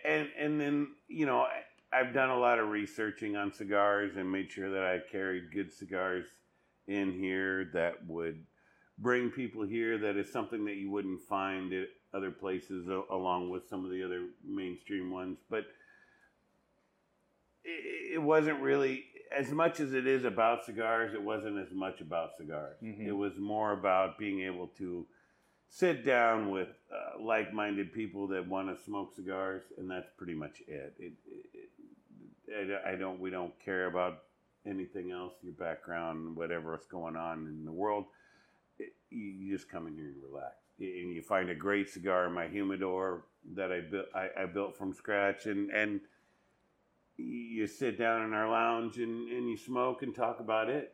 and 0.04 0.28
and 0.38 0.60
then 0.60 0.88
you 1.08 1.26
know 1.26 1.46
I've 1.94 2.14
done 2.14 2.30
a 2.30 2.38
lot 2.38 2.60
of 2.60 2.70
researching 2.70 3.36
on 3.36 3.54
cigars 3.54 4.16
and 4.18 4.30
made 4.30 4.52
sure 4.52 4.70
that 4.70 4.84
I 4.84 5.00
carried 5.12 5.52
good 5.54 5.72
cigars 5.72 6.26
in 6.88 7.12
here 7.12 7.70
that 7.74 8.06
would 8.08 8.46
bring 8.98 9.30
people 9.30 9.64
here. 9.64 9.98
That 9.98 10.18
is 10.18 10.32
something 10.32 10.66
that 10.66 10.76
you 10.76 10.90
wouldn't 10.92 11.22
find 11.22 11.74
at 11.74 11.88
other 12.14 12.32
places, 12.32 12.88
along 12.88 13.50
with 13.50 13.68
some 13.68 13.84
of 13.86 13.92
the 13.92 14.04
other 14.04 14.28
mainstream 14.44 15.12
ones. 15.12 15.40
But 15.50 15.66
it, 17.64 18.14
it 18.16 18.22
wasn't 18.22 18.62
really 18.62 19.06
as 19.36 19.52
much 19.52 19.80
as 19.80 19.94
it 19.94 20.08
is 20.08 20.24
about 20.24 20.66
cigars. 20.66 21.14
It 21.14 21.22
wasn't 21.22 21.58
as 21.58 21.74
much 21.74 22.02
about 22.02 22.38
cigars. 22.38 22.78
Mhm. 22.82 23.06
It 23.06 23.12
was 23.12 23.38
more 23.38 23.74
about 23.74 24.18
being 24.18 24.42
able 24.42 24.68
to 24.78 25.06
sit 25.68 26.06
down 26.06 26.52
with 26.52 26.70
uh, 26.92 27.22
like-minded 27.22 27.92
people 27.92 28.28
that 28.28 28.48
want 28.48 28.70
to 28.70 28.82
smoke 28.84 29.14
cigars, 29.14 29.64
and 29.78 29.90
that's 29.90 30.10
pretty 30.18 30.36
much 30.36 30.62
it. 30.68 30.96
It, 31.00 31.14
it, 31.28 31.70
it 32.48 32.82
I 32.86 32.96
don't. 32.96 33.20
We 33.20 33.30
don't 33.30 33.54
care 33.60 33.88
about 33.88 34.24
anything 34.66 35.12
else. 35.12 35.34
Your 35.44 35.54
background, 35.54 36.36
whatever's 36.36 36.86
going 36.90 37.16
on 37.16 37.48
in 37.48 37.66
the 37.66 37.72
world. 37.72 38.06
It, 38.80 38.94
you, 39.10 39.24
you 39.26 39.56
just 39.58 39.70
come 39.70 39.88
in 39.88 39.96
here 39.96 40.06
and 40.06 40.22
relax, 40.32 40.56
and 40.80 41.14
you 41.14 41.22
find 41.22 41.50
a 41.50 41.56
great 41.56 41.90
cigar 41.90 42.26
in 42.28 42.34
my 42.34 42.48
humidor 42.48 43.24
that 43.56 43.72
I 43.72 43.82
built. 43.82 44.08
I, 44.14 44.30
I 44.42 44.46
built 44.46 44.76
from 44.78 44.94
scratch, 44.94 45.46
and 45.46 45.70
and 45.72 46.02
you 47.18 47.66
sit 47.68 47.98
down 47.98 48.24
in 48.24 48.34
our 48.34 48.50
lounge 48.50 48.98
and, 48.98 49.30
and 49.32 49.50
you 49.50 49.56
smoke 49.56 50.04
and 50.04 50.14
talk 50.14 50.42
about 50.42 50.70
it 50.70 50.94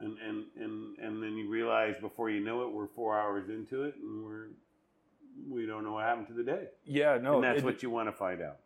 and, 0.00 0.16
and, 0.18 0.44
and, 0.56 0.98
and 0.98 1.22
then 1.22 1.36
you 1.36 1.48
realize 1.48 1.94
before 2.00 2.28
you 2.30 2.40
know 2.40 2.62
it 2.62 2.72
we're 2.72 2.88
four 2.88 3.16
hours 3.16 3.48
into 3.48 3.84
it 3.84 3.94
and 4.02 4.24
we're 4.24 4.48
we 5.48 5.64
don't 5.64 5.84
know 5.84 5.92
what 5.92 6.04
happened 6.04 6.26
to 6.26 6.32
the 6.32 6.42
day 6.42 6.64
Yeah, 6.84 7.16
no, 7.22 7.36
and 7.36 7.44
that's 7.44 7.58
it- 7.60 7.64
what 7.64 7.80
you 7.80 7.90
want 7.90 8.08
to 8.08 8.12
find 8.12 8.42
out 8.42 8.56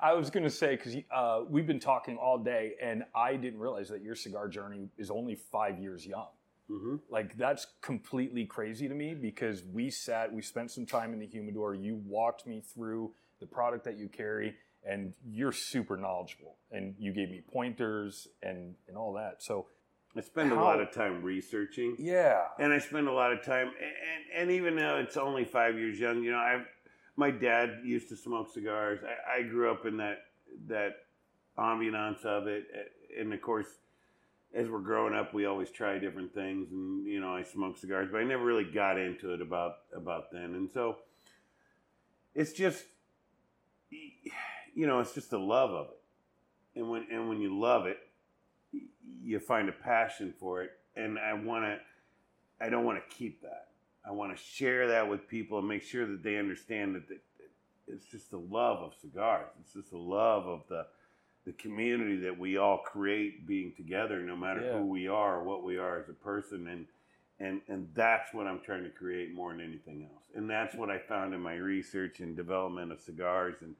I 0.00 0.14
was 0.14 0.30
going 0.30 0.44
to 0.44 0.50
say 0.50 0.76
because 0.76 0.96
uh, 1.14 1.40
we've 1.48 1.66
been 1.66 1.80
talking 1.80 2.16
all 2.16 2.38
day, 2.38 2.74
and 2.82 3.04
I 3.14 3.36
didn't 3.36 3.60
realize 3.60 3.88
that 3.88 4.02
your 4.02 4.14
cigar 4.14 4.48
journey 4.48 4.88
is 4.98 5.10
only 5.10 5.34
five 5.34 5.78
years 5.78 6.06
young. 6.06 6.28
mm-hmm. 6.70 6.96
Like 7.08 7.36
that's 7.36 7.66
completely 7.80 8.44
crazy 8.44 8.88
to 8.88 8.94
me 8.94 9.14
because 9.14 9.62
we 9.72 9.90
sat, 9.90 10.32
we 10.32 10.42
spent 10.42 10.70
some 10.70 10.86
time 10.86 11.12
in 11.12 11.20
the 11.20 11.26
humidor. 11.26 11.74
You 11.74 12.00
walked 12.06 12.46
me 12.46 12.62
through 12.74 13.12
the 13.40 13.46
product 13.46 13.84
that 13.84 13.96
you 13.96 14.08
carry, 14.08 14.54
and 14.84 15.12
you're 15.26 15.52
super 15.52 15.96
knowledgeable. 15.96 16.56
And 16.70 16.94
you 16.98 17.12
gave 17.12 17.30
me 17.30 17.42
pointers 17.52 18.28
and 18.42 18.74
and 18.88 18.96
all 18.96 19.12
that. 19.14 19.42
So 19.42 19.66
i 20.16 20.20
spend 20.20 20.52
a 20.52 20.54
lot 20.54 20.80
of 20.80 20.92
time 20.92 21.22
researching 21.22 21.96
yeah, 21.98 22.42
and 22.58 22.72
I 22.72 22.78
spend 22.78 23.08
a 23.08 23.12
lot 23.12 23.32
of 23.32 23.44
time, 23.44 23.66
and, 23.66 24.42
and 24.42 24.50
even 24.52 24.76
though 24.76 24.98
it's 24.98 25.16
only 25.16 25.44
five 25.44 25.76
years 25.76 25.98
young, 25.98 26.22
you 26.22 26.30
know, 26.30 26.38
I've 26.38 26.66
my 27.16 27.30
dad 27.30 27.80
used 27.84 28.08
to 28.08 28.16
smoke 28.16 28.52
cigars. 28.52 29.00
I, 29.04 29.40
I 29.40 29.42
grew 29.42 29.70
up 29.70 29.86
in 29.86 29.96
that 29.98 30.18
that 30.68 30.96
ambiance 31.58 32.24
of 32.24 32.46
it, 32.46 32.64
and 33.18 33.32
of 33.32 33.40
course, 33.40 33.66
as 34.54 34.68
we're 34.68 34.80
growing 34.80 35.14
up, 35.14 35.34
we 35.34 35.46
always 35.46 35.70
try 35.70 35.98
different 35.98 36.34
things, 36.34 36.70
and 36.70 37.06
you 37.06 37.20
know, 37.20 37.34
I 37.34 37.42
smoke 37.42 37.78
cigars, 37.78 38.08
but 38.10 38.18
I 38.18 38.24
never 38.24 38.44
really 38.44 38.64
got 38.64 38.98
into 38.98 39.32
it 39.32 39.40
about 39.40 39.76
about 39.94 40.30
then, 40.32 40.54
and 40.54 40.70
so 40.72 40.96
it's 42.34 42.52
just, 42.52 42.84
you 43.90 44.86
know, 44.86 45.00
it's 45.00 45.14
just 45.14 45.30
the 45.30 45.38
love 45.38 45.70
of 45.70 45.86
it, 45.88 46.78
and 46.78 46.90
when 46.90 47.06
and 47.10 47.28
when 47.28 47.40
you 47.40 47.58
love 47.58 47.86
it, 47.86 47.98
you 49.22 49.38
find 49.38 49.68
a 49.68 49.72
passion 49.72 50.34
for 50.38 50.62
it, 50.62 50.70
and 50.96 51.18
I 51.18 51.34
want 51.34 51.64
to. 51.64 51.78
I 52.60 52.70
don't 52.70 52.84
want 52.84 52.98
to 52.98 53.16
keep 53.16 53.42
that. 53.42 53.73
I 54.06 54.12
want 54.12 54.36
to 54.36 54.42
share 54.42 54.88
that 54.88 55.08
with 55.08 55.26
people 55.28 55.58
and 55.58 55.68
make 55.68 55.82
sure 55.82 56.06
that 56.06 56.22
they 56.22 56.36
understand 56.36 56.94
that, 56.96 57.18
it's 57.86 58.06
just 58.06 58.30
the 58.30 58.38
love 58.38 58.78
of 58.82 58.94
cigars. 59.00 59.50
It's 59.60 59.74
just 59.74 59.90
the 59.90 59.98
love 59.98 60.46
of 60.46 60.62
the 60.68 60.86
the 61.46 61.52
community 61.52 62.16
that 62.20 62.38
we 62.38 62.56
all 62.56 62.78
create 62.78 63.46
being 63.46 63.70
together, 63.76 64.20
no 64.22 64.34
matter 64.34 64.62
Yeah. 64.62 64.78
who 64.78 64.86
we 64.86 65.08
are 65.08 65.40
or 65.40 65.44
what 65.44 65.62
we 65.62 65.76
are 65.76 65.98
as 66.00 66.08
a 66.08 66.14
person, 66.14 66.68
and 66.68 66.86
and 67.38 67.60
and 67.68 67.88
that's 67.94 68.32
what 68.32 68.46
I'm 68.46 68.60
trying 68.60 68.84
to 68.84 68.90
create 68.90 69.34
more 69.34 69.52
than 69.52 69.60
anything 69.60 70.04
else. 70.04 70.24
And 70.34 70.48
that's 70.48 70.74
what 70.74 70.88
I 70.90 70.98
found 70.98 71.34
in 71.34 71.40
my 71.40 71.56
research 71.56 72.20
and 72.20 72.34
development 72.34 72.92
of 72.92 73.00
cigars 73.00 73.56
and 73.60 73.74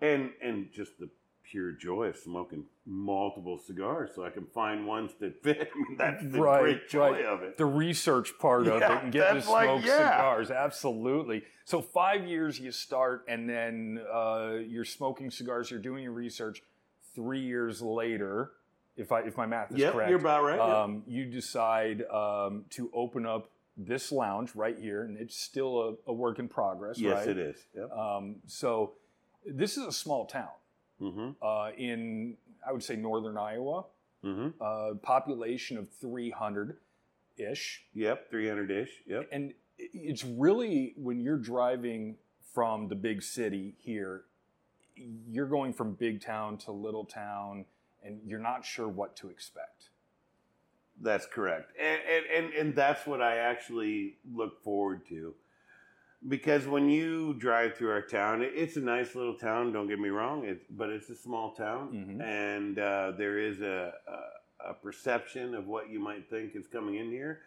and 0.00 0.32
and 0.40 0.72
just 0.72 0.98
the 0.98 1.10
pure 1.50 1.72
joy 1.72 2.04
of 2.06 2.16
smoking 2.16 2.64
multiple 2.86 3.58
cigars, 3.58 4.10
so 4.14 4.24
I 4.24 4.30
can 4.30 4.46
find 4.46 4.86
ones 4.86 5.12
that 5.20 5.42
fit. 5.42 5.70
I 5.74 5.78
mean, 5.78 5.96
that's 5.96 6.22
the 6.22 6.40
Right, 6.40 6.60
great 6.60 6.88
joy 6.88 7.10
right. 7.12 7.24
of 7.24 7.42
it. 7.42 7.56
the 7.56 7.66
research 7.66 8.32
part 8.38 8.66
of 8.66 8.82
it 8.82 8.90
and 8.90 9.12
getting 9.12 9.42
to 9.42 9.50
like- 9.50 9.64
smoke 9.66 9.84
yeah. 9.84 9.96
cigars. 10.16 10.50
Absolutely. 10.50 11.42
So 11.64 11.82
five 11.82 12.26
years 12.26 12.58
you 12.58 12.70
start, 12.72 13.24
and 13.28 13.48
then 13.48 14.00
uh, 14.12 14.54
you're 14.66 14.84
smoking 14.84 15.30
cigars. 15.30 15.70
You're 15.70 15.80
doing 15.80 16.02
your 16.02 16.12
research. 16.12 16.62
Three 17.14 17.40
years 17.40 17.82
later, 17.82 18.52
if 18.96 19.10
I 19.12 19.20
if 19.22 19.36
my 19.36 19.46
math 19.46 19.72
is 19.72 19.78
Yep, 19.78 19.92
correct, 19.92 20.10
you're 20.10 20.20
about 20.20 20.44
right. 20.44 20.56
yep. 20.58 20.60
um, 20.76 21.02
you 21.06 21.24
decide 21.24 22.02
um, 22.10 22.64
to 22.70 22.90
open 22.94 23.26
up 23.26 23.50
this 23.76 24.12
lounge 24.12 24.54
right 24.54 24.76
here, 24.78 25.02
and 25.04 25.16
it's 25.16 25.36
still 25.36 25.96
a, 26.06 26.10
a 26.10 26.12
work 26.12 26.38
in 26.38 26.48
progress. 26.48 26.98
yes, 26.98 27.18
right? 27.18 27.28
it 27.28 27.38
is. 27.38 27.56
Yep. 27.76 27.90
Um, 27.90 28.36
so 28.46 28.92
this 29.46 29.76
is 29.76 29.84
a 29.84 29.92
small 29.92 30.26
town 30.26 30.48
Mm-hmm. 31.00 31.30
uh, 31.40 31.70
in 31.76 32.36
I 32.66 32.72
would 32.72 32.82
say 32.82 32.96
northern 32.96 33.36
Iowa. 33.36 33.84
Mm-hmm. 34.24 34.48
Uh, 34.60 34.94
population 35.00 35.78
of 35.78 35.88
300 36.00 36.76
ish. 37.38 37.84
Yep. 37.94 38.30
Three 38.30 38.48
hundred 38.48 38.70
ish. 38.70 38.90
Yep. 39.06 39.28
And 39.32 39.54
it's 39.78 40.24
really 40.24 40.94
when 40.96 41.20
you're 41.20 41.38
driving 41.38 42.16
from 42.52 42.88
the 42.88 42.94
big 42.94 43.22
city 43.22 43.74
here, 43.78 44.22
you're 44.96 45.46
going 45.46 45.72
from 45.72 45.92
big 45.94 46.20
town 46.20 46.58
to 46.58 46.72
little 46.72 47.04
town, 47.04 47.64
and 48.02 48.20
you're 48.26 48.40
not 48.40 48.64
sure 48.64 48.88
what 48.88 49.16
to 49.16 49.28
expect. 49.28 49.90
That's 51.00 51.26
correct, 51.26 51.72
and, 51.80 52.00
and 52.10 52.26
and 52.44 52.54
and 52.54 52.74
that's 52.74 53.06
what 53.06 53.22
I 53.22 53.36
actually 53.36 54.16
look 54.34 54.64
forward 54.64 55.06
to, 55.10 55.32
because 56.26 56.66
when 56.66 56.88
you 56.88 57.34
drive 57.34 57.76
through 57.76 57.90
our 57.90 58.02
town, 58.02 58.42
it's 58.42 58.76
a 58.76 58.80
nice 58.80 59.14
little 59.14 59.34
town. 59.34 59.72
Don't 59.72 59.86
get 59.88 60.00
me 60.00 60.08
wrong, 60.08 60.44
it's 60.44 60.64
but 60.70 60.88
it's 60.90 61.08
a 61.10 61.14
small 61.16 61.52
town, 61.52 61.92
Mhm. 61.92 62.22
and 62.22 62.78
uh, 62.78 63.12
there 63.16 63.38
is 63.38 63.60
a, 63.60 63.94
a 64.08 64.70
a 64.70 64.74
perception 64.74 65.54
of 65.54 65.68
what 65.68 65.88
you 65.88 66.00
might 66.00 66.28
think 66.28 66.56
is 66.56 66.66
coming 66.66 66.96
in 66.96 67.10
here, 67.10 67.42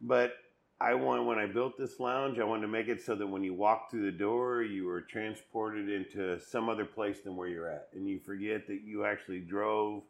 but. 0.00 0.32
I 0.80 0.94
want 0.94 1.24
when 1.26 1.40
I 1.40 1.46
built 1.46 1.76
this 1.76 1.98
lounge, 1.98 2.38
I 2.38 2.44
wanted 2.44 2.62
to 2.62 2.68
make 2.68 2.86
it 2.86 3.02
so 3.02 3.16
that 3.16 3.26
when 3.26 3.42
you 3.42 3.52
walk 3.52 3.90
through 3.90 4.04
the 4.08 4.16
door, 4.16 4.62
you 4.62 4.84
were 4.86 5.00
transported 5.00 5.88
into 5.90 6.38
some 6.38 6.68
other 6.68 6.84
place 6.84 7.20
than 7.22 7.34
where 7.34 7.48
you're 7.48 7.68
at, 7.68 7.88
and 7.94 8.08
you 8.08 8.20
forget 8.20 8.68
that 8.68 8.82
you 8.82 9.04
actually 9.04 9.40
drove 9.40 10.04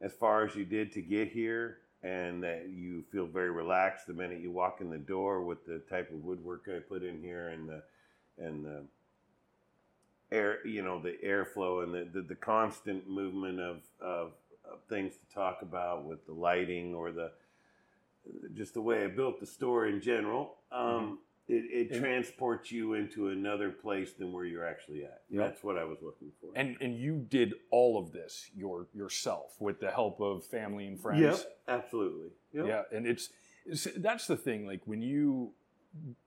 as 0.00 0.12
far 0.12 0.44
as 0.46 0.54
you 0.54 0.64
did 0.64 0.92
to 0.92 1.02
get 1.02 1.26
here 1.32 1.78
and 2.02 2.42
that 2.42 2.68
you 2.70 3.04
feel 3.12 3.26
very 3.26 3.50
relaxed 3.50 4.06
the 4.06 4.12
minute 4.12 4.40
you 4.40 4.50
walk 4.50 4.80
in 4.80 4.90
the 4.90 4.98
door 4.98 5.42
with 5.42 5.66
the 5.66 5.78
type 5.90 6.10
of 6.10 6.24
woodwork 6.24 6.68
I 6.68 6.78
put 6.78 7.02
in 7.02 7.20
here 7.20 7.48
and 7.48 7.68
the 7.68 7.82
and 8.38 8.64
the 8.64 8.82
air 10.32 10.66
you 10.66 10.82
know 10.82 11.00
the 11.00 11.16
airflow 11.24 11.84
and 11.84 11.94
the, 11.94 12.08
the, 12.12 12.22
the 12.22 12.34
constant 12.34 13.08
movement 13.08 13.60
of, 13.60 13.82
of 14.00 14.32
of 14.70 14.78
things 14.88 15.14
to 15.14 15.34
talk 15.34 15.62
about 15.62 16.04
with 16.04 16.24
the 16.26 16.32
lighting 16.32 16.94
or 16.94 17.12
the 17.12 17.30
just 18.54 18.74
the 18.74 18.80
way 18.80 19.04
I 19.04 19.08
built 19.08 19.40
the 19.40 19.46
store 19.46 19.86
in 19.86 20.00
general 20.00 20.56
um, 20.72 21.18
it, 21.50 21.90
it 21.92 21.98
transports 21.98 22.70
you 22.70 22.94
into 22.94 23.28
another 23.28 23.70
place 23.70 24.12
than 24.12 24.32
where 24.32 24.44
you're 24.44 24.66
actually 24.66 25.04
at 25.04 25.22
Yep. 25.30 25.44
that's 25.48 25.64
what 25.64 25.76
I 25.76 25.84
was 25.84 25.98
looking 26.02 26.30
for 26.40 26.50
And 26.56 26.76
and 26.80 26.96
you 26.96 27.26
did 27.28 27.54
all 27.70 27.98
of 27.98 28.12
this 28.12 28.50
your 28.56 28.86
yourself 28.94 29.56
with 29.60 29.80
the 29.80 29.90
help 29.90 30.20
of 30.20 30.44
family 30.46 30.86
and 30.86 30.98
friends. 31.00 31.20
Yep, 31.20 31.58
absolutely 31.68 32.28
yep. 32.52 32.66
Yeah, 32.66 32.82
and 32.96 33.06
it's, 33.06 33.30
it's 33.66 33.86
that's 33.96 34.26
the 34.26 34.36
thing. 34.36 34.66
Like 34.66 34.82
when 34.86 35.02
you 35.02 35.52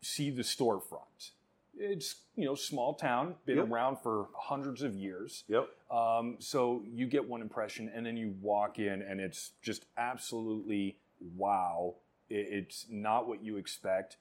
see 0.02 0.30
the 0.30 0.44
storefront, 0.44 1.32
it's 1.78 2.16
you 2.36 2.46
know 2.46 2.56
small 2.56 2.94
town, 2.94 3.36
been 3.46 3.58
Yep. 3.58 3.70
around 3.72 3.98
for 4.04 4.28
hundreds 4.36 4.82
of 4.84 4.94
years. 4.96 5.44
Yep. 5.48 5.68
Um, 5.90 6.36
so 6.40 6.84
you 6.86 7.08
get 7.08 7.28
one 7.28 7.42
impression, 7.42 7.90
and 7.94 8.06
then 8.06 8.18
you 8.18 8.36
walk 8.42 8.78
in, 8.80 9.02
and 9.02 9.20
it's 9.22 9.52
just 9.62 9.86
absolutely 9.98 10.98
wow. 11.38 11.96
It, 12.30 12.48
it's 12.50 12.86
not 12.90 13.28
what 13.28 13.44
you 13.44 13.58
expect, 13.58 14.18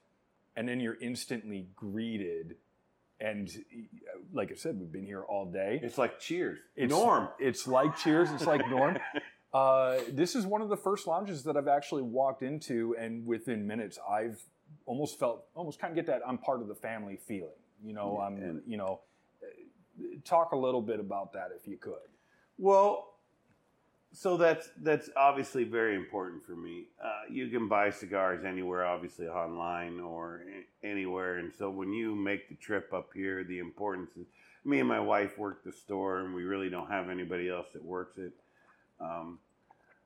and 0.55 0.67
then 0.67 0.79
you're 0.79 0.97
instantly 1.01 1.67
greeted. 1.75 2.55
And 3.19 3.49
like 4.33 4.51
I 4.51 4.55
said, 4.55 4.79
we've 4.79 4.91
been 4.91 5.05
here 5.05 5.21
all 5.23 5.45
day. 5.45 5.79
It's 5.81 5.97
like 5.97 6.19
Cheers. 6.19 6.59
It's- 6.75 6.89
Norm. 6.89 7.29
It's 7.39 7.67
like 7.67 7.95
Cheers. 7.97 8.29
It's 8.31 8.45
like 8.45 8.67
Norm. 8.69 8.97
Uh, 9.53 9.99
this 10.11 10.33
is 10.35 10.47
one 10.47 10.63
of 10.63 10.69
the 10.69 10.75
first 10.75 11.05
lounges 11.05 11.43
that 11.43 11.55
I've 11.55 11.67
actually 11.67 12.01
walked 12.01 12.41
into, 12.41 12.95
and 12.97 13.23
within 13.23 13.67
minutes, 13.67 13.99
I've 14.09 14.41
almost 14.87 15.19
felt, 15.19 15.45
almost 15.53 15.79
kind 15.79 15.91
of 15.91 15.95
get 15.95 16.07
that 16.07 16.21
I'm 16.27 16.39
part 16.39 16.61
of 16.63 16.67
the 16.67 16.73
family 16.73 17.17
feeling. 17.27 17.51
You 17.85 17.93
know, 17.93 18.17
Yeah, 18.17 18.25
I'm, 18.25 18.63
you 18.65 18.77
know, 18.77 19.01
uh, 19.43 20.05
talk 20.25 20.53
a 20.53 20.57
little 20.57 20.81
bit 20.81 20.99
about 20.99 21.33
that 21.33 21.49
if 21.55 21.67
you 21.67 21.77
could. 21.77 21.93
Well, 22.57 23.12
so 24.13 24.37
that's 24.37 24.69
that's 24.81 25.09
obviously 25.17 25.63
very 25.63 25.95
important 25.95 26.43
for 26.45 26.55
me. 26.55 26.85
Uh, 27.03 27.21
you 27.29 27.47
can 27.49 27.67
buy 27.67 27.89
cigars 27.89 28.45
anywhere, 28.45 28.85
obviously 28.85 29.27
online 29.27 29.99
or 29.99 30.43
anywhere. 30.83 31.39
And 31.39 31.51
so 31.51 31.69
when 31.71 31.91
you 31.91 32.15
make 32.15 32.47
the 32.47 32.55
trip 32.55 32.93
up 32.93 33.09
here, 33.13 33.43
the 33.43 33.57
importance 33.57 34.11
is 34.15 34.27
me 34.63 34.79
and 34.79 34.87
my 34.87 34.99
wife 34.99 35.37
work 35.37 35.63
the 35.63 35.71
store, 35.71 36.19
and 36.19 36.33
we 36.33 36.43
really 36.43 36.69
don't 36.69 36.89
have 36.89 37.09
anybody 37.09 37.49
else 37.49 37.67
that 37.73 37.83
works 37.83 38.17
it. 38.17 38.33
Um, 39.01 39.39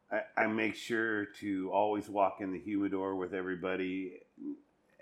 I, 0.10 0.22
I 0.38 0.47
make 0.47 0.76
sure 0.76 1.26
to 1.41 1.70
always 1.74 2.08
walk 2.10 2.38
in 2.39 2.53
the 2.53 2.60
humidor 2.60 3.16
with 3.16 3.34
everybody, 3.34 4.14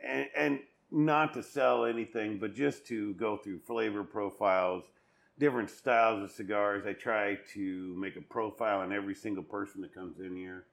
and, 0.03 0.27
and 0.35 0.59
not 0.91 1.33
to 1.35 1.43
sell 1.43 1.85
anything, 1.85 2.39
but 2.39 2.55
just 2.55 2.87
to 2.87 3.13
go 3.13 3.37
through 3.37 3.59
flavor 3.59 4.03
profiles, 4.03 4.85
different 5.37 5.69
styles 5.69 6.23
of 6.23 6.31
cigars. 6.31 6.85
I 6.85 6.93
try 6.93 7.37
to 7.53 7.95
make 7.97 8.15
a 8.15 8.21
profile 8.21 8.79
on 8.79 8.93
every 8.93 9.15
single 9.15 9.43
person 9.43 9.81
that 9.81 9.93
comes 9.93 10.19
in 10.19 10.35
here. 10.35 10.65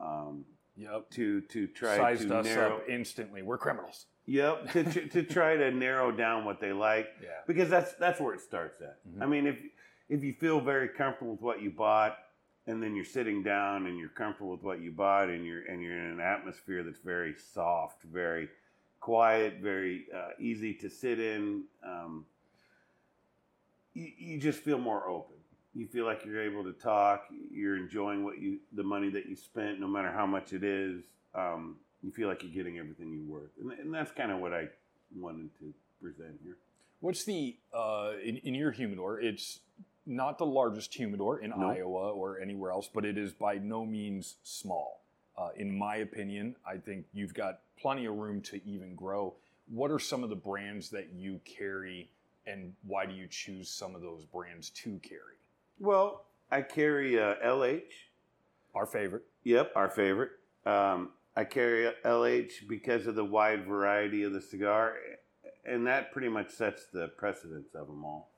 Um, 0.00 0.44
Yep. 0.76 1.10
to 1.10 1.40
to 1.42 1.68
try 1.68 1.94
to 1.96 2.02
Sized 2.02 2.28
to 2.28 2.36
us 2.38 2.46
narrow. 2.46 2.78
up 2.78 2.88
instantly. 2.88 3.42
We're 3.42 3.58
criminals. 3.58 4.06
Yep, 4.26 4.72
to, 4.72 4.82
to 4.92 5.06
to 5.08 5.22
try 5.22 5.56
to 5.56 5.70
narrow 5.70 6.10
down 6.10 6.44
what 6.44 6.58
they 6.60 6.72
like 6.72 7.06
Yeah. 7.22 7.28
because 7.46 7.70
that's 7.70 7.92
that's 7.94 8.18
where 8.20 8.34
it 8.34 8.40
starts 8.40 8.80
at. 8.80 8.98
Mhm. 9.06 9.22
I 9.22 9.26
mean, 9.26 9.46
if 9.46 9.56
if 10.08 10.24
you 10.24 10.32
feel 10.34 10.60
very 10.60 10.88
comfortable 10.88 11.32
with 11.34 11.42
what 11.42 11.62
you 11.62 11.70
bought, 11.70 12.18
and 12.66 12.82
then 12.82 12.96
you're 12.96 13.04
sitting 13.04 13.44
down 13.44 13.86
and 13.86 13.96
you're 13.98 14.08
comfortable 14.08 14.50
with 14.50 14.62
what 14.64 14.80
you 14.80 14.90
bought, 14.90 15.28
and 15.28 15.46
you're 15.46 15.62
and 15.66 15.80
you're 15.80 15.96
in 15.96 16.06
an 16.10 16.20
atmosphere 16.20 16.82
that's 16.82 16.98
very 16.98 17.36
soft, 17.38 18.02
very 18.02 18.48
quiet, 18.98 19.58
very 19.60 20.06
uh, 20.12 20.30
easy 20.40 20.74
to 20.74 20.90
sit 20.90 21.20
in, 21.20 21.64
um, 21.84 22.26
you, 23.94 24.10
you 24.18 24.38
just 24.38 24.60
feel 24.60 24.78
more 24.78 25.08
open. 25.08 25.36
You 25.74 25.86
feel 25.86 26.04
like 26.04 26.24
you're 26.24 26.42
able 26.42 26.62
to 26.64 26.72
talk. 26.72 27.26
You're 27.50 27.76
enjoying 27.76 28.24
what 28.24 28.38
you 28.38 28.58
the 28.72 28.84
money 28.84 29.10
that 29.10 29.26
you 29.26 29.34
spent, 29.34 29.80
no 29.80 29.88
matter 29.88 30.12
how 30.12 30.26
much 30.26 30.52
it 30.52 30.62
is. 30.62 31.04
Um, 31.34 31.76
you 32.02 32.12
feel 32.12 32.28
like 32.28 32.42
you're 32.42 32.52
getting 32.52 32.78
everything 32.78 33.10
you're 33.12 33.40
worth, 33.40 33.50
and, 33.60 33.72
and 33.72 33.92
that's 33.92 34.12
kind 34.12 34.30
of 34.30 34.38
what 34.38 34.52
I 34.52 34.68
wanted 35.16 35.50
to 35.58 35.72
present 36.00 36.38
here. 36.44 36.56
What's 37.00 37.24
the 37.24 37.56
uh, 37.72 38.12
in, 38.22 38.36
in 38.38 38.54
your 38.54 38.70
humidor? 38.70 39.20
It's 39.20 39.60
not 40.06 40.38
the 40.38 40.46
largest 40.46 40.94
humidor 40.94 41.38
in 41.40 41.50
Nope. 41.50 41.76
Iowa 41.76 42.12
or 42.12 42.38
anywhere 42.40 42.70
else, 42.70 42.88
but 42.92 43.04
it 43.04 43.16
is 43.18 43.32
by 43.32 43.58
no 43.58 43.84
means 43.84 44.36
small. 44.42 45.00
Uh, 45.36 45.48
in 45.56 45.76
my 45.76 45.96
opinion, 45.96 46.54
I 46.66 46.76
think 46.76 47.06
you've 47.12 47.34
got 47.34 47.60
plenty 47.80 48.04
of 48.06 48.14
room 48.14 48.40
to 48.42 48.60
even 48.68 48.94
grow. 48.94 49.34
What 49.68 49.90
are 49.90 49.98
some 49.98 50.22
of 50.22 50.30
the 50.30 50.36
brands 50.36 50.90
that 50.90 51.08
you 51.14 51.40
carry, 51.44 52.10
and 52.46 52.72
why 52.86 53.06
do 53.06 53.14
you 53.14 53.26
choose 53.28 53.70
some 53.70 53.94
of 53.94 54.02
those 54.02 54.24
brands 54.24 54.70
to 54.70 54.98
carry? 54.98 55.38
Well, 55.78 56.26
I 56.50 56.62
carry 56.62 57.18
uh, 57.18 57.34
LH. 57.44 57.82
Our 58.74 58.86
favorite. 58.86 59.22
Yep, 59.44 59.72
our 59.76 59.90
favorite. 59.90 60.32
Um, 60.66 61.10
I 61.36 61.44
carry 61.44 61.92
LH 62.04 62.68
because 62.68 63.06
of 63.06 63.14
the 63.14 63.24
wide 63.24 63.66
variety 63.66 64.22
of 64.22 64.32
the 64.32 64.40
cigar, 64.40 64.94
and 65.64 65.86
that 65.86 66.12
pretty 66.12 66.28
much 66.28 66.50
sets 66.50 66.86
the 66.92 67.08
precedence 67.08 67.74
of 67.74 67.86
them 67.86 68.04
all. 68.04 68.30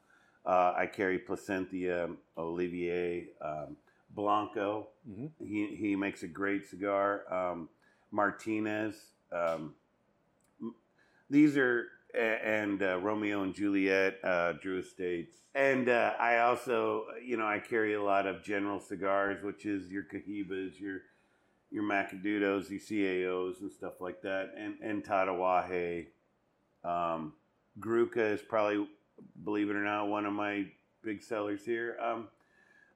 Uh, 0.44 0.72
I 0.76 0.86
carry 0.86 1.18
Plasencia, 1.18 2.08
Olivier, 2.38 3.28
um, 3.40 3.76
Blanco. 4.10 4.88
Mhm. 5.08 5.30
He 5.40 5.76
he 5.76 5.96
makes 5.96 6.22
a 6.22 6.28
great 6.28 6.66
cigar. 6.66 7.24
Um, 7.32 7.68
Martinez. 8.10 9.12
Um, 9.32 9.74
these 11.28 11.56
are 11.56 11.88
and 12.16 12.82
uh, 12.82 12.98
Romeo 12.98 13.42
and 13.42 13.54
Juliet, 13.54 14.18
uh, 14.24 14.52
Drew 14.54 14.78
Estates, 14.78 15.36
and 15.54 15.88
uh, 15.88 16.14
I 16.18 16.38
also, 16.38 17.04
you 17.24 17.36
know, 17.36 17.46
I 17.46 17.58
carry 17.58 17.94
a 17.94 18.02
lot 18.02 18.26
of 18.26 18.42
General 18.42 18.80
cigars, 18.80 19.42
which 19.42 19.66
is 19.66 19.90
your 19.90 20.04
Cohibas, 20.04 20.78
your 20.80 21.00
your 21.70 21.82
Macanudos, 21.82 22.70
your 22.70 22.80
CAOs, 22.80 23.60
and 23.60 23.70
stuff 23.72 24.00
like 24.00 24.22
that, 24.22 24.54
and 24.56 24.74
and 24.82 25.04
Tatuaje. 25.04 26.06
Um, 26.84 27.32
Gurkha 27.80 28.24
is 28.24 28.40
probably, 28.42 28.86
believe 29.44 29.68
it 29.70 29.76
or 29.76 29.84
not, 29.84 30.08
one 30.08 30.24
of 30.24 30.32
my 30.32 30.66
big 31.02 31.22
sellers 31.22 31.64
here. 31.64 31.96
Um, 32.02 32.28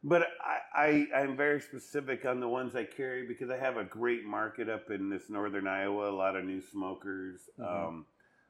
but 0.02 0.22
I, 0.40 1.06
I, 1.14 1.20
I'm 1.20 1.36
very 1.36 1.60
specific 1.60 2.24
on 2.24 2.40
the 2.40 2.48
ones 2.48 2.74
I 2.74 2.84
carry 2.84 3.26
because 3.26 3.50
I 3.50 3.58
have 3.58 3.76
a 3.76 3.84
great 3.84 4.24
market 4.24 4.70
up 4.70 4.90
in 4.90 5.10
this 5.10 5.28
northern 5.28 5.66
Iowa. 5.66 6.08
A 6.08 6.12
lot 6.16 6.36
of 6.36 6.44
new 6.44 6.62
smokers, 6.62 7.50
Mhm. 7.58 7.88
um, 7.88 8.06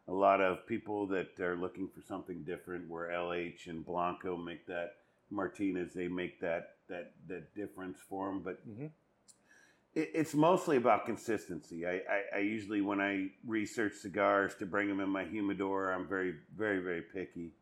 a 0.09 0.13
lot 0.13 0.41
of 0.41 0.67
people 0.67 1.07
that 1.09 1.39
are 1.41 1.57
looking 1.57 1.89
for 1.89 2.03
something 2.03 2.43
different. 2.43 2.89
Where 2.89 3.09
LH 3.11 3.67
and 3.69 3.85
Blanco 3.85 4.37
make 4.37 4.67
that 4.67 4.97
Martinez, 5.31 5.95
they 5.95 6.09
make 6.09 6.41
that 6.41 6.77
that 6.89 7.13
that 7.29 7.55
difference 7.55 7.99
for 8.09 8.29
them. 8.29 8.41
But 8.43 8.67
Mhm. 8.69 8.91
it, 9.95 10.11
it's 10.15 10.35
mostly 10.35 10.77
about 10.77 11.07
consistency. 11.07 11.87
I, 11.87 12.03
I, 12.09 12.23
I 12.37 12.39
usually 12.39 12.81
when 12.81 13.01
I 13.01 13.31
research 13.47 13.95
cigars 13.95 14.55
to 14.57 14.67
bring 14.67 14.89
them 14.89 15.01
in 15.01 15.09
my 15.09 15.25
humidor, 15.25 15.93
I'm 15.93 16.07
very 16.07 16.35
very 16.57 16.81
very 16.81 17.03
picky, 17.03 17.53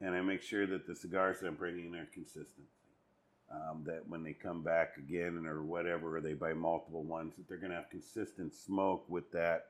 and 0.00 0.14
I 0.14 0.20
make 0.22 0.42
sure 0.42 0.66
that 0.66 0.86
the 0.86 0.96
cigars 0.96 1.40
that 1.40 1.46
I'm 1.46 1.54
bringing 1.56 1.94
are 1.94 2.06
consistent. 2.06 2.66
Um, 3.50 3.82
that 3.86 4.06
when 4.06 4.22
they 4.22 4.34
come 4.34 4.62
back 4.62 4.98
again 4.98 5.46
or 5.46 5.62
whatever, 5.62 6.18
or 6.18 6.20
they 6.20 6.34
buy 6.34 6.52
multiple 6.52 7.02
ones, 7.02 7.34
that 7.36 7.48
they're 7.48 7.56
going 7.56 7.70
to 7.70 7.76
have 7.76 7.88
consistent 7.88 8.54
smoke 8.54 9.08
with 9.08 9.32
that 9.32 9.68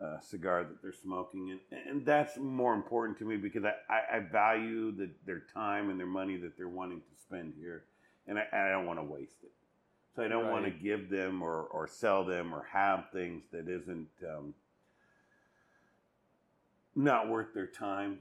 uh, 0.00 0.20
cigar 0.20 0.64
that 0.64 0.82
they're 0.82 0.92
smoking, 0.92 1.58
and, 1.70 1.80
and 1.88 2.06
that's 2.06 2.36
more 2.36 2.74
important 2.74 3.18
to 3.18 3.24
me 3.24 3.36
because 3.36 3.64
I, 3.64 3.74
I, 3.88 4.16
I 4.16 4.20
value 4.20 4.92
the, 4.92 5.10
their 5.24 5.42
time 5.54 5.90
and 5.90 5.98
their 5.98 6.06
money 6.06 6.36
that 6.38 6.56
they're 6.56 6.68
wanting 6.68 7.00
to 7.00 7.22
spend 7.22 7.54
here, 7.58 7.84
and 8.26 8.38
I, 8.38 8.44
I 8.52 8.68
don't 8.70 8.86
want 8.86 8.98
to 8.98 9.04
waste 9.04 9.42
it. 9.42 9.52
So 10.14 10.22
I 10.22 10.28
don't 10.28 10.50
want 10.50 10.64
to 10.64 10.70
give 10.70 11.10
them 11.10 11.42
or, 11.42 11.64
or 11.64 11.86
sell 11.86 12.24
them 12.24 12.54
or 12.54 12.66
have 12.72 13.10
things 13.12 13.44
that 13.52 13.68
isn't 13.68 14.08
um, 14.26 14.54
not 16.94 17.28
worth 17.28 17.52
their 17.52 17.66
time. 17.66 18.20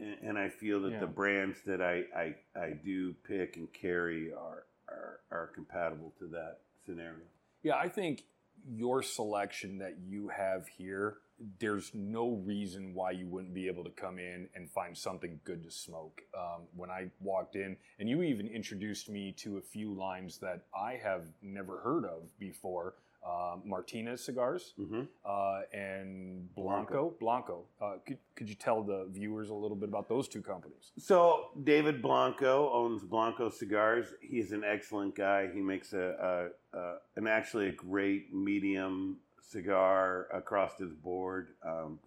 And, 0.00 0.16
and 0.20 0.38
I 0.38 0.48
feel 0.48 0.80
that 0.82 0.92
Yeah. 0.92 1.00
the 1.00 1.06
brands 1.06 1.58
that 1.66 1.80
I, 1.80 2.04
I, 2.16 2.34
I 2.60 2.70
do 2.84 3.14
pick 3.26 3.56
and 3.56 3.72
carry 3.72 4.32
are, 4.32 4.64
are, 4.88 5.20
are 5.30 5.46
compatible 5.54 6.12
to 6.18 6.26
that 6.28 6.58
scenario. 6.84 7.22
Yeah, 7.62 7.76
I 7.76 7.88
think 7.88 8.24
your 8.68 9.02
selection 9.02 9.78
that 9.78 9.96
you 10.06 10.28
have 10.28 10.66
here, 10.68 11.18
there's 11.58 11.92
no 11.94 12.42
reason 12.44 12.92
why 12.94 13.12
you 13.12 13.26
wouldn't 13.26 13.54
be 13.54 13.66
able 13.66 13.84
to 13.84 13.90
come 13.90 14.18
in 14.18 14.48
and 14.54 14.70
find 14.70 14.96
something 14.96 15.40
good 15.44 15.62
to 15.64 15.70
smoke. 15.70 16.20
Um, 16.36 16.62
when 16.76 16.90
I 16.90 17.10
walked 17.20 17.56
in, 17.56 17.76
and 17.98 18.08
you 18.08 18.22
even 18.22 18.46
introduced 18.46 19.08
me 19.08 19.32
to 19.38 19.56
a 19.56 19.62
few 19.62 19.94
lines 19.94 20.38
that 20.38 20.66
I 20.74 21.00
have 21.02 21.26
never 21.42 21.78
heard 21.78 22.04
of 22.04 22.38
before. 22.38 22.94
Um, 23.26 23.62
Martinez 23.66 24.24
cigars 24.24 24.72
Mm-hmm. 24.80 25.02
uh, 25.26 25.60
and 25.78 26.52
Blanco. 26.54 27.14
Blanco. 27.20 27.64
Uh, 27.80 27.94
could, 28.06 28.16
could 28.34 28.48
you 28.48 28.54
tell 28.54 28.82
the 28.82 29.06
viewers 29.10 29.50
a 29.50 29.54
little 29.54 29.76
bit 29.76 29.88
about 29.90 30.08
those 30.08 30.26
two 30.26 30.40
companies? 30.40 30.92
So 30.96 31.50
David 31.64 32.00
Blanco 32.00 32.72
owns 32.72 33.02
Blanco 33.04 33.50
Cigars. 33.50 34.06
He's 34.22 34.52
an 34.52 34.64
excellent 34.64 35.14
guy. 35.14 35.50
He 35.52 35.60
makes 35.60 35.92
a, 35.92 36.48
a, 36.74 36.78
a 36.78 36.94
an 37.16 37.26
actually 37.26 37.68
a 37.68 37.72
great 37.72 38.32
medium 38.32 39.18
cigar 39.42 40.26
across 40.32 40.78
his 40.78 40.92
board 40.94 41.48
um, 41.62 41.98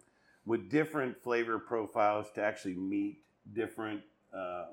with 0.46 0.68
different 0.68 1.22
flavor 1.22 1.58
profiles 1.60 2.26
to 2.34 2.42
actually 2.42 2.74
meet 2.74 3.20
different 3.52 4.00
uh, 4.36 4.64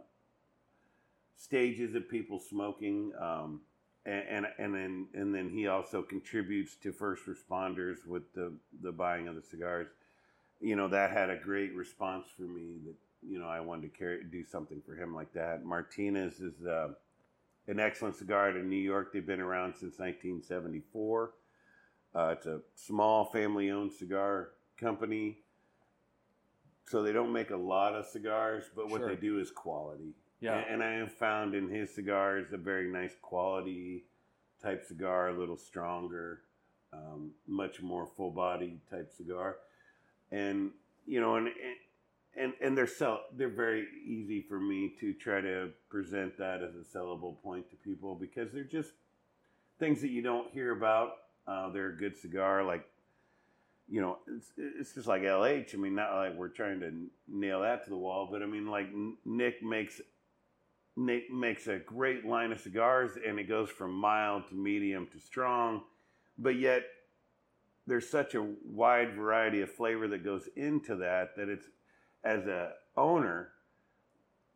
stages 1.37 1.95
of 1.95 2.09
people 2.09 2.39
smoking. 2.39 3.11
Um, 3.21 3.61
and, 4.05 4.23
and 4.29 4.47
and 4.57 4.73
then 4.75 5.07
and 5.13 5.33
then 5.33 5.49
he 5.49 5.67
also 5.67 6.01
contributes 6.01 6.75
to 6.77 6.91
first 6.91 7.23
responders 7.25 8.05
with 8.05 8.33
the 8.33 8.53
the 8.81 8.91
buying 8.91 9.27
of 9.27 9.35
the 9.35 9.41
cigars. 9.41 9.87
You 10.59 10.75
know 10.75 10.87
that 10.87 11.11
had 11.11 11.29
a 11.29 11.37
great 11.37 11.73
response 11.75 12.27
for 12.35 12.43
me. 12.43 12.77
That 12.85 12.95
you 13.27 13.39
know 13.39 13.47
I 13.47 13.59
wanted 13.59 13.93
to 13.93 13.97
carry 13.97 14.23
do 14.23 14.43
something 14.43 14.81
for 14.85 14.95
him 14.95 15.13
like 15.13 15.33
that. 15.33 15.63
Martinez 15.63 16.39
is 16.39 16.65
uh, 16.65 16.89
an 17.67 17.79
excellent 17.79 18.15
cigar 18.15 18.49
of 18.49 18.65
New 18.65 18.75
York. 18.75 19.13
They've 19.13 19.25
been 19.25 19.41
around 19.41 19.73
since 19.73 19.99
1974. 19.99 21.31
Uh, 22.13 22.35
it's 22.37 22.45
a 22.45 22.59
small 22.75 23.23
family-owned 23.25 23.93
cigar 23.93 24.49
company, 24.77 25.37
so 26.85 27.01
they 27.01 27.13
don't 27.13 27.31
make 27.31 27.51
a 27.51 27.55
lot 27.55 27.93
of 27.93 28.05
cigars, 28.05 28.65
but 28.75 28.89
what 28.89 28.99
Sure. 28.99 29.09
they 29.09 29.15
do 29.15 29.39
is 29.39 29.49
quality. 29.49 30.13
Yeah. 30.41 30.63
And 30.67 30.83
I 30.83 30.93
have 30.93 31.13
found 31.13 31.53
in 31.53 31.69
his 31.69 31.93
cigars 31.93 32.51
a 32.51 32.57
very 32.57 32.91
nice 32.91 33.15
quality 33.21 34.05
type 34.61 34.83
cigar, 34.85 35.29
a 35.29 35.39
little 35.39 35.57
stronger, 35.57 36.41
um, 36.91 37.31
much 37.47 37.81
more 37.81 38.07
full 38.17 38.31
body 38.31 38.79
type 38.89 39.11
cigar. 39.15 39.57
And, 40.31 40.71
you 41.05 41.21
know, 41.21 41.35
and, 41.35 41.49
and, 42.35 42.53
and 42.59 42.77
they're 42.77 42.87
sell, 42.87 43.21
they're 43.37 43.49
very 43.49 43.85
easy 44.05 44.41
for 44.41 44.59
me 44.59 44.93
to 44.99 45.13
try 45.13 45.41
to 45.41 45.69
present 45.89 46.37
that 46.39 46.61
as 46.63 46.73
a 46.75 46.97
sellable 46.97 47.39
point 47.43 47.69
to 47.69 47.75
people 47.77 48.15
because 48.15 48.51
they're 48.51 48.63
just 48.63 48.91
things 49.79 50.01
that 50.01 50.09
you 50.09 50.23
don't 50.23 50.51
hear 50.51 50.71
about. 50.71 51.11
Uh, 51.47 51.69
they're 51.69 51.89
a 51.89 51.97
good 51.97 52.17
cigar. 52.17 52.63
Like, 52.63 52.87
you 53.87 54.01
know, 54.01 54.17
it's, 54.27 54.51
it's 54.57 54.93
just 54.93 55.07
like 55.07 55.21
LH. 55.21 55.75
I 55.75 55.77
mean, 55.77 55.95
not 55.95 56.15
like 56.15 56.35
we're 56.35 56.47
trying 56.47 56.79
to 56.79 56.91
nail 57.27 57.61
that 57.61 57.83
to 57.83 57.89
the 57.89 57.97
wall, 57.97 58.27
but 58.31 58.41
I 58.41 58.45
mean, 58.45 58.67
like 58.67 58.87
Nick 59.25 59.61
makes 59.61 60.01
Nick 60.97 61.31
makes 61.31 61.67
a 61.67 61.77
great 61.77 62.25
line 62.25 62.51
of 62.51 62.59
cigars, 62.59 63.11
and 63.25 63.39
it 63.39 63.47
goes 63.47 63.69
from 63.69 63.93
mild 63.93 64.47
to 64.49 64.55
medium 64.55 65.07
to 65.13 65.19
strong, 65.19 65.81
but 66.37 66.55
yet 66.57 66.83
there's 67.87 68.09
such 68.09 68.35
a 68.35 68.45
wide 68.65 69.15
variety 69.15 69.61
of 69.61 69.71
flavor 69.71 70.07
that 70.07 70.23
goes 70.23 70.47
into 70.55 70.95
that 70.97 71.35
that 71.35 71.49
it's 71.49 71.65
as 72.23 72.45
a 72.45 72.73
owner 72.95 73.49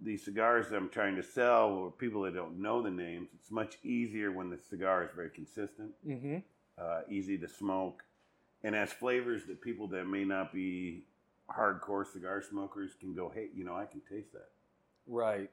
the 0.02 0.16
cigars 0.16 0.70
that 0.70 0.76
i'm 0.76 0.90
trying 0.90 1.16
to 1.16 1.24
sell 1.24 1.70
or 1.70 1.90
people 1.92 2.22
that 2.22 2.36
don't 2.36 2.62
know 2.62 2.82
the 2.84 2.90
names 2.92 3.30
it's 3.34 3.50
much 3.50 3.78
easier 3.84 4.32
when 4.32 4.50
the 4.50 4.58
cigar 4.70 5.04
is 5.04 5.10
very 5.16 5.30
consistent 5.32 5.90
Mm-hmm. 6.08 6.38
uh, 6.78 7.00
easy 7.10 7.38
to 7.40 7.48
smoke 7.48 8.04
and 8.64 8.76
has 8.76 8.92
flavors 8.94 9.46
that 9.48 9.60
people 9.62 9.88
that 9.88 10.06
may 10.06 10.24
not 10.24 10.54
be 10.54 11.06
hardcore 11.50 12.06
cigar 12.06 12.44
smokers 12.48 12.92
can 13.00 13.14
go 13.16 13.32
hey 13.34 13.48
you 13.56 13.64
know 13.66 13.76
i 13.76 13.86
can 13.86 14.02
taste 14.02 14.32
that 14.34 14.50
Right. 15.08 15.50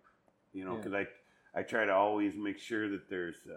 You 0.53 0.65
know 0.65 0.73
Yeah. 0.73 0.77
because 0.79 0.95
I, 0.95 1.59
I 1.59 1.63
try 1.63 1.85
to 1.85 1.93
always 1.93 2.35
make 2.37 2.59
sure 2.59 2.89
that 2.91 3.09
there's 3.09 3.37
um, 3.47 3.57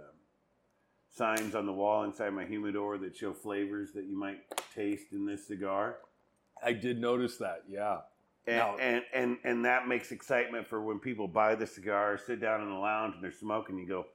signs 1.10 1.56
on 1.56 1.66
the 1.66 1.74
wall 1.74 2.04
inside 2.04 2.32
my 2.32 2.46
humidor 2.46 2.98
that 3.00 3.16
show 3.16 3.34
flavors 3.34 3.94
that 3.94 4.06
you 4.06 4.18
might 4.18 4.40
taste 4.74 5.14
in 5.14 5.26
this 5.26 5.48
cigar 5.48 5.98
I 6.64 6.72
did 6.72 7.00
notice 7.02 7.38
that. 7.38 7.64
Yeah. 7.70 8.00
and, 8.48 8.58
Now- 8.58 8.78
and 8.78 9.04
and 9.14 9.38
and 9.44 9.66
that 9.66 9.88
makes 9.88 10.12
excitement 10.12 10.68
for 10.68 10.82
when 10.82 11.00
people 11.00 11.28
buy 11.28 11.56
the 11.56 11.68
cigar 11.68 12.18
sit 12.18 12.40
down 12.42 12.62
in 12.62 12.70
the 12.70 12.76
lounge 12.76 13.16
and 13.16 13.24
they're 13.24 13.32
smoking 13.32 13.78
you 13.78 13.88
go 13.88 14.06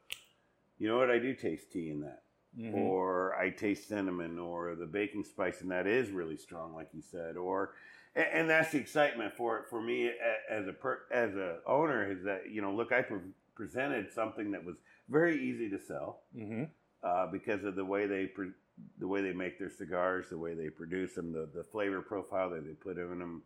you 0.79 0.89
know 0.89 0.97
what 0.99 1.11
i 1.11 1.19
do 1.19 1.35
taste 1.35 1.71
tea 1.73 1.91
in 1.91 2.01
that 2.01 2.23
Mhm. 2.59 2.75
or 2.75 3.37
I 3.37 3.51
taste 3.51 3.87
cinnamon, 3.87 4.37
or 4.37 4.75
the 4.75 4.85
baking 4.85 5.23
spice, 5.23 5.61
and 5.61 5.71
that 5.71 5.87
is 5.87 6.11
really 6.11 6.37
strong, 6.37 6.75
like 6.75 6.89
you 6.93 7.01
said, 7.01 7.37
or 7.37 7.75
and, 8.15 8.27
and 8.33 8.51
that's 8.51 8.73
the 8.73 8.79
excitement 8.79 9.35
for 9.37 9.59
it 9.59 9.65
for 9.71 9.81
me 9.81 10.11
as 10.51 10.67
a 10.67 10.73
per, 10.73 11.01
as 11.13 11.35
a 11.35 11.59
owner 11.67 12.11
is 12.11 12.23
that 12.25 12.51
you 12.51 12.63
know 12.63 12.73
look 12.73 12.93
I 12.93 13.03
pre- 13.03 13.19
presented 13.55 14.13
something 14.13 14.51
that 14.53 14.65
was 14.65 14.77
very 15.09 15.43
easy 15.43 15.69
to 15.71 15.79
sell 15.79 16.21
Mhm. 16.37 16.71
uh, 17.03 17.27
because 17.31 17.65
of 17.65 17.75
the 17.77 17.85
way 17.85 18.07
they 18.07 18.27
pre- 18.27 18.53
the 18.99 19.07
way 19.09 19.21
they 19.21 19.33
make 19.35 19.59
their 19.59 19.69
cigars, 19.71 20.31
the 20.31 20.39
way 20.39 20.55
they 20.55 20.71
produce 20.71 21.15
them, 21.15 21.33
the 21.33 21.49
the 21.55 21.65
flavor 21.65 22.01
profile 22.01 22.51
that 22.51 22.65
they 22.67 22.73
put 22.73 22.97
in 22.99 23.19
them, 23.19 23.43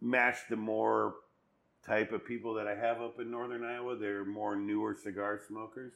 match 0.00 0.36
the 0.48 0.56
more 0.56 1.16
type 1.84 2.12
of 2.12 2.24
people 2.24 2.54
that 2.54 2.68
I 2.68 2.74
have 2.76 3.00
up 3.00 3.18
in 3.18 3.30
northern 3.30 3.64
Iowa. 3.64 3.96
They're 3.96 4.24
more 4.24 4.54
newer 4.54 4.94
cigar 4.94 5.40
smokers, 5.48 5.92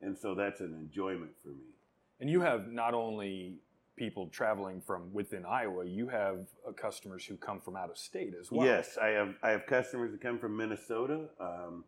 and 0.00 0.16
so 0.18 0.34
that's 0.34 0.60
an 0.60 0.74
enjoyment 0.74 1.32
for 1.42 1.50
me. 1.50 1.70
And 2.18 2.30
you 2.30 2.40
have 2.40 2.72
not 2.72 2.94
only 2.94 3.58
people 3.96 4.28
traveling 4.28 4.80
from 4.80 5.12
within 5.12 5.44
Iowa, 5.44 5.84
you 5.86 6.08
have 6.08 6.40
uh, 6.68 6.72
customers 6.72 7.24
who 7.24 7.36
come 7.36 7.60
from 7.60 7.76
out 7.76 7.90
of 7.90 7.98
state 7.98 8.34
as 8.38 8.50
well. 8.52 8.66
Yes, 8.66 8.98
I 9.00 9.08
have 9.08 9.34
I 9.42 9.50
have 9.50 9.66
customers 9.66 10.12
that 10.12 10.20
come 10.20 10.38
from 10.38 10.56
Minnesota. 10.56 11.28
Um, 11.40 11.84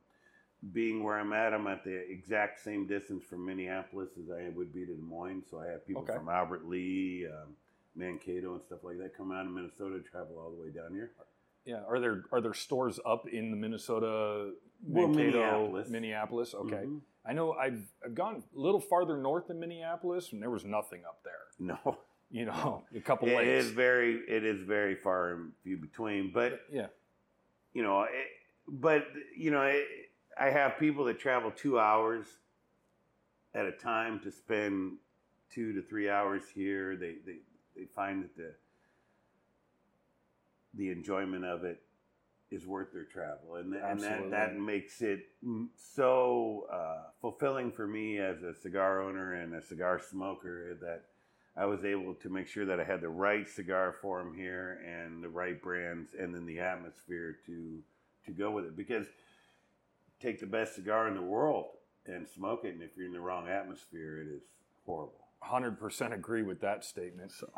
being 0.73 1.05
where 1.05 1.17
I'm 1.17 1.33
at, 1.33 1.55
I'm 1.55 1.69
at 1.69 1.85
the 1.85 1.95
exact 2.11 2.59
same 2.65 2.87
distance 2.89 3.23
from 3.23 3.47
Minneapolis 3.47 4.09
as 4.21 4.29
I 4.31 4.49
would 4.49 4.75
be 4.75 4.85
to 4.87 4.95
Des 4.95 5.01
Moines. 5.03 5.45
So 5.49 5.61
I 5.61 5.67
have 5.71 5.87
people 5.87 6.03
Okay. 6.03 6.15
from 6.15 6.29
Albert 6.29 6.67
Lea, 6.67 7.27
um, 7.29 7.55
Mankato, 7.95 8.55
and 8.55 8.63
stuff 8.65 8.81
like 8.83 8.99
that 8.99 9.17
come 9.17 9.31
out 9.31 9.47
of 9.47 9.53
Minnesota, 9.53 10.01
travel 10.11 10.37
all 10.39 10.51
the 10.51 10.61
way 10.61 10.71
down 10.71 10.93
here. 10.95 11.13
Yeah. 11.65 11.85
Are 11.87 12.01
there 12.01 12.25
are 12.33 12.41
there 12.41 12.55
stores 12.55 12.99
up 13.07 13.29
in 13.29 13.51
the 13.53 13.57
Minnesota, 13.57 14.53
Well, 14.83 15.07
Minneapolis. 15.09 15.89
Minneapolis? 15.91 16.55
Okay. 16.55 16.85
Mhm. 16.87 17.01
I 17.29 17.33
know 17.35 17.53
I've 17.53 17.83
I've 18.05 18.15
gone 18.15 18.43
a 18.57 18.59
little 18.59 18.81
farther 18.81 19.17
north 19.17 19.49
than 19.49 19.61
Minneapolis, 19.61 20.33
and 20.33 20.41
there 20.41 20.51
was 20.51 20.65
nothing 20.65 21.03
up 21.07 21.21
there. 21.25 21.35
No, 21.59 21.99
You 22.31 22.45
know, 22.45 22.85
a 22.95 23.01
couple 23.01 23.29
it 23.29 23.37
lakes. 23.37 23.67
is 23.67 23.71
very 23.71 24.21
it 24.29 24.45
is 24.45 24.63
very 24.63 24.95
far 24.95 25.33
and 25.33 25.53
few 25.63 25.79
between. 25.79 26.31
But 26.33 26.61
yeah. 26.71 26.89
you 27.73 27.83
know, 27.83 28.03
it, 28.03 28.11
but 28.69 29.07
you 29.35 29.51
know, 29.51 29.63
it, 29.63 29.85
I 30.39 30.51
have 30.51 30.79
people 30.79 31.05
that 31.07 31.19
travel 31.19 31.51
two 31.51 31.79
hours 31.79 32.27
at 33.55 33.65
a 33.65 33.73
time 33.73 34.21
to 34.21 34.31
spend 34.31 34.99
two 35.51 35.73
to 35.73 35.81
three 35.81 36.11
hours 36.11 36.43
here. 36.55 36.97
They 36.97 37.15
they, 37.25 37.39
they 37.75 37.87
find 37.87 38.23
that 38.25 38.37
the 38.37 38.53
the 40.75 40.91
enjoyment 40.91 41.47
of 41.47 41.65
it 41.65 41.81
is 42.51 42.67
worth 42.67 42.93
their 42.93 43.05
travel, 43.05 43.57
and 43.57 43.75
and 43.75 44.01
that 44.01 44.31
that 44.31 44.57
makes 44.57 45.03
it 45.03 45.29
so 45.77 46.67
uh, 46.73 47.11
fulfilling 47.21 47.73
for 47.73 47.87
me 47.87 48.19
as 48.19 48.43
a 48.43 48.55
cigar 48.55 49.03
owner 49.03 49.35
and 49.35 49.55
a 49.55 49.63
cigar 49.63 50.01
smoker 50.01 50.75
that. 50.81 51.03
I 51.57 51.65
was 51.65 51.85
able 51.85 52.15
to 52.15 52.29
make 52.29 52.47
sure 52.47 52.65
that 52.67 52.79
I 52.79 52.85
had 52.85 53.01
the 53.01 53.09
right 53.09 53.49
cigar 53.49 53.93
for 54.01 54.23
them 54.23 54.33
here 54.33 54.81
and 54.87 55.25
the 55.25 55.29
right 55.29 55.61
brands, 55.61 56.11
and 56.17 56.33
then 56.33 56.47
the 56.47 56.61
atmosphere 56.61 57.37
to 57.47 57.83
to 58.27 58.31
go 58.31 58.53
with 58.53 58.65
it. 58.65 58.77
Because 58.77 59.09
take 60.21 60.39
the 60.39 60.47
best 60.47 60.77
cigar 60.77 61.09
in 61.09 61.15
the 61.15 61.23
world 61.23 61.67
and 62.07 62.29
smoke 62.29 62.61
it, 62.65 62.75
and 62.75 62.83
if 62.83 62.91
you're 62.97 63.07
in 63.07 63.13
the 63.13 63.21
wrong 63.21 63.49
atmosphere, 63.49 64.21
it 64.21 64.29
is 64.29 64.43
horrible. 64.87 65.15
Hundred 65.41 65.79
percent 65.79 66.15
agree 66.15 66.43
with 66.43 66.61
that 66.61 66.85
statement. 66.85 67.33
So 67.33 67.51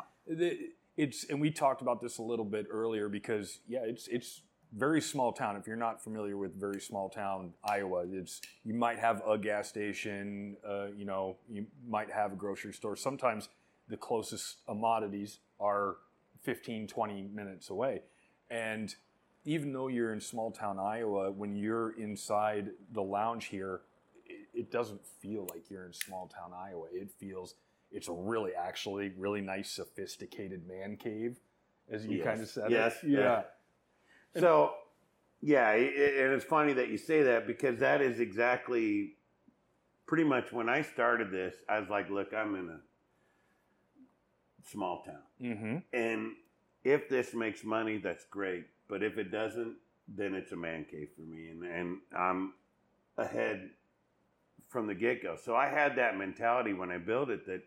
it's 0.97 1.25
and 1.29 1.41
we 1.41 1.51
talked 1.51 1.81
about 1.81 2.01
this 2.01 2.17
a 2.17 2.23
little 2.23 2.45
bit 2.45 2.67
earlier 2.69 3.09
because 3.09 3.59
yeah, 3.67 3.81
it's 3.83 4.07
it's 4.07 4.41
very 4.73 5.01
small 5.01 5.33
town. 5.33 5.55
If 5.55 5.67
you're 5.67 5.75
not 5.75 6.01
familiar 6.01 6.37
with 6.37 6.55
very 6.59 6.79
small 6.79 7.09
town 7.09 7.53
Iowa, 7.63 8.05
it's 8.11 8.41
you 8.63 8.73
might 8.73 8.99
have 8.99 9.21
a 9.27 9.37
gas 9.37 9.67
station, 9.67 10.55
uh, 10.67 10.87
you 10.95 11.05
know, 11.05 11.37
you 11.49 11.65
might 11.87 12.09
have 12.09 12.31
a 12.33 12.35
grocery 12.35 12.73
store. 12.73 12.95
Sometimes 12.95 13.49
the 13.89 13.97
closest 13.97 14.65
commodities 14.65 15.39
are 15.59 15.97
15, 16.43 16.87
20 16.87 17.23
minutes 17.33 17.69
away, 17.69 18.01
and 18.49 18.95
even 19.43 19.73
though 19.73 19.87
you're 19.87 20.13
in 20.13 20.21
small 20.21 20.51
town 20.51 20.79
Iowa, 20.79 21.31
when 21.31 21.55
you're 21.55 21.91
inside 21.99 22.69
the 22.93 23.01
lounge 23.01 23.45
here, 23.45 23.81
it, 24.25 24.47
it 24.53 24.71
doesn't 24.71 25.05
feel 25.05 25.47
like 25.51 25.69
you're 25.69 25.85
in 25.85 25.93
small 25.93 26.27
town 26.27 26.51
Iowa. 26.57 26.85
It 26.93 27.11
feels 27.19 27.55
it's 27.91 28.07
a 28.07 28.13
really 28.13 28.51
actually 28.55 29.11
really 29.17 29.41
nice 29.41 29.69
sophisticated 29.69 30.65
man 30.67 30.95
cave 30.95 31.39
as 31.91 32.05
you 32.05 32.17
Yes. 32.17 32.25
kind 32.25 32.41
of 32.41 32.47
said 32.49 32.71
Yes, 32.71 33.03
it. 33.03 33.09
yeah 33.09 33.41
So, 34.39 34.73
yeah, 35.41 35.71
and 35.71 36.33
it's 36.33 36.45
funny 36.45 36.73
that 36.73 36.89
you 36.89 36.97
say 36.97 37.23
that 37.23 37.47
because 37.47 37.79
that 37.79 38.01
is 38.01 38.19
exactly 38.19 39.13
pretty 40.05 40.23
much 40.23 40.51
when 40.51 40.69
I 40.69 40.81
started 40.81 41.31
this. 41.31 41.55
I 41.69 41.79
was 41.79 41.89
like, 41.89 42.09
look, 42.09 42.33
I'm 42.33 42.55
in 42.55 42.69
a 42.69 42.79
small 44.69 45.03
town. 45.03 45.23
mm-hmm 45.41 45.77
And 45.93 46.33
if 46.83 47.09
this 47.09 47.33
makes 47.33 47.63
money, 47.63 47.97
that's 47.97 48.25
great. 48.25 48.65
But 48.87 49.03
if 49.03 49.17
it 49.17 49.31
doesn't, 49.31 49.75
then 50.07 50.33
it's 50.33 50.51
a 50.51 50.55
man 50.55 50.85
cave 50.89 51.09
for 51.15 51.21
me. 51.21 51.49
And, 51.49 51.63
and 51.63 51.97
I'm 52.17 52.53
ahead 53.17 53.69
from 54.69 54.87
the 54.87 54.95
get 54.95 55.21
go. 55.21 55.37
So 55.43 55.55
I 55.55 55.67
had 55.67 55.95
that 55.97 56.17
mentality 56.17 56.73
when 56.73 56.91
I 56.91 56.97
built 56.97 57.29
it 57.29 57.45
that 57.47 57.61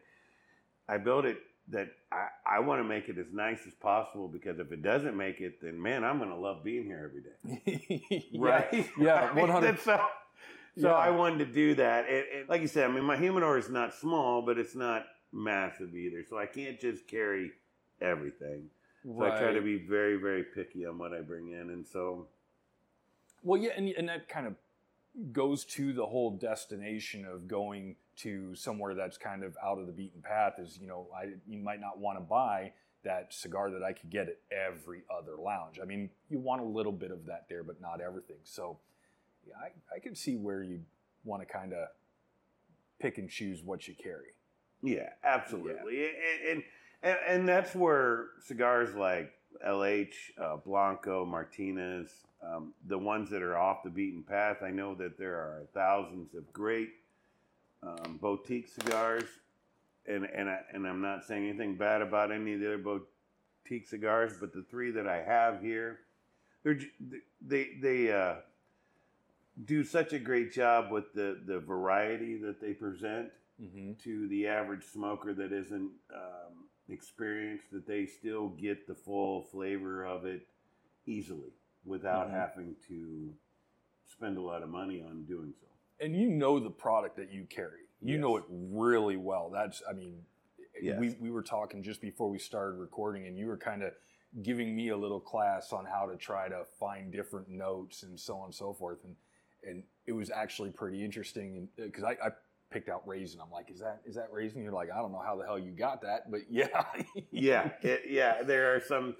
I 0.89 0.99
built 0.99 1.25
it 1.25 1.39
that 1.69 1.89
I, 2.13 2.57
I 2.57 2.59
want 2.61 2.81
to 2.81 2.85
make 2.85 3.09
it 3.09 3.19
as 3.19 3.27
nice 3.33 3.61
as 3.67 3.75
possible 3.75 4.29
because 4.29 4.59
if 4.59 4.71
it 4.73 4.83
doesn't 4.83 5.17
make 5.17 5.41
it, 5.41 5.61
then 5.63 5.81
man, 5.81 6.05
I'm 6.05 6.19
going 6.19 6.31
to 6.31 6.37
love 6.37 6.63
being 6.63 6.85
here 6.85 7.09
every 7.09 7.23
day. 7.23 8.29
Right? 8.39 8.91
yeah, 8.99 9.31
I 9.31 9.35
mean, 9.35 9.49
100 9.49 9.77
that's 9.77 9.85
So, 9.85 10.01
so 10.77 10.89
Yeah. 10.89 10.95
I 10.95 11.11
wanted 11.11 11.39
to 11.39 11.47
do 11.47 11.75
that. 11.77 12.07
And, 12.09 12.25
and 12.37 12.49
like 12.49 12.61
you 12.61 12.69
said, 12.69 12.91
I 12.91 12.93
mean, 12.93 13.05
my 13.05 13.17
humidor 13.17 13.57
is 13.59 13.71
not 13.71 13.95
small, 13.95 14.43
but 14.43 14.59
it's 14.59 14.75
not 14.75 15.07
massive 15.33 15.95
either. 15.95 16.25
So 16.29 16.37
I 16.39 16.47
can't 16.47 16.79
just 16.81 17.07
carry 17.09 17.53
everything. 18.01 18.71
So 19.05 19.23
I 19.25 19.39
try 19.39 19.53
to 19.53 19.61
be 19.61 19.77
very, 19.77 20.17
very 20.17 20.45
picky 20.45 20.87
on 20.87 20.99
what 20.99 21.13
I 21.13 21.21
bring 21.21 21.51
in. 21.51 21.71
And 21.71 21.87
so, 21.87 22.27
Well, 23.43 23.61
yeah, 23.61 23.73
and, 23.77 23.89
and 23.91 24.09
that 24.09 24.29
kind 24.29 24.47
of 24.47 24.55
goes 25.33 25.65
to 25.65 25.93
the 25.93 26.07
whole 26.07 26.33
destination 26.33 27.25
of 27.25 27.47
going 27.47 27.97
to 28.17 28.55
somewhere 28.55 28.95
that's 28.95 29.19
kind 29.19 29.43
of 29.43 29.57
out 29.63 29.79
of 29.79 29.87
the 29.87 29.93
beaten 29.93 30.23
path. 30.23 30.55
Is 30.59 30.79
you 30.81 30.87
know, 30.87 31.09
I 31.17 31.35
you 31.47 31.59
might 31.59 31.81
not 31.81 31.99
want 31.99 32.19
to 32.19 32.25
buy 32.25 32.73
that 33.05 33.33
cigar 33.33 33.71
that 33.71 33.83
I 33.83 33.93
could 33.93 34.11
get 34.11 34.29
at 34.29 34.39
every 34.51 35.03
other 35.15 35.37
lounge. 35.39 35.79
I 35.81 35.85
mean, 35.85 36.11
you 36.29 36.39
want 36.39 36.63
a 36.63 36.65
little 36.65 36.93
bit 36.93 37.11
of 37.11 37.27
that 37.27 37.47
there, 37.49 37.63
but 37.63 37.81
not 37.81 38.01
everything. 38.01 38.39
So, 38.45 38.79
yeah, 39.47 39.55
I, 39.61 39.97
I 39.97 39.99
can 40.01 40.15
see 40.15 40.37
where 40.37 40.63
you 40.63 40.81
want 41.23 41.47
to 41.47 41.47
kind 41.47 41.73
of 41.73 41.89
pick 42.99 43.19
and 43.19 43.29
choose 43.29 43.63
what 43.63 43.87
you 43.87 43.95
carry. 43.95 44.33
yeah, 44.83 45.11
absolutely. 45.23 46.07
And, 46.07 46.49
and, 46.51 46.63
and, 47.03 47.19
and 47.29 47.49
that's 47.49 47.75
where 47.75 48.29
cigars 48.41 48.95
like 48.95 49.33
LH, 49.67 50.15
uh, 50.41 50.57
Blanco, 50.57 51.25
Martinez, 51.25 52.11
um, 52.43 52.73
the 52.87 52.99
ones 52.99 53.31
that 53.31 53.43
are 53.43 53.57
off 53.57 53.83
the 53.85 53.91
beaten 53.91 54.23
path, 54.23 54.59
I 54.63 54.71
know 54.71 54.95
that 54.97 55.19
there 55.19 55.35
are 55.35 55.67
thousands 55.73 56.35
of 56.35 56.51
great 56.53 56.91
um, 57.85 58.19
boutique 58.21 58.69
cigars. 58.69 59.25
And, 60.07 60.25
and, 60.25 60.49
I, 60.49 60.61
and 60.73 60.87
I'm 60.87 61.01
not 61.01 61.25
saying 61.25 61.49
anything 61.49 61.77
bad 61.77 62.03
about 62.03 62.31
any 62.31 62.55
of 62.55 62.61
the 62.61 62.67
other 62.75 62.79
boutique 62.79 63.89
cigars, 63.89 64.35
but 64.39 64.53
the 64.53 64.65
three 64.71 64.91
that 64.93 65.07
I 65.09 65.23
have 65.23 65.61
here, 65.61 66.01
they're, 66.63 66.79
they, 67.41 67.71
they, 67.81 68.13
uh, 68.13 68.35
do 69.65 69.85
such 69.85 70.13
a 70.13 70.19
great 70.19 70.53
job 70.53 70.91
with 70.91 71.13
the, 71.15 71.41
the 71.47 71.61
variety 71.61 72.37
that 72.39 72.61
they 72.61 72.73
present 72.73 73.31
Mm-hmm. 73.63 73.93
to 74.03 74.27
the 74.27 74.49
average 74.49 74.83
smoker 74.83 75.33
that 75.33 75.53
isn't 75.53 75.93
um, 76.13 76.67
experienced 76.89 77.71
that 77.71 77.87
they 77.87 78.05
still 78.05 78.49
get 78.49 78.89
the 78.89 78.97
full 78.97 79.43
flavor 79.45 80.05
of 80.05 80.25
it 80.25 80.49
easily 81.07 81.53
without 81.85 82.27
Mhm. 82.27 82.33
having 82.33 82.75
to 82.89 83.33
spend 84.11 84.39
a 84.39 84.41
lot 84.41 84.65
of 84.65 84.71
money 84.71 85.03
on 85.03 85.25
doing 85.25 85.55
so. 85.61 85.69
And 86.01 86.15
you 86.17 86.29
know 86.29 86.59
the 86.59 86.71
product 86.71 87.17
that 87.17 87.33
you 87.33 87.45
carry. 87.49 87.81
You 88.03 88.19
know 88.19 88.37
it 88.37 88.45
really 88.51 89.17
well. 89.17 89.51
That's, 89.53 89.83
I 89.89 89.93
mean, 89.95 90.17
Yes. 90.83 90.99
we, 90.99 91.17
we 91.21 91.31
were 91.31 91.43
talking 91.43 91.83
just 91.83 92.01
before 92.03 92.29
we 92.29 92.39
started 92.39 92.77
recording, 92.79 93.27
and 93.27 93.39
you 93.39 93.47
were 93.47 93.57
kind 93.57 93.83
of 93.83 93.93
giving 94.43 94.75
me 94.75 94.89
a 94.89 94.97
little 94.97 95.21
class 95.21 95.73
on 95.73 95.85
how 95.87 96.07
to 96.07 96.17
try 96.17 96.49
to 96.49 96.65
find 96.81 97.13
different 97.13 97.49
notes 97.49 98.03
and 98.03 98.19
so 98.19 98.37
on 98.39 98.47
and 98.47 98.55
so 98.55 98.73
forth. 98.75 98.99
And 99.05 99.15
and 99.67 99.83
it 100.07 100.13
was 100.13 100.31
actually 100.31 100.71
pretty 100.71 101.03
interesting 101.03 101.69
because 101.77 102.03
I, 102.05 102.11
I 102.23 102.31
picked 102.71 102.89
out 102.89 103.07
raisin. 103.07 103.41
I'm 103.41 103.53
like, 103.53 103.71
is 103.71 103.79
that 103.81 104.01
is 104.05 104.17
that 104.17 104.29
raisin? 104.33 104.63
You're 104.63 104.73
like, 104.73 104.91
I 104.91 104.97
don't 104.97 105.13
know 105.13 105.23
how 105.25 105.37
the 105.37 105.45
hell 105.45 105.59
you 105.61 105.71
got 105.71 106.03
that, 106.03 106.29
but 106.31 106.41
yeah, 106.51 106.83
yeah, 107.31 107.71
it, 107.81 108.03
yeah. 108.11 108.43
There 108.43 108.75
are 108.75 108.81
some. 108.81 109.15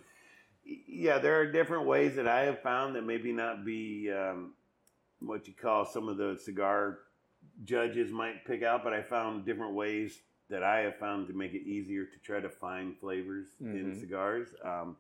Yeah, 0.67 1.19
there 1.19 1.39
are 1.41 1.47
different 1.53 1.87
ways 1.87 2.17
that 2.17 2.27
I 2.27 2.41
have 2.47 2.61
found 2.63 2.97
that 2.97 3.03
maybe 3.03 3.33
not 3.33 3.65
be 3.65 4.11
um, 4.11 4.55
what 5.27 5.47
you 5.47 5.55
call 5.55 5.85
some 5.85 6.09
of 6.09 6.17
the 6.17 6.39
cigar 6.39 6.99
judges 7.65 8.11
might 8.11 8.45
pick 8.45 8.63
out, 8.63 8.83
but 8.85 8.93
I 8.93 9.03
found 9.03 9.45
different 9.45 9.75
ways 9.75 10.21
that 10.51 10.63
I 10.63 10.81
have 10.81 10.97
found 10.97 11.27
to 11.29 11.33
make 11.35 11.55
it 11.55 11.67
easier 11.67 12.05
to 12.05 12.19
try 12.19 12.41
to 12.41 12.49
find 12.49 12.97
flavors 12.99 13.49
in 13.61 13.93
Mhm. 13.93 14.01
cigars. 14.01 14.55
Um, 14.63 14.97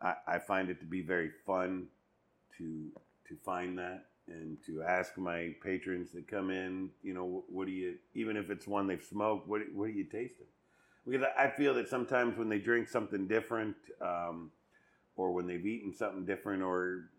I, 0.00 0.14
I 0.26 0.38
find 0.38 0.70
it 0.70 0.80
to 0.80 0.86
be 0.86 1.02
very 1.02 1.30
fun 1.30 1.88
to 2.58 2.92
to 3.28 3.36
find 3.36 3.78
that 3.78 4.06
and 4.28 4.56
to 4.64 4.82
ask 4.82 5.16
my 5.16 5.54
patrons 5.62 6.12
that 6.12 6.28
come 6.28 6.50
in, 6.50 6.90
you 7.02 7.14
know, 7.14 7.44
what 7.48 7.66
do 7.66 7.72
you, 7.72 7.96
even 8.14 8.36
if 8.36 8.50
it's 8.50 8.66
one 8.66 8.86
they've 8.86 9.02
smoked, 9.02 9.48
what 9.48 9.62
what 9.72 9.84
are 9.84 9.88
you 9.88 10.04
tasting? 10.04 10.46
Because 11.06 11.26
I 11.38 11.48
feel 11.48 11.74
that 11.74 11.88
sometimes 11.88 12.36
when 12.36 12.48
they 12.48 12.58
drink 12.58 12.88
something 12.88 13.26
different, 13.28 13.76
um, 14.00 14.50
or 15.16 15.32
when 15.32 15.46
they've 15.46 15.64
eaten 15.64 15.92
something 15.92 16.24
different, 16.24 16.62
or 16.62 17.10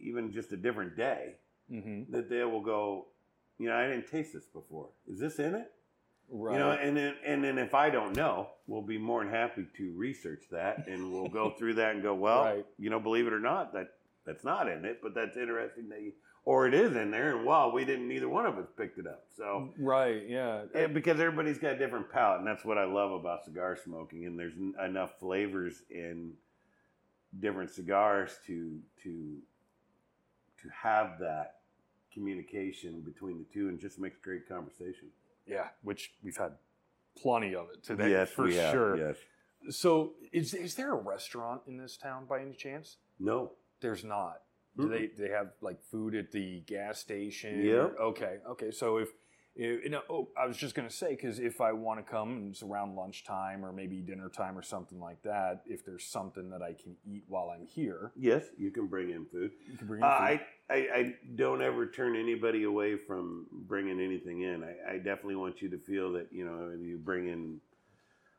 even 0.00 0.32
just 0.32 0.50
a 0.52 0.56
different 0.56 0.96
day, 0.96 1.36
hmm 1.68 2.02
that 2.10 2.28
they 2.30 2.44
will 2.44 2.60
go, 2.62 3.06
you 3.58 3.68
know, 3.68 3.74
I 3.76 3.86
didn't 3.88 4.08
taste 4.08 4.32
this 4.32 4.46
before. 4.46 4.88
Is 5.08 5.18
this 5.18 5.38
in 5.38 5.54
it? 5.54 5.72
right. 6.30 6.52
You 6.54 6.58
know, 6.58 6.70
and 6.72 6.96
then 6.96 7.14
and 7.24 7.42
then 7.44 7.58
if 7.58 7.74
I 7.74 7.90
don't 7.90 8.16
know, 8.16 8.48
we'll 8.66 8.82
be 8.82 8.98
more 8.98 9.22
than 9.24 9.32
happy 9.32 9.66
to 9.76 9.92
research 9.96 10.44
that, 10.50 10.86
and 10.88 11.12
we'll 11.12 11.28
go 11.28 11.50
through 11.50 11.74
that 11.74 11.94
and 11.94 12.02
go, 12.02 12.14
well, 12.26 12.44
Right. 12.44 12.66
you 12.78 12.90
know, 12.90 13.00
believe 13.00 13.26
it 13.26 13.32
or 13.32 13.40
not, 13.40 13.72
that 13.74 13.88
that's 14.24 14.44
not 14.44 14.68
in 14.68 14.84
it, 14.84 15.00
but 15.02 15.14
that's 15.14 15.36
interesting 15.36 15.88
that 15.90 16.02
you, 16.02 16.12
or 16.44 16.66
it 16.68 16.74
is 16.74 16.94
in 16.96 17.10
there, 17.10 17.36
and 17.36 17.44
wow, 17.46 17.70
we 17.72 17.84
didn't. 17.84 18.06
Neither 18.08 18.28
one 18.28 18.44
of 18.46 18.56
us 18.58 18.68
picked 18.76 18.98
it 18.98 19.06
up. 19.06 19.24
So. 19.36 19.72
right, 19.78 20.22
yeah, 20.28 20.62
And 20.74 20.94
because 20.94 21.18
everybody's 21.20 21.58
got 21.58 21.72
a 21.74 21.78
different 21.78 22.10
palate, 22.10 22.38
and 22.38 22.46
that's 22.46 22.64
what 22.64 22.78
I 22.78 22.84
love 22.84 23.10
about 23.12 23.44
cigar 23.44 23.76
smoking. 23.76 24.26
And 24.26 24.38
there's 24.38 24.54
n- 24.54 24.74
enough 24.84 25.18
flavors 25.18 25.82
in 25.90 26.32
different 27.40 27.70
cigars 27.70 28.38
to 28.46 28.78
to 29.02 29.38
to 30.66 30.72
have 30.82 31.18
that 31.20 31.56
communication 32.12 33.00
between 33.02 33.38
the 33.38 33.44
two, 33.52 33.68
and 33.68 33.78
just 33.78 33.98
makes 33.98 34.16
great 34.22 34.48
conversation. 34.48 35.08
yeah. 35.46 35.68
Which 35.82 36.12
we've 36.22 36.36
had 36.36 36.52
plenty 37.20 37.54
of 37.54 37.66
it 37.72 37.82
today, 37.84 38.10
yes, 38.10 38.30
for 38.30 38.50
sure. 38.50 38.96
Yes. 38.96 39.16
So, 39.70 40.12
is 40.32 40.54
is 40.54 40.74
there 40.74 40.92
a 40.92 41.00
restaurant 41.00 41.62
in 41.66 41.76
this 41.78 41.96
town 41.96 42.26
by 42.28 42.40
any 42.40 42.54
chance? 42.54 42.96
No. 43.18 43.52
There's 43.80 44.04
not. 44.04 44.42
Do 44.76 44.84
Mm-mm. 44.84 44.90
they 45.16 45.24
they 45.24 45.30
have 45.30 45.48
like 45.60 45.82
food 45.90 46.14
at 46.14 46.32
the 46.32 46.60
gas 46.66 46.98
station? 46.98 47.64
Yep. 47.64 47.96
Okay. 48.00 48.36
Okay. 48.50 48.70
So 48.70 48.98
if, 48.98 49.08
you 49.56 49.88
know, 49.88 50.02
oh, 50.10 50.28
I 50.36 50.46
was 50.46 50.56
just 50.56 50.74
gonna 50.74 50.90
say 50.90 51.10
because 51.10 51.38
if 51.38 51.60
I 51.60 51.72
want 51.72 52.04
to 52.04 52.10
come 52.10 52.36
and 52.36 52.50
it's 52.50 52.62
around 52.62 52.94
lunchtime 52.94 53.64
or 53.64 53.72
maybe 53.72 53.96
dinner 54.02 54.28
time 54.28 54.56
or 54.58 54.62
something 54.62 55.00
like 55.00 55.22
that, 55.22 55.62
if 55.66 55.84
there's 55.84 56.04
something 56.04 56.50
that 56.50 56.62
I 56.62 56.72
can 56.74 56.96
eat 57.06 57.24
while 57.28 57.50
I'm 57.50 57.66
here, 57.66 58.12
Yes, 58.16 58.44
you 58.58 58.70
can 58.70 58.86
bring 58.86 59.10
in 59.10 59.24
food. 59.26 59.52
you 59.70 59.78
can 59.78 59.86
bring. 59.86 60.02
Uh, 60.02 60.16
food. 60.18 60.22
I, 60.24 60.40
I 60.68 60.76
I 60.76 61.14
don't 61.36 61.62
ever 61.62 61.86
turn 61.86 62.16
anybody 62.16 62.64
away 62.64 62.96
from 62.96 63.46
bringing 63.52 64.00
anything 64.00 64.42
in. 64.42 64.62
I, 64.64 64.94
I 64.94 64.96
definitely 64.98 65.36
want 65.36 65.62
you 65.62 65.68
to 65.70 65.78
feel 65.78 66.12
that 66.12 66.28
you 66.30 66.44
know 66.44 66.70
if 66.74 66.80
you 66.86 66.98
bring 66.98 67.28
in 67.28 67.60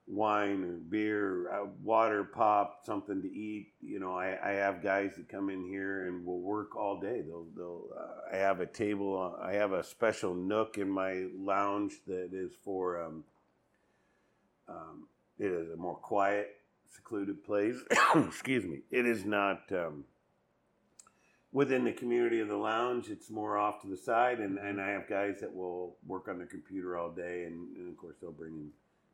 wine 0.07 0.63
or 0.63 0.77
beer, 0.89 1.51
uh, 1.51 1.65
water, 1.83 2.23
pop, 2.23 2.85
something 2.85 3.21
to 3.21 3.27
eat. 3.27 3.73
You 3.81 3.99
know, 3.99 4.15
I, 4.15 4.37
I 4.43 4.51
have 4.53 4.81
guys 4.81 5.15
that 5.17 5.27
come 5.27 5.49
in 5.49 5.65
here 5.65 6.07
and 6.07 6.25
will 6.25 6.39
work 6.39 6.75
all 6.75 6.99
day. 6.99 7.21
They'll 7.21 7.47
they'll. 7.55 7.89
Uh, 7.97 8.35
I 8.35 8.37
have 8.37 8.61
a 8.61 8.65
table. 8.65 9.35
Uh, 9.39 9.45
I 9.45 9.53
have 9.53 9.73
a 9.73 9.83
special 9.83 10.33
nook 10.33 10.77
in 10.77 10.89
my 10.89 11.25
lounge 11.37 11.93
that 12.07 12.29
is 12.33 12.51
for. 12.63 13.03
Um, 13.03 13.23
um, 14.69 15.07
it 15.39 15.51
is 15.51 15.69
a 15.71 15.77
more 15.77 15.95
quiet, 15.95 16.55
secluded 16.93 17.43
place. 17.43 17.77
Excuse 18.15 18.65
me. 18.65 18.79
It 18.91 19.05
is 19.05 19.25
not. 19.25 19.61
Um, 19.71 20.05
within 21.53 21.85
the 21.85 21.91
community 21.93 22.39
of 22.39 22.47
the 22.49 22.57
lounge, 22.57 23.09
it's 23.09 23.29
more 23.29 23.57
off 23.57 23.81
to 23.81 23.87
the 23.87 23.97
side, 23.97 24.39
and, 24.39 24.57
and 24.57 24.81
I 24.81 24.89
have 24.89 25.07
guys 25.07 25.39
that 25.39 25.53
will 25.53 25.95
work 26.05 26.27
on 26.27 26.37
the 26.37 26.45
computer 26.45 26.97
all 26.97 27.09
day, 27.09 27.45
and, 27.45 27.75
and 27.77 27.89
of 27.89 27.97
course 27.97 28.17
they'll 28.21 28.31
bring 28.31 28.53
in 28.53 28.69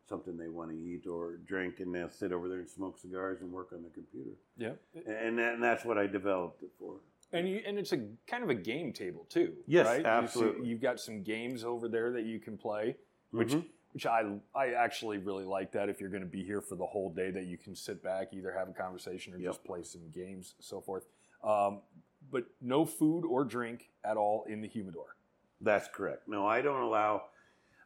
something 0.07 0.37
they 0.37 0.49
want 0.49 0.69
to 0.71 0.77
eat 0.77 1.07
or 1.07 1.37
drink, 1.45 1.79
and 1.79 1.93
they'll 1.93 2.09
sit 2.09 2.31
over 2.31 2.47
there 2.49 2.59
and 2.59 2.69
smoke 2.69 2.97
cigars 2.99 3.41
and 3.41 3.51
work 3.51 3.69
on 3.73 3.83
the 3.83 3.89
computer, 3.89 4.31
Yeah. 4.57 4.73
and, 4.93 5.37
that, 5.39 5.53
and 5.55 5.63
that's 5.63 5.85
what 5.85 5.97
I 5.97 6.07
developed 6.07 6.63
it 6.63 6.71
for. 6.77 6.95
And 7.31 7.49
you 7.49 7.61
and 7.65 7.79
it's 7.79 7.93
a 7.93 7.97
kind 8.27 8.43
of 8.43 8.49
a 8.51 8.55
game 8.55 8.93
table 8.93 9.25
too. 9.27 9.53
Yes, 9.65 9.87
right? 9.87 10.01
You 10.01 10.05
absolutely. 10.05 10.67
You've 10.67 10.81
got 10.81 10.99
some 10.99 11.23
games 11.23 11.63
over 11.63 11.87
there 11.87 12.11
that 12.11 12.25
you 12.25 12.39
can 12.39 12.57
play, 12.59 12.95
which 13.31 13.53
Mhm. 13.53 13.65
which 13.93 14.05
I 14.05 14.37
I 14.53 14.73
actually 14.73 15.17
really 15.17 15.43
like 15.45 15.71
that. 15.71 15.89
If 15.89 15.99
you're 15.99 16.11
going 16.11 16.21
to 16.21 16.29
be 16.29 16.43
here 16.43 16.61
for 16.61 16.75
the 16.75 16.85
whole 16.85 17.09
day, 17.09 17.31
that 17.31 17.45
you 17.45 17.57
can 17.57 17.75
sit 17.75 18.03
back, 18.03 18.33
either 18.33 18.51
have 18.51 18.69
a 18.69 18.73
conversation 18.73 19.33
or 19.33 19.37
Yep. 19.37 19.45
just 19.51 19.63
play 19.63 19.81
some 19.81 20.11
games, 20.11 20.53
so 20.59 20.79
forth. 20.79 21.07
Um, 21.43 21.81
but 22.29 22.45
no 22.61 22.85
food 22.85 23.25
or 23.25 23.43
drink 23.43 23.89
at 24.03 24.15
all 24.15 24.43
in 24.43 24.61
the 24.61 24.67
humidor. 24.67 25.15
That's 25.59 25.87
correct. 25.87 26.27
No, 26.27 26.45
I 26.45 26.61
don't 26.61 26.81
allow 26.83 27.29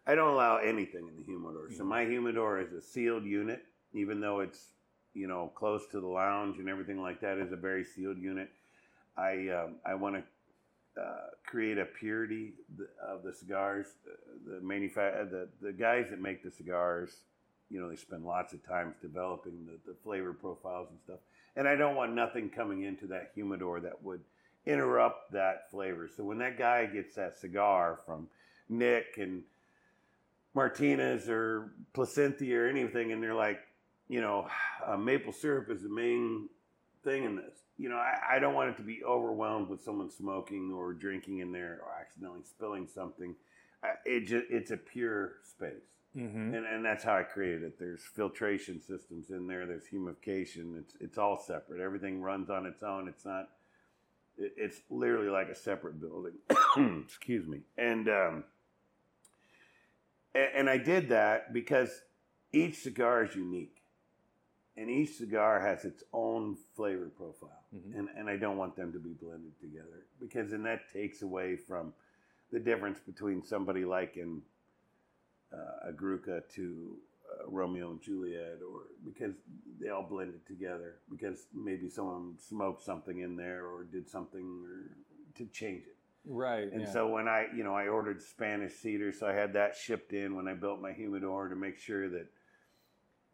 I 0.07 0.15
don't 0.15 0.33
allow 0.33 0.57
anything 0.57 1.07
in 1.07 1.17
the 1.17 1.23
humidor. 1.23 1.69
So 1.77 1.83
my 1.83 2.05
humidor 2.05 2.59
is 2.61 2.71
a 2.71 2.81
sealed 2.81 3.25
unit, 3.25 3.63
even 3.93 4.21
though 4.21 4.39
it's 4.39 4.69
you 5.13 5.27
know 5.27 5.51
close 5.55 5.85
to 5.91 5.99
the 5.99 6.07
lounge 6.07 6.59
and 6.59 6.69
everything 6.69 7.01
like 7.01 7.19
that 7.21 7.37
is 7.37 7.51
a 7.51 7.57
very 7.57 7.83
sealed 7.83 8.17
unit. 8.17 8.49
I 9.17 9.49
um, 9.49 9.75
I 9.85 9.95
want 9.95 10.15
to 10.15 11.01
uh, 11.01 11.27
create 11.45 11.77
a 11.77 11.85
purity 11.85 12.53
of 13.05 13.23
the 13.23 13.33
cigars. 13.33 13.87
Uh, 14.07 14.15
The 14.45 14.61
manufa- 14.61 15.27
the 15.29 15.49
the 15.61 15.73
guys 15.73 16.05
that 16.09 16.21
make 16.21 16.41
the 16.41 16.51
cigars, 16.51 17.23
you 17.69 17.81
know, 17.81 17.89
they 17.89 17.97
spend 17.97 18.25
lots 18.25 18.53
of 18.53 18.65
times 18.65 18.95
developing 19.01 19.65
the, 19.65 19.91
the 19.91 19.97
flavor 20.03 20.33
profiles 20.33 20.87
and 20.89 20.99
stuff. 21.01 21.19
And 21.57 21.67
I 21.67 21.75
don't 21.75 21.95
want 21.95 22.13
nothing 22.13 22.49
coming 22.49 22.83
into 22.83 23.07
that 23.07 23.31
humidor 23.35 23.79
that 23.81 24.01
would 24.03 24.21
interrupt 24.65 25.31
that 25.33 25.69
flavor. 25.71 26.07
So 26.15 26.23
when 26.23 26.37
that 26.37 26.57
guy 26.57 26.85
gets 26.85 27.15
that 27.15 27.35
cigar 27.37 27.99
from 28.05 28.27
Nick 28.69 29.17
and 29.17 29.43
Martinez 30.57 31.29
or 31.29 31.71
Plasencia 31.93 32.57
or 32.57 32.67
anything, 32.67 33.11
and 33.11 33.21
they're 33.21 33.35
like, 33.35 33.59
you 34.09 34.19
know, 34.21 34.47
uh, 34.85 34.97
maple 34.97 35.31
syrup 35.31 35.69
is 35.69 35.83
the 35.83 35.89
main 35.89 36.49
thing 37.03 37.23
in 37.25 37.35
this. 37.35 37.53
You 37.77 37.89
know, 37.89 37.97
I, 37.97 38.35
I 38.35 38.39
don't 38.39 38.55
want 38.55 38.71
it 38.71 38.77
to 38.77 38.81
be 38.83 39.03
overwhelmed 39.03 39.69
with 39.69 39.83
someone 39.83 40.09
smoking 40.09 40.71
or 40.73 40.93
drinking 40.93 41.39
in 41.39 41.51
there 41.51 41.79
or 41.83 41.91
accidentally 42.01 42.41
spilling 42.43 42.87
something. 42.87 43.35
I, 43.83 43.89
it 44.03 44.21
just, 44.21 44.45
it's 44.49 44.71
a 44.71 44.77
pure 44.77 45.33
space. 45.43 45.91
Mm-hmm. 46.17 46.55
And, 46.55 46.65
and 46.65 46.83
that's 46.83 47.03
how 47.03 47.15
I 47.15 47.21
created 47.21 47.61
it. 47.61 47.77
There's 47.77 48.01
filtration 48.01 48.81
systems 48.81 49.29
in 49.29 49.45
there. 49.45 49.67
There's 49.67 49.83
humidification. 49.93 50.79
It's 50.79 50.95
it's 50.99 51.17
all 51.19 51.37
separate. 51.45 51.79
Everything 51.79 52.19
runs 52.23 52.49
on 52.49 52.65
its 52.65 52.81
own. 52.81 53.07
It's 53.07 53.25
not. 53.25 53.49
it- 54.39 54.53
It's 54.57 54.77
literally 54.89 55.29
like 55.29 55.49
a 55.49 55.55
separate 55.55 55.99
building. 56.01 56.33
Excuse 57.05 57.45
me. 57.45 57.59
And 57.77 58.09
um, 58.09 58.43
and 60.37 60.69
I 60.69 60.77
did 60.77 61.09
that 61.09 61.53
because 61.53 62.01
each 62.51 62.75
cigar 62.81 63.23
is 63.23 63.35
unique, 63.35 63.81
and 64.75 64.89
each 64.89 65.15
cigar 65.15 65.59
has 65.59 65.85
its 65.85 66.03
own 66.13 66.55
flavor 66.75 67.09
profile, 67.09 67.65
Mhm. 67.73 67.97
and 67.97 68.09
and 68.15 68.29
I 68.29 68.37
don't 68.37 68.57
want 68.57 68.75
them 68.75 68.91
to 68.93 68.99
be 68.99 69.13
blended 69.13 69.59
together 69.59 70.05
because 70.19 70.51
then 70.51 70.63
that 70.63 70.89
takes 70.91 71.21
away 71.21 71.55
from 71.57 71.93
the 72.51 72.59
difference 72.59 72.99
between 72.99 73.43
somebody 73.43 73.83
liking 73.85 74.43
uh, 75.51 75.89
a 75.89 75.93
Gurkha 75.93 76.43
to 76.55 76.97
uh, 77.29 77.47
Romeo 77.49 77.91
and 77.91 78.01
Juliet, 78.01 78.59
or 78.61 78.87
because 79.05 79.35
they 79.79 79.89
all 79.89 80.03
blended 80.03 80.45
together, 80.45 80.95
because 81.09 81.47
maybe 81.53 81.89
someone 81.89 82.37
smoked 82.37 82.81
something 82.81 83.19
in 83.19 83.35
there 83.35 83.65
or 83.65 83.83
did 83.83 84.09
something 84.09 84.65
or 84.65 84.95
to 85.35 85.45
change 85.47 85.83
it. 85.85 85.96
Right. 86.27 86.71
And 86.71 86.81
yeah. 86.81 86.91
so 86.91 87.07
when 87.07 87.27
I, 87.27 87.47
you 87.55 87.63
know, 87.63 87.73
I 87.73 87.87
ordered 87.87 88.21
Spanish 88.21 88.73
cedar, 88.73 89.11
so 89.11 89.27
I 89.27 89.33
had 89.33 89.53
that 89.53 89.75
shipped 89.75 90.13
in 90.13 90.35
when 90.35 90.47
I 90.47 90.53
built 90.53 90.81
my 90.81 90.91
humidor 90.91 91.47
to 91.47 91.55
make 91.55 91.77
sure 91.77 92.09
that, 92.09 92.27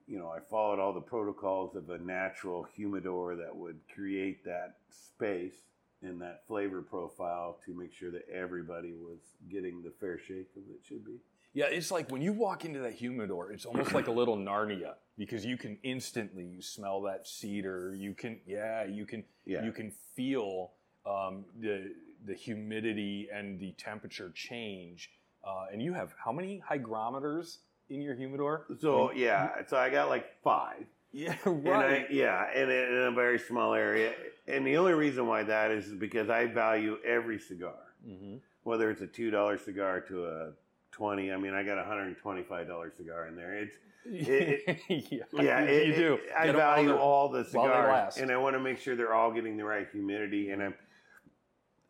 you 0.08 0.20
know, 0.20 0.30
I 0.30 0.40
followed 0.40 0.80
all 0.80 0.94
the 0.94 1.02
protocols 1.02 1.76
of 1.76 1.90
a 1.90 1.98
natural 1.98 2.68
humidor 2.76 3.36
that 3.36 3.56
would 3.56 3.80
create 3.94 4.46
that 4.46 4.76
space 4.90 5.56
and 6.02 6.22
that 6.22 6.44
flavor 6.48 6.82
profile 6.82 7.58
to 7.66 7.74
make 7.74 7.94
sure 7.94 8.12
that 8.12 8.28
everybody 8.30 8.94
was 8.94 9.20
getting 9.50 9.82
the 9.82 9.92
fair 10.00 10.20
shake 10.20 10.50
of 10.56 10.64
it 10.70 10.82
should 10.88 11.06
be. 11.06 11.16
Yeah, 11.54 11.66
it's 11.66 11.92
like 11.92 12.12
when 12.12 12.22
you 12.22 12.34
walk 12.34 12.66
into 12.66 12.80
that 12.80 12.94
humidor, 12.94 13.52
it's 13.52 13.66
almost 13.66 13.94
like 13.94 14.08
a 14.08 14.12
little 14.12 14.36
Narnia 14.38 14.96
because 15.18 15.46
you 15.46 15.56
can 15.56 15.78
instantly 15.84 16.44
you 16.44 16.62
smell 16.62 17.02
that 17.04 17.28
cedar. 17.28 17.94
You 17.96 18.14
can, 18.14 18.40
yeah, 18.46 18.86
you 18.86 19.06
can, 19.06 19.24
Yeah. 19.46 19.64
you 19.64 19.72
can 19.72 19.92
feel 20.16 20.72
um, 21.06 21.46
the 21.60 21.92
the 22.26 22.34
humidity 22.34 23.28
and 23.34 23.60
the 23.60 23.72
temperature 23.74 24.32
change. 24.34 25.10
Uh, 25.46 25.66
and 25.72 25.82
you 25.82 25.94
have 25.94 26.14
how 26.24 26.32
many 26.32 26.60
hygrometers 26.60 27.60
in 27.90 28.02
your 28.02 28.16
humidor? 28.16 28.66
So 28.80 29.12
yeah, 29.12 29.50
so 29.68 29.78
I 29.78 29.90
got 29.90 30.10
like 30.10 30.26
five. 30.44 30.86
yeah, 31.12 31.36
And 31.46 31.68
I, 31.68 31.72
right. 31.72 32.12
yeah, 32.12 32.46
and 32.56 32.72
in 32.72 33.04
a 33.08 33.12
very 33.12 33.38
small 33.40 33.74
area. 33.74 34.14
And 34.48 34.66
the 34.66 34.78
only 34.78 34.94
reason 34.94 35.28
why 35.28 35.44
that 35.44 35.72
is 35.72 35.88
because 35.94 36.30
I 36.30 36.46
value 36.48 36.98
every 37.06 37.40
cigar, 37.40 37.76
hmm 38.06 38.36
whether 38.64 38.90
it's 38.90 39.02
a 39.02 39.08
two 39.08 39.30
dollar 39.30 39.58
cigar 39.58 40.00
to 40.00 40.26
a 40.26 40.52
twenty. 40.92 41.34
I 41.34 41.38
mean, 41.38 41.54
I 41.54 41.64
got 41.64 41.78
a 41.78 41.84
hundred 41.84 42.08
and 42.08 42.18
twenty 42.18 42.44
five 42.44 42.66
dollar 42.68 42.90
cigar 42.96 43.28
in 43.28 43.36
there. 43.36 43.54
It's 43.58 43.76
It- 44.06 44.80
yeah, 45.34 45.60
it- 45.62 45.88
you 45.88 45.96
do. 45.96 46.20
I 46.38 46.46
Get 46.46 46.56
'em 46.56 46.62
while 46.62 46.76
value 46.76 46.88
they're- 46.90 46.98
all 46.98 47.28
the 47.30 47.44
cigars, 47.44 48.18
and 48.18 48.32
I 48.32 48.38
want 48.38 48.56
to 48.56 48.60
make 48.62 48.80
sure 48.80 48.96
they're 48.96 49.14
all 49.14 49.32
getting 49.34 49.58
the 49.58 49.66
right 49.66 49.88
humidity. 49.92 50.52
And 50.52 50.64
I'm 50.64 50.76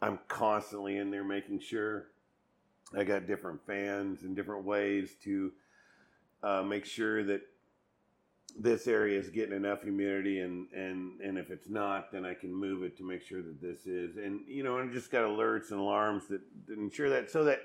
I'm 0.03 0.19
constantly 0.27 0.97
in 0.97 1.11
there 1.11 1.23
making 1.23 1.61
sure 1.61 2.07
I 2.95 3.05
got 3.05 3.25
different 3.25 3.65
fans 3.65 4.23
and 4.23 4.35
different 4.35 4.65
ways 4.65 5.15
to 5.23 5.51
uh, 6.43 6.61
make 6.61 6.83
sure 6.83 7.23
that 7.23 7.41
this 8.59 8.85
area 8.85 9.17
is 9.17 9.29
getting 9.29 9.55
enough 9.55 9.81
humidity, 9.81 10.41
and 10.41 10.67
and 10.73 11.21
and 11.21 11.37
if 11.37 11.49
it's 11.49 11.69
not, 11.69 12.11
then 12.11 12.25
I 12.25 12.33
can 12.33 12.53
move 12.53 12.83
it 12.83 12.97
to 12.97 13.03
make 13.03 13.23
sure 13.23 13.41
that 13.41 13.61
this 13.61 13.87
is. 13.87 14.17
And 14.17 14.41
you 14.45 14.61
know, 14.61 14.77
and 14.77 14.91
just 14.91 15.09
got 15.09 15.23
alerts 15.23 15.71
and 15.71 15.79
alarms 15.79 16.27
that, 16.27 16.41
that 16.67 16.77
ensure 16.77 17.09
that 17.09 17.31
so 17.31 17.45
that 17.45 17.61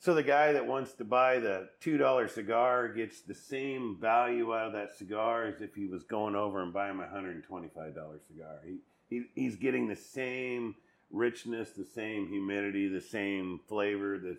so 0.00 0.14
the 0.14 0.22
guy 0.22 0.52
that 0.52 0.66
wants 0.66 0.94
to 0.94 1.04
buy 1.04 1.38
the 1.38 1.68
two 1.80 1.96
dollar 1.96 2.26
cigar 2.26 2.88
gets 2.88 3.20
the 3.20 3.34
same 3.34 3.96
value 4.00 4.52
out 4.52 4.66
of 4.66 4.72
that 4.72 4.92
cigar 4.98 5.44
as 5.44 5.60
if 5.62 5.76
he 5.76 5.86
was 5.86 6.02
going 6.02 6.34
over 6.34 6.60
and 6.60 6.72
buying 6.72 6.96
my 6.96 7.06
hundred 7.06 7.36
and 7.36 7.44
twenty 7.44 7.68
five 7.74 7.94
dollar 7.94 8.18
cigar. 8.26 8.58
He, 8.66 8.78
he 9.08 9.24
he's 9.34 9.56
getting 9.56 9.86
the 9.86 9.96
same 9.96 10.74
richness, 11.12 11.70
the 11.70 11.84
same 11.84 12.26
humidity, 12.28 12.88
the 12.88 13.00
same 13.00 13.60
flavor, 13.68 14.18
the 14.18 14.36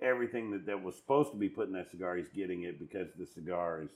everything 0.00 0.50
that, 0.52 0.66
that 0.66 0.82
was 0.82 0.94
supposed 0.96 1.30
to 1.32 1.36
be 1.38 1.48
put 1.48 1.66
in 1.66 1.72
that 1.74 1.90
cigar. 1.90 2.16
He's 2.16 2.28
getting 2.28 2.62
it 2.62 2.78
because 2.78 3.08
the 3.18 3.26
cigar 3.26 3.82
is 3.82 3.90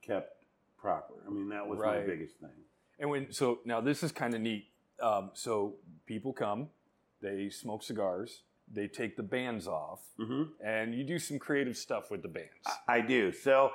kept 0.00 0.44
proper. 0.78 1.14
I 1.26 1.30
mean, 1.30 1.48
that 1.50 1.66
was 1.66 1.78
Right. 1.78 2.00
my 2.00 2.06
biggest 2.06 2.36
thing. 2.38 2.50
And 2.98 3.10
when 3.10 3.32
so 3.32 3.60
now 3.64 3.80
this 3.80 4.02
is 4.02 4.12
kind 4.12 4.34
of 4.34 4.40
neat. 4.40 4.66
Um, 5.00 5.30
so 5.34 5.74
people 6.06 6.32
come, 6.32 6.68
they 7.20 7.50
smoke 7.50 7.82
cigars, 7.82 8.42
they 8.72 8.86
take 8.86 9.16
the 9.16 9.22
bands 9.22 9.66
off, 9.66 10.00
Mm-hmm. 10.18 10.64
and 10.64 10.94
you 10.94 11.02
do 11.04 11.18
some 11.18 11.38
creative 11.38 11.76
stuff 11.76 12.10
with 12.10 12.22
the 12.22 12.28
bands. 12.28 12.50
I 12.88 13.00
do. 13.00 13.32
So 13.32 13.70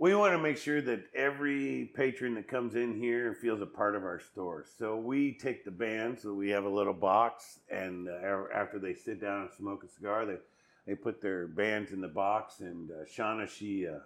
we 0.00 0.14
want 0.14 0.32
to 0.32 0.38
make 0.38 0.56
sure 0.56 0.80
that 0.80 1.02
every 1.14 1.92
patron 1.94 2.34
that 2.34 2.48
comes 2.48 2.74
in 2.74 2.94
here 2.98 3.34
feels 3.34 3.60
a 3.60 3.66
part 3.66 3.94
of 3.94 4.02
our 4.02 4.18
store. 4.18 4.64
So 4.78 4.96
we 4.96 5.34
take 5.34 5.62
the 5.62 5.70
band, 5.70 6.18
so 6.18 6.32
we 6.32 6.48
have 6.48 6.64
a 6.64 6.68
little 6.70 6.94
box, 6.94 7.60
and 7.70 8.08
uh, 8.08 8.44
after 8.52 8.78
they 8.78 8.94
sit 8.94 9.20
down 9.20 9.42
and 9.42 9.50
smoke 9.52 9.84
a 9.84 9.88
cigar, 9.88 10.24
they 10.24 10.38
they 10.86 10.94
put 10.94 11.20
their 11.20 11.46
bands 11.46 11.92
in 11.92 12.00
the 12.00 12.08
box, 12.08 12.60
and 12.60 12.90
uh, 12.90 13.04
Shauna 13.04 13.46
she 13.46 13.86
uh, 13.86 13.98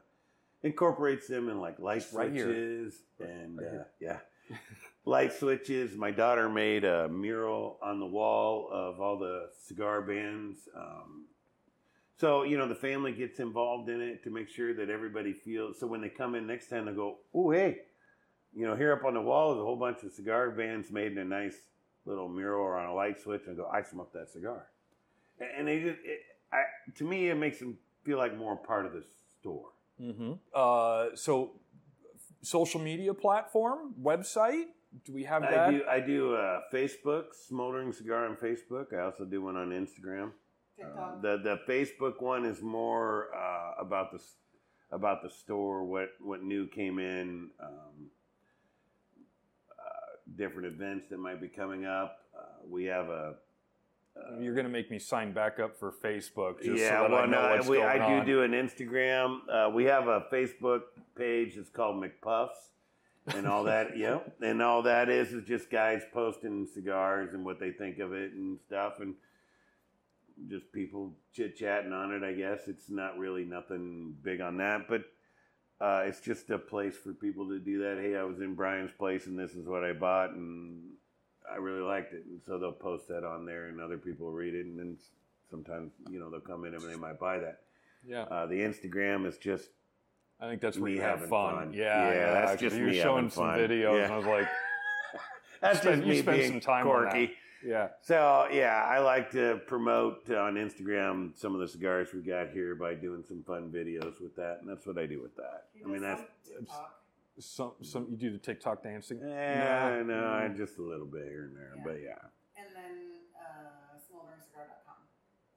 incorporates 0.64 1.28
them 1.28 1.48
in 1.48 1.60
like 1.60 1.78
light 1.78 2.04
Right 2.12 2.32
here. 2.32 2.46
switches 2.46 2.94
and 3.20 3.58
Right 3.58 3.80
uh, 3.80 3.84
yeah. 4.00 4.18
Light 5.06 5.32
switches. 5.32 5.94
My 5.96 6.10
daughter 6.10 6.48
made 6.48 6.84
a 6.84 7.08
mural 7.08 7.78
on 7.82 8.00
the 8.00 8.06
wall 8.06 8.68
of 8.72 9.00
all 9.00 9.16
the 9.18 9.48
cigar 9.66 10.02
bands. 10.02 10.68
Um, 10.76 11.26
so, 12.16 12.42
you 12.44 12.56
know, 12.56 12.68
the 12.68 12.74
family 12.74 13.12
gets 13.12 13.40
involved 13.40 13.88
in 13.88 14.00
it 14.00 14.22
to 14.24 14.30
make 14.30 14.48
sure 14.48 14.72
that 14.74 14.88
everybody 14.90 15.32
feels. 15.32 15.78
So 15.80 15.86
when 15.86 16.00
they 16.00 16.08
come 16.08 16.34
in 16.34 16.46
next 16.46 16.68
time, 16.68 16.86
they 16.86 16.92
go, 16.92 17.18
oh, 17.34 17.50
hey, 17.50 17.78
you 18.54 18.66
know, 18.66 18.76
here 18.76 18.92
up 18.92 19.04
on 19.04 19.14
the 19.14 19.20
wall 19.20 19.52
is 19.52 19.58
a 19.58 19.62
whole 19.62 19.76
bunch 19.76 20.02
of 20.04 20.12
cigar 20.12 20.50
bands 20.50 20.90
made 20.92 21.12
in 21.12 21.18
a 21.18 21.24
nice 21.24 21.56
little 22.04 22.28
mural 22.28 22.62
or 22.62 22.76
on 22.78 22.86
a 22.86 22.94
light 22.94 23.20
switch. 23.20 23.42
And 23.46 23.54
I 23.54 23.62
go, 23.62 23.68
I 23.68 23.82
smoked 23.82 24.12
that 24.14 24.30
cigar. 24.30 24.66
And- 25.40 25.50
And 25.58 25.68
they 25.68 25.80
just, 25.80 25.98
it, 26.04 26.20
I, 26.52 26.62
to 26.96 27.04
me, 27.04 27.30
it 27.30 27.34
makes 27.34 27.58
them 27.58 27.78
feel 28.04 28.18
like 28.18 28.36
more 28.36 28.56
part 28.56 28.86
of 28.86 28.92
the 28.92 29.02
store. 29.40 29.70
Mm-hmm. 30.00 30.32
Uh, 30.54 31.16
so, 31.16 31.52
social 32.42 32.80
media 32.80 33.12
platform, 33.14 33.94
website. 34.00 34.66
Do 35.04 35.12
we 35.12 35.24
have 35.24 35.42
that? 35.42 35.58
I 35.58 35.70
do, 35.72 35.82
I 35.90 36.00
do 36.00 36.34
uh, 36.36 36.60
Facebook, 36.72 37.34
Smoldering 37.48 37.92
Cigar 37.92 38.26
on 38.26 38.36
Facebook. 38.36 38.92
I 38.96 39.00
also 39.02 39.24
do 39.24 39.42
one 39.42 39.56
on 39.56 39.70
Instagram. 39.70 40.30
Uh, 40.82 41.20
the 41.20 41.38
the 41.42 41.72
Facebook 41.72 42.20
one 42.20 42.44
is 42.44 42.60
more 42.60 43.28
uh, 43.34 43.80
about 43.80 44.10
the 44.10 44.20
about 44.90 45.22
the 45.22 45.30
store, 45.30 45.84
what 45.84 46.10
what 46.20 46.42
new 46.42 46.66
came 46.66 46.98
in, 46.98 47.50
um, 47.62 48.10
uh, 49.70 50.36
different 50.36 50.66
events 50.66 51.06
that 51.10 51.18
might 51.18 51.40
be 51.40 51.48
coming 51.48 51.84
up. 51.84 52.18
Uh, 52.36 52.44
we 52.68 52.84
have 52.84 53.08
a. 53.08 53.34
Uh, 54.16 54.38
You're 54.40 54.54
gonna 54.54 54.68
make 54.68 54.90
me 54.90 54.98
sign 54.98 55.32
back 55.32 55.58
up 55.58 55.78
for 55.78 55.92
Facebook. 55.92 56.62
Just 56.62 56.80
yeah, 56.80 56.90
so 56.90 57.02
that 57.02 57.10
well, 57.10 57.20
I 57.20 57.26
know 57.26 57.42
no, 57.42 57.56
what's 57.56 57.66
we, 57.66 57.76
going 57.76 57.88
I 57.88 58.08
do 58.08 58.14
on. 58.14 58.26
do 58.26 58.42
an 58.42 58.52
Instagram. 58.52 59.38
Uh, 59.48 59.70
we 59.70 59.84
have 59.84 60.06
a 60.08 60.26
Facebook 60.32 60.82
page. 61.16 61.56
It's 61.56 61.70
called 61.70 62.02
McPuffs, 62.02 62.70
and 63.28 63.46
all 63.46 63.64
that. 63.64 63.96
yep, 63.98 64.36
and 64.40 64.62
all 64.62 64.82
that 64.82 65.08
is 65.08 65.32
is 65.32 65.44
just 65.44 65.70
guys 65.70 66.02
posting 66.12 66.66
cigars 66.72 67.34
and 67.34 67.44
what 67.44 67.58
they 67.58 67.72
think 67.72 67.98
of 67.98 68.12
it 68.12 68.32
and 68.32 68.58
stuff, 68.66 68.94
and 69.00 69.14
just 70.48 70.70
people 70.72 71.12
chit 71.32 71.56
chatting 71.56 71.92
on 71.92 72.12
it. 72.12 72.22
I 72.22 72.32
guess 72.32 72.60
it's 72.66 72.90
not 72.90 73.18
really 73.18 73.44
nothing 73.44 74.14
big 74.22 74.40
on 74.40 74.56
that, 74.58 74.88
but 74.88 75.02
uh, 75.80 76.02
it's 76.06 76.20
just 76.20 76.50
a 76.50 76.58
place 76.58 76.96
for 76.96 77.12
people 77.12 77.48
to 77.48 77.58
do 77.58 77.78
that. 77.78 77.98
Hey, 78.00 78.16
I 78.16 78.22
was 78.24 78.40
in 78.40 78.54
Brian's 78.54 78.92
place 78.98 79.26
and 79.26 79.38
this 79.38 79.52
is 79.52 79.66
what 79.66 79.84
I 79.84 79.92
bought, 79.92 80.30
and 80.30 80.80
I 81.50 81.56
really 81.56 81.82
liked 81.82 82.12
it. 82.14 82.24
And 82.26 82.40
so 82.46 82.58
they'll 82.58 82.72
post 82.72 83.08
that 83.08 83.24
on 83.24 83.44
there, 83.46 83.66
and 83.68 83.80
other 83.80 83.98
people 83.98 84.30
read 84.30 84.54
it, 84.54 84.66
and 84.66 84.78
then 84.78 84.96
sometimes 85.50 85.92
you 86.10 86.18
know 86.18 86.30
they'll 86.30 86.40
come 86.40 86.64
in 86.64 86.74
and 86.74 86.82
they 86.82 86.96
might 86.96 87.18
buy 87.18 87.38
that. 87.38 87.60
Yeah, 88.06 88.22
Uh, 88.22 88.46
the 88.46 88.56
Instagram 88.56 89.26
is 89.26 89.38
just 89.38 89.68
I 90.40 90.48
think 90.48 90.60
that's 90.60 90.76
where 90.78 90.90
me 90.90 90.96
you 90.96 91.02
have 91.02 91.20
fun. 91.20 91.54
fun. 91.54 91.72
Yeah, 91.72 92.08
Yeah, 92.12 92.32
that's 92.46 92.60
just 92.60 92.76
you 92.76 92.86
me 92.86 93.00
showing 93.00 93.16
having 93.24 93.30
some 93.30 93.44
fun. 93.46 93.58
videos, 93.60 93.98
Yeah. 93.98 94.04
and 94.04 94.12
I 94.12 94.16
was 94.16 94.26
like, 94.26 94.48
that's 95.60 95.80
spend- 95.80 96.02
just 96.02 96.16
you 96.16 96.22
spend 96.22 96.38
being 96.38 96.50
some 96.52 96.60
time 96.60 96.86
on 96.88 97.04
that. 97.04 97.10
quirky. 97.12 97.32
Yeah, 97.64 97.88
So 98.02 98.46
yeah, 98.52 98.84
I 98.88 98.98
like 99.00 99.30
to 99.32 99.60
promote 99.66 100.30
on 100.30 100.54
Instagram 100.54 101.36
some 101.38 101.54
of 101.54 101.60
the 101.60 101.68
cigars 101.68 102.08
we 102.12 102.20
got 102.20 102.50
here 102.50 102.74
by 102.74 102.94
doing 102.94 103.22
some 103.26 103.42
fun 103.42 103.70
videos 103.72 104.20
with 104.20 104.36
that, 104.36 104.58
and 104.60 104.68
that's 104.68 104.86
what 104.86 104.98
I 104.98 105.06
do 105.06 105.20
with 105.22 105.34
that. 105.36 105.64
I 105.84 105.88
mean, 105.88 106.02
that's 106.02 106.22
some 107.40 107.72
some 107.82 108.06
you 108.10 108.16
do 108.16 108.30
the 108.30 108.38
TikTok 108.38 108.82
dancing. 108.82 109.18
yeah, 109.20 110.02
No. 110.06 110.20
no, 110.20 110.26
I 110.28 110.48
just 110.48 110.78
a 110.78 110.82
little 110.82 111.06
bit 111.06 111.24
here 111.24 111.44
and 111.44 111.56
there, 111.56 111.72
Yeah. 111.76 111.82
but 111.84 112.00
yeah, 112.02 112.18
And 112.56 112.66
then 112.76 113.10
uh, 113.34 113.98
smolderingcigar.com. 113.98 114.94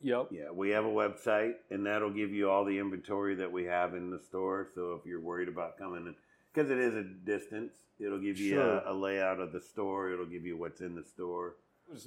Yep. 0.02 0.28
yeah, 0.32 0.50
we 0.52 0.70
have 0.72 0.86
a 0.86 0.90
website, 0.90 1.54
and 1.70 1.86
that'll 1.86 2.10
give 2.14 2.32
you 2.32 2.50
all 2.50 2.66
the 2.66 2.80
inventory 2.80 3.36
that 3.36 3.52
we 3.52 3.66
have 3.66 3.94
in 3.94 4.10
the 4.10 4.20
store. 4.20 4.68
So 4.74 4.94
if 5.00 5.06
you're 5.06 5.22
worried 5.22 5.50
about 5.50 5.78
coming 5.78 6.08
in, 6.08 6.16
because 6.54 6.72
it 6.72 6.80
is 6.80 6.96
a 6.96 7.04
distance, 7.04 7.74
it'll 8.00 8.20
give 8.20 8.40
you 8.40 8.56
Sure. 8.56 8.78
a, 8.80 8.92
a 8.92 8.94
layout 8.94 9.40
of 9.40 9.52
the 9.52 9.62
store. 9.62 10.12
It'll 10.12 10.26
give 10.26 10.46
you 10.46 10.58
what's 10.58 10.82
in 10.82 10.96
the 10.96 11.04
store. 11.04 11.56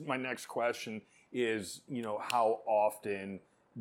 My 0.07 0.17
next 0.17 0.47
question 0.47 1.03
is, 1.33 1.83
you 1.89 2.03
know, 2.03 2.21
how 2.31 2.61
often 2.67 3.41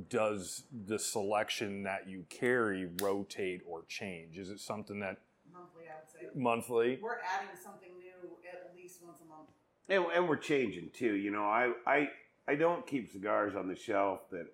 does 0.09 0.63
the 0.87 0.99
selection 0.99 1.83
that 1.83 2.07
you 2.07 2.25
carry 2.29 2.89
rotate 3.01 3.61
or 3.67 3.83
change? 3.87 4.37
Is 4.37 4.49
it 4.49 4.59
something 4.59 4.99
that 4.99 5.17
Monthly, 5.51 5.83
I 5.89 5.99
would 5.99 6.33
say. 6.33 6.39
monthly? 6.39 6.99
We're 7.01 7.13
adding 7.13 7.49
something 7.61 7.89
new 7.97 8.37
at 8.51 8.75
least 8.75 8.99
once 9.03 9.19
a 9.21 9.27
month. 9.27 9.49
And, 9.89 10.05
and 10.15 10.29
we're 10.29 10.37
changing 10.37 10.91
too. 10.93 11.15
You 11.15 11.31
know, 11.31 11.43
I, 11.43 11.73
I 11.85 12.09
I 12.47 12.55
don't 12.55 12.85
keep 12.87 13.11
cigars 13.11 13.55
on 13.55 13.67
the 13.67 13.75
shelf 13.75 14.21
that, 14.31 14.47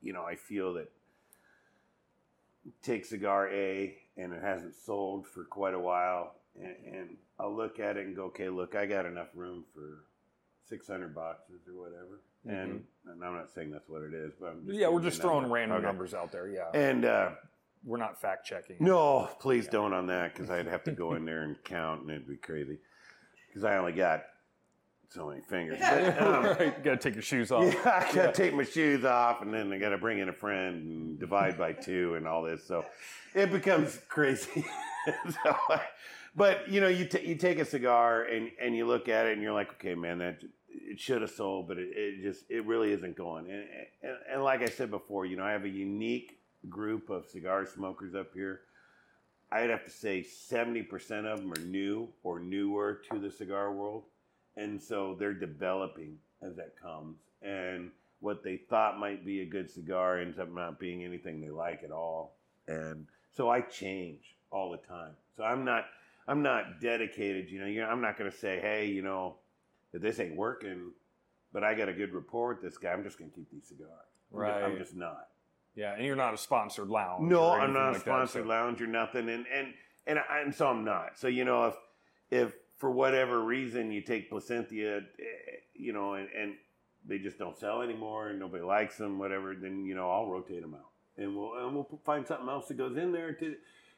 you 0.00 0.12
know, 0.12 0.24
I 0.24 0.34
feel 0.34 0.74
that 0.74 0.90
take 2.82 3.04
cigar 3.04 3.48
A 3.48 3.96
and 4.16 4.32
it 4.32 4.42
hasn't 4.42 4.74
sold 4.74 5.26
for 5.26 5.44
quite 5.44 5.74
a 5.74 5.78
while, 5.78 6.34
and, 6.60 6.74
and 6.84 7.16
I'll 7.38 7.54
look 7.54 7.80
at 7.80 7.96
it 7.96 8.06
and 8.06 8.16
go, 8.16 8.24
okay, 8.24 8.48
look, 8.48 8.74
I 8.74 8.86
got 8.86 9.06
enough 9.06 9.28
room 9.34 9.64
for 9.72 10.04
six 10.68 10.86
hundred 10.86 11.14
boxes 11.14 11.60
or 11.68 11.80
whatever. 11.80 12.20
And, 12.44 12.82
and 13.06 13.24
I'm 13.24 13.34
not 13.34 13.52
saying 13.54 13.70
that's 13.70 13.88
what 13.88 14.02
it 14.02 14.12
is, 14.14 14.32
but 14.40 14.46
I'm 14.48 14.66
just 14.66 14.78
Yeah, 14.78 14.88
we're 14.88 15.00
just 15.02 15.20
throwing 15.20 15.42
number. 15.42 15.54
random 15.54 15.76
Okay. 15.78 15.86
numbers 15.86 16.12
out 16.14 16.32
there. 16.32 16.48
Yeah, 16.48 16.70
And 16.74 17.04
uh, 17.04 17.30
we're 17.84 17.98
not 17.98 18.20
fact 18.20 18.46
checking. 18.46 18.76
no, 18.80 19.28
please 19.40 19.68
don't 19.68 19.92
on 19.92 20.06
that 20.08 20.34
because 20.34 20.50
I'd 20.50 20.66
have 20.66 20.82
to 20.84 20.92
go 20.92 21.14
in 21.14 21.24
there 21.24 21.42
and 21.42 21.56
count 21.64 22.02
and 22.02 22.10
it'd 22.10 22.26
be 22.28 22.36
crazy. 22.36 22.78
Because 23.48 23.62
I 23.64 23.76
only 23.76 23.92
got 23.92 24.24
so 25.10 25.28
many 25.28 25.42
fingers. 25.42 25.78
But, 25.78 26.18
um, 26.22 26.44
right, 26.44 26.74
you 26.78 26.82
gotta 26.82 26.96
take 26.96 27.14
your 27.14 27.22
shoes 27.22 27.52
off. 27.52 27.62
yeah, 27.72 28.04
I 28.10 28.12
gotta 28.12 28.32
take 28.32 28.54
my 28.54 28.64
shoes 28.64 29.04
off 29.04 29.42
and 29.42 29.54
then 29.54 29.72
I 29.72 29.78
gotta 29.78 29.98
bring 29.98 30.18
in 30.18 30.28
a 30.28 30.32
friend 30.32 30.82
and 30.82 31.20
divide 31.20 31.56
by 31.56 31.72
two 31.74 32.14
and 32.16 32.26
all 32.26 32.42
this. 32.42 32.64
So 32.66 32.84
it 33.34 33.52
becomes 33.52 34.00
crazy. 34.08 34.64
so, 35.30 35.56
but 36.34 36.70
you 36.70 36.80
know, 36.80 36.88
you 36.88 37.04
t- 37.04 37.26
you 37.26 37.34
take 37.34 37.58
a 37.58 37.64
cigar 37.64 38.24
and 38.24 38.50
and 38.60 38.76
you 38.76 38.86
look 38.86 39.08
at 39.08 39.26
it 39.26 39.32
and 39.34 39.42
you're 39.42 39.52
like, 39.52 39.70
okay, 39.74 39.94
man, 39.94 40.18
that 40.18 40.42
it 40.68 41.00
should 41.00 41.22
have 41.22 41.30
sold, 41.30 41.68
but 41.68 41.78
it, 41.78 41.90
it 41.94 42.22
just 42.22 42.44
it 42.48 42.66
really 42.66 42.92
isn't 42.92 43.16
going. 43.16 43.50
And, 43.50 43.64
and 44.02 44.16
and 44.32 44.42
like 44.44 44.62
I 44.62 44.66
said 44.66 44.90
before, 44.90 45.26
you 45.26 45.36
know, 45.36 45.44
I 45.44 45.52
have 45.52 45.64
a 45.64 45.68
unique 45.68 46.38
group 46.68 47.10
of 47.10 47.26
cigar 47.26 47.66
smokers 47.66 48.14
up 48.14 48.32
here. 48.34 48.60
I'd 49.50 49.68
have 49.68 49.84
to 49.84 49.90
say 49.90 50.22
70% 50.22 51.26
of 51.26 51.40
them 51.40 51.52
are 51.52 51.60
new 51.66 52.08
or 52.22 52.40
newer 52.40 53.02
to 53.10 53.18
the 53.18 53.30
cigar 53.30 53.70
world. 53.72 54.04
And 54.56 54.82
so 54.82 55.14
they're 55.18 55.34
developing 55.34 56.16
as 56.40 56.56
that 56.56 56.72
comes. 56.80 57.18
And 57.42 57.90
what 58.20 58.42
they 58.42 58.56
thought 58.56 58.98
might 58.98 59.26
be 59.26 59.42
a 59.42 59.46
good 59.46 59.70
cigar 59.70 60.18
ends 60.20 60.38
up 60.38 60.52
not 60.54 60.80
being 60.80 61.04
anything 61.04 61.40
they 61.40 61.50
like 61.50 61.82
at 61.84 61.90
all. 61.90 62.36
And 62.66 63.06
so 63.36 63.50
I 63.50 63.60
change 63.60 64.36
all 64.50 64.70
the 64.70 64.78
time. 64.78 65.12
So 65.36 65.44
I'm 65.44 65.64
not 65.64 65.84
I'm 66.28 66.42
not 66.42 66.80
dedicated, 66.80 67.50
you 67.50 67.60
know, 67.60 67.66
you 67.66 67.80
know 67.80 67.88
I'm 67.88 68.00
not 68.00 68.16
going 68.18 68.30
to 68.30 68.36
say, 68.36 68.60
"Hey, 68.60 68.86
you 68.86 69.02
know, 69.02 69.36
if 69.92 70.00
this 70.02 70.20
ain't 70.20 70.36
working, 70.36 70.92
but 71.52 71.64
I 71.64 71.74
got 71.74 71.88
a 71.88 71.92
good 71.92 72.12
rapport 72.14 72.54
with 72.54 72.62
this 72.62 72.78
guy, 72.78 72.92
I'm 72.92 73.02
just 73.02 73.18
going 73.18 73.30
to 73.30 73.36
keep 73.36 73.50
these 73.50 73.66
cigars." 73.66 73.90
I'm 74.32 74.72
I'm 74.72 74.78
just 74.78 74.94
not. 74.96 75.28
Yeah, 75.74 75.94
and 75.94 76.04
you're 76.04 76.16
not 76.16 76.34
a 76.34 76.38
sponsored 76.38 76.88
lounge. 76.88 77.30
No, 77.30 77.50
I'm 77.50 77.72
not 77.72 77.82
a 77.82 77.92
like 77.92 77.94
that, 77.94 78.00
sponsored 78.02 78.44
so- 78.44 78.48
lounge 78.48 78.80
or 78.82 78.86
nothing, 78.86 79.28
and 79.28 79.46
and 79.52 79.74
and 80.06 80.18
I- 80.18 80.40
and 80.40 80.54
so 80.54 80.68
I'm 80.68 80.84
not. 80.84 81.18
So 81.18 81.28
you 81.28 81.44
know, 81.44 81.66
if 81.66 81.74
if 82.30 82.54
for 82.76 82.90
whatever 82.90 83.42
reason 83.42 83.90
you 83.90 84.02
take 84.02 84.30
Plasencia, 84.30 84.98
eh, 84.98 85.02
you 85.74 85.92
know, 85.92 86.14
and, 86.14 86.28
and 86.36 86.54
they 87.06 87.18
just 87.18 87.38
don't 87.38 87.56
sell 87.56 87.82
anymore, 87.82 88.28
and 88.28 88.38
nobody 88.38 88.62
likes 88.62 88.96
them, 88.96 89.18
whatever, 89.18 89.54
then 89.54 89.84
you 89.84 89.94
know 89.94 90.10
I'll 90.10 90.26
rotate 90.26 90.62
them 90.62 90.74
out, 90.74 90.90
and 91.16 91.36
we'll 91.36 91.54
and 91.64 91.74
we'll 91.74 92.00
find 92.04 92.26
something 92.26 92.48
else 92.48 92.68
that 92.68 92.76
goes 92.76 92.96
in 92.96 93.12
there 93.12 93.32
to, 93.34 93.54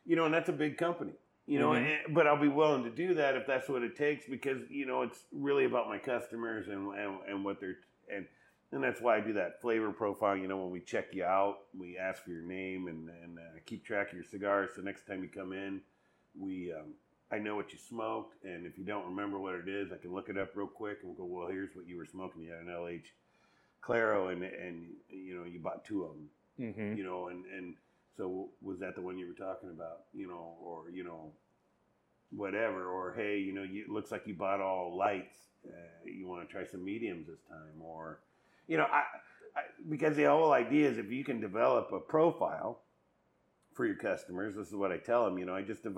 you 0.07 0.17
know, 0.17 0.25
and 0.27 0.35
that's 0.35 0.49
a 0.49 0.53
big 0.53 0.77
company. 0.77 1.13
You 1.47 1.59
know, 1.59 1.71
Mhm. 1.71 2.05
and, 2.07 2.15
but 2.15 2.27
I'll 2.27 2.41
be 2.41 2.49
willing 2.49 2.85
to 2.85 2.91
do 2.91 3.15
that 3.15 3.37
if 3.37 3.47
that's 3.47 3.69
what 3.69 3.83
it 3.83 3.97
takes 3.97 4.27
because 4.27 4.63
you 4.71 4.87
know 4.87 5.03
it's 5.03 5.27
really 5.31 5.67
about 5.67 5.89
my 5.89 5.99
customers 5.99 6.69
and 6.69 6.95
and, 6.95 7.19
and 7.29 7.45
what 7.45 7.61
they're 7.61 7.77
and 8.11 8.27
and 8.73 8.83
that's 8.83 9.01
why 9.01 9.17
I 9.17 9.21
do 9.21 9.35
that 9.35 9.61
flavor 9.61 9.93
profile. 9.93 10.37
You 10.37 10.49
know, 10.49 10.57
when 10.57 10.71
we 10.71 10.81
check 10.81 11.13
you 11.15 11.23
out, 11.25 11.59
we 11.79 11.97
ask 11.99 12.25
for 12.25 12.31
your 12.31 12.43
name 12.43 12.89
and, 12.89 13.09
and 13.23 13.39
uh, 13.39 13.43
keep 13.67 13.85
track 13.85 14.09
of 14.09 14.15
your 14.15 14.25
cigars. 14.25 14.71
So 14.75 14.83
next 14.83 15.07
time 15.07 15.23
you 15.23 15.29
come 15.29 15.53
in, 15.53 15.81
we 16.39 16.73
um, 16.73 16.95
I 17.31 17.39
know 17.39 17.57
what 17.57 17.73
you 17.73 17.79
smoked, 17.79 18.43
and 18.45 18.65
if 18.67 18.79
you 18.79 18.85
don't 18.85 19.05
remember 19.07 19.39
what 19.39 19.55
it 19.55 19.69
is, 19.69 19.93
I 19.93 19.97
can 19.97 20.13
look 20.15 20.29
it 20.31 20.39
up 20.39 20.57
real 20.57 20.67
quick 20.67 20.99
and 21.03 21.15
we'll 21.17 21.27
go. 21.29 21.33
Well, 21.41 21.49
here's 21.49 21.75
what 21.77 21.87
you 21.87 21.99
were 21.99 22.07
smoking. 22.07 22.43
You 22.43 22.53
had 22.53 22.61
an 22.63 22.69
LH 22.69 23.05
Claro, 23.83 24.29
and 24.29 24.43
and 24.43 24.87
you 25.11 25.37
know 25.39 25.45
you 25.45 25.59
bought 25.59 25.85
two 25.85 26.05
of 26.05 26.13
them. 26.15 26.31
Mhm. 26.59 26.97
You 26.97 27.05
know, 27.05 27.29
and 27.29 27.45
and 27.47 27.75
so 28.17 28.51
was 28.63 28.79
that 28.81 28.95
the 28.95 29.01
one 29.03 29.19
you 29.19 29.27
were 29.27 29.33
talking 29.47 29.71
about? 29.71 30.03
You 30.15 30.29
know, 30.29 30.55
or 30.61 30.91
you 30.93 31.05
know, 31.05 31.33
whatever. 32.31 32.89
Or 32.89 33.13
hey, 33.15 33.39
you 33.39 33.53
know, 33.53 33.63
you 33.63 33.83
it 33.85 33.89
looks 33.91 34.11
like 34.11 34.27
you 34.27 34.35
bought 34.35 34.61
all 34.61 34.97
lights. 34.97 35.39
Uh, 35.67 35.71
you 36.05 36.27
want 36.29 36.47
to 36.47 36.53
try 36.53 36.65
some 36.65 36.85
mediums 36.85 37.27
this 37.27 37.41
time, 37.49 37.81
or 37.81 38.21
you 38.69 38.77
know, 38.77 38.85
I, 38.85 39.03
I 39.57 39.63
because 39.89 40.17
the 40.17 40.25
whole 40.25 40.53
idea 40.53 40.89
is 40.91 40.99
if 40.99 41.11
you 41.11 41.25
can 41.25 41.41
develop 41.41 41.91
a 41.93 42.01
profile 42.01 42.81
for 43.73 43.87
your 43.87 43.97
customers, 43.97 44.55
this 44.55 44.69
is 44.69 44.75
what 44.75 44.93
I 44.93 44.99
tell 44.99 45.25
them. 45.25 45.39
You 45.39 45.47
know, 45.47 45.55
I 45.55 45.63
just 45.63 45.83
dev- 45.83 45.97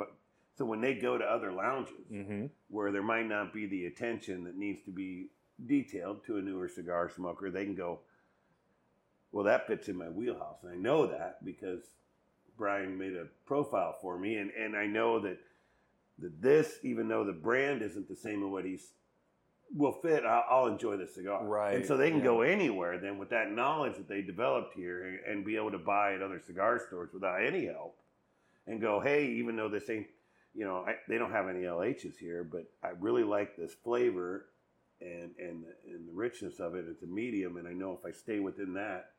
so 0.57 0.65
when 0.65 0.81
they 0.81 0.95
go 0.95 1.19
to 1.19 1.25
other 1.25 1.53
lounges 1.53 2.07
Mhm. 2.11 2.49
where 2.69 2.91
there 2.93 3.03
might 3.03 3.27
not 3.27 3.53
be 3.53 3.67
the 3.67 3.87
attention 3.87 4.45
that 4.45 4.57
needs 4.57 4.83
to 4.85 4.91
be 4.91 5.29
detailed 5.67 6.25
to 6.25 6.37
a 6.39 6.43
newer 6.43 6.69
cigar 6.69 7.11
smoker, 7.11 7.51
they 7.51 7.65
can 7.65 7.75
go, 7.75 8.01
well, 9.33 9.45
that 9.45 9.67
fits 9.67 9.89
in 9.89 9.97
my 9.97 10.09
wheelhouse. 10.09 10.63
And 10.63 10.73
I 10.73 10.77
know 10.77 11.07
that 11.09 11.45
because 11.45 11.91
Brian 12.57 12.97
made 12.99 13.15
a 13.15 13.27
profile 13.47 13.97
for 14.01 14.19
me. 14.19 14.37
And, 14.37 14.51
and 14.51 14.77
I 14.77 14.87
know 14.87 15.21
that, 15.21 15.39
that 16.19 16.41
this, 16.41 16.79
even 16.83 17.09
though 17.09 17.25
the 17.25 17.33
brand 17.33 17.83
isn't 17.83 18.09
the 18.09 18.17
same 18.17 18.43
as 18.43 18.51
what 18.51 18.65
he's 18.65 18.89
will 19.75 19.93
fit, 19.93 20.25
I'll, 20.25 20.45
I'll 20.49 20.67
enjoy 20.67 20.97
the 20.97 21.07
cigar. 21.07 21.45
Right, 21.45 21.77
And 21.77 21.85
so 21.87 21.97
they 21.97 22.11
can 22.11 22.21
yeah. 22.21 22.25
go 22.25 22.43
anywhere 22.43 22.99
then 22.99 23.19
with 23.19 23.31
that 23.31 23.51
knowledge 23.51 23.97
that 23.97 24.09
they 24.09 24.23
developed 24.23 24.75
here 24.75 25.05
and, 25.05 25.19
and 25.27 25.45
be 25.45 25.57
able 25.57 25.73
to 25.73 25.79
buy 25.79 26.15
at 26.15 26.23
other 26.23 26.41
cigar 26.41 26.81
stores 26.87 27.11
without 27.13 27.45
any 27.45 27.67
help 27.67 27.99
and 28.67 28.81
go, 28.81 29.01
hey, 29.01 29.27
even 29.27 29.57
though 29.57 29.69
this 29.69 29.91
ain't, 29.91 30.07
you 30.55 30.65
know, 30.65 30.85
I, 30.87 30.95
they 31.09 31.19
don't 31.19 31.33
have 31.33 31.49
any 31.49 31.61
LHs 31.61 32.17
here, 32.17 32.45
but 32.45 32.65
I 32.83 32.91
really 32.99 33.25
like 33.25 33.57
this 33.57 33.75
flavor 33.75 34.47
and 35.01 35.31
and 35.39 35.65
and 35.87 36.09
the 36.09 36.13
richness 36.13 36.61
of 36.61 36.75
it. 36.75 36.87
It's 36.89 37.03
a 37.03 37.07
medium, 37.07 37.57
and 37.57 37.69
I 37.69 37.73
know 37.73 37.99
if 38.01 38.07
I 38.07 38.13
stay 38.17 38.41
within 38.41 38.75
that, 38.75 39.11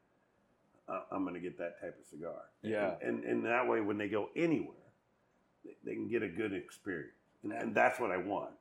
uh, 0.89 1.01
I'm 1.11 1.23
going 1.23 1.35
to 1.35 1.41
get 1.41 1.57
that 1.57 1.79
type 1.81 1.97
of 1.99 2.05
cigar. 2.05 2.49
Yeah. 2.61 2.95
and, 3.01 3.23
and 3.23 3.25
and 3.25 3.45
that 3.45 3.67
way, 3.67 3.81
when 3.81 3.97
they 3.97 4.07
go 4.07 4.29
anywhere, 4.35 4.75
they, 5.63 5.71
they 5.83 5.93
can 5.95 6.07
get 6.07 6.23
a 6.23 6.29
good 6.29 6.53
experience, 6.53 7.11
and, 7.43 7.51
and 7.53 7.75
that's 7.75 7.99
what 7.99 8.11
I 8.11 8.17
want. 8.17 8.51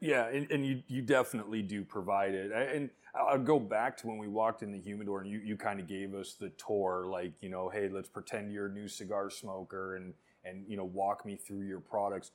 Yeah, 0.00 0.26
and, 0.26 0.50
and 0.50 0.66
you 0.66 0.82
you 0.88 1.00
definitely 1.00 1.62
do 1.62 1.84
provide 1.84 2.34
it. 2.34 2.50
And 2.50 2.90
I'll 3.14 3.38
go 3.38 3.60
back 3.60 3.96
to 3.98 4.06
when 4.06 4.18
we 4.18 4.26
walked 4.26 4.62
in 4.62 4.72
the 4.72 4.80
humidor 4.80 5.20
and 5.20 5.30
you, 5.30 5.38
you 5.44 5.56
kind 5.56 5.78
of 5.78 5.86
gave 5.86 6.14
us 6.14 6.34
the 6.34 6.48
tour, 6.50 7.06
like, 7.06 7.32
you 7.40 7.50
know, 7.50 7.68
hey, 7.68 7.88
let's 7.88 8.08
pretend 8.08 8.52
you're 8.52 8.66
a 8.66 8.72
new 8.72 8.88
cigar 8.88 9.30
smoker 9.30 9.96
and 9.96 10.14
and 10.44 10.64
you 10.66 10.76
know, 10.76 10.84
walk 10.84 11.24
me 11.24 11.36
through 11.36 11.66
your 11.66 11.78
products. 11.78 12.32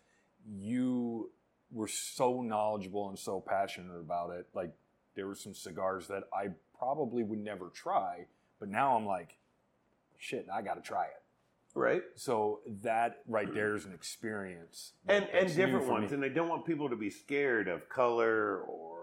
You 0.47 1.29
were 1.71 1.89
so 1.89 2.41
knowledgeable 2.41 3.09
and 3.09 3.19
so 3.19 3.41
passionate 3.41 3.99
about 3.99 4.29
it. 4.29 4.47
Like 4.53 4.71
there 5.15 5.27
were 5.27 5.35
some 5.35 5.53
cigars 5.53 6.07
that 6.07 6.23
I 6.33 6.49
probably 6.77 7.23
would 7.23 7.39
never 7.39 7.69
try, 7.69 8.27
but 8.59 8.69
now 8.69 8.95
I'm 8.95 9.05
like, 9.05 9.37
shit, 10.17 10.47
I 10.53 10.61
got 10.61 10.75
to 10.75 10.81
try 10.81 11.05
it. 11.05 11.21
Right. 11.77 12.01
So 12.15 12.61
that 12.83 13.19
right 13.27 13.53
there 13.53 13.75
is 13.75 13.85
an 13.85 13.93
experience, 13.93 14.93
and 15.07 15.27
and 15.31 15.53
different 15.55 15.85
ones 15.85 16.09
me. 16.09 16.15
and 16.15 16.25
i 16.25 16.29
don't 16.29 16.49
want 16.49 16.65
people 16.65 16.89
to 16.89 16.95
be 16.95 17.11
scared 17.11 17.67
of 17.67 17.87
color 17.87 18.61
or 18.61 18.97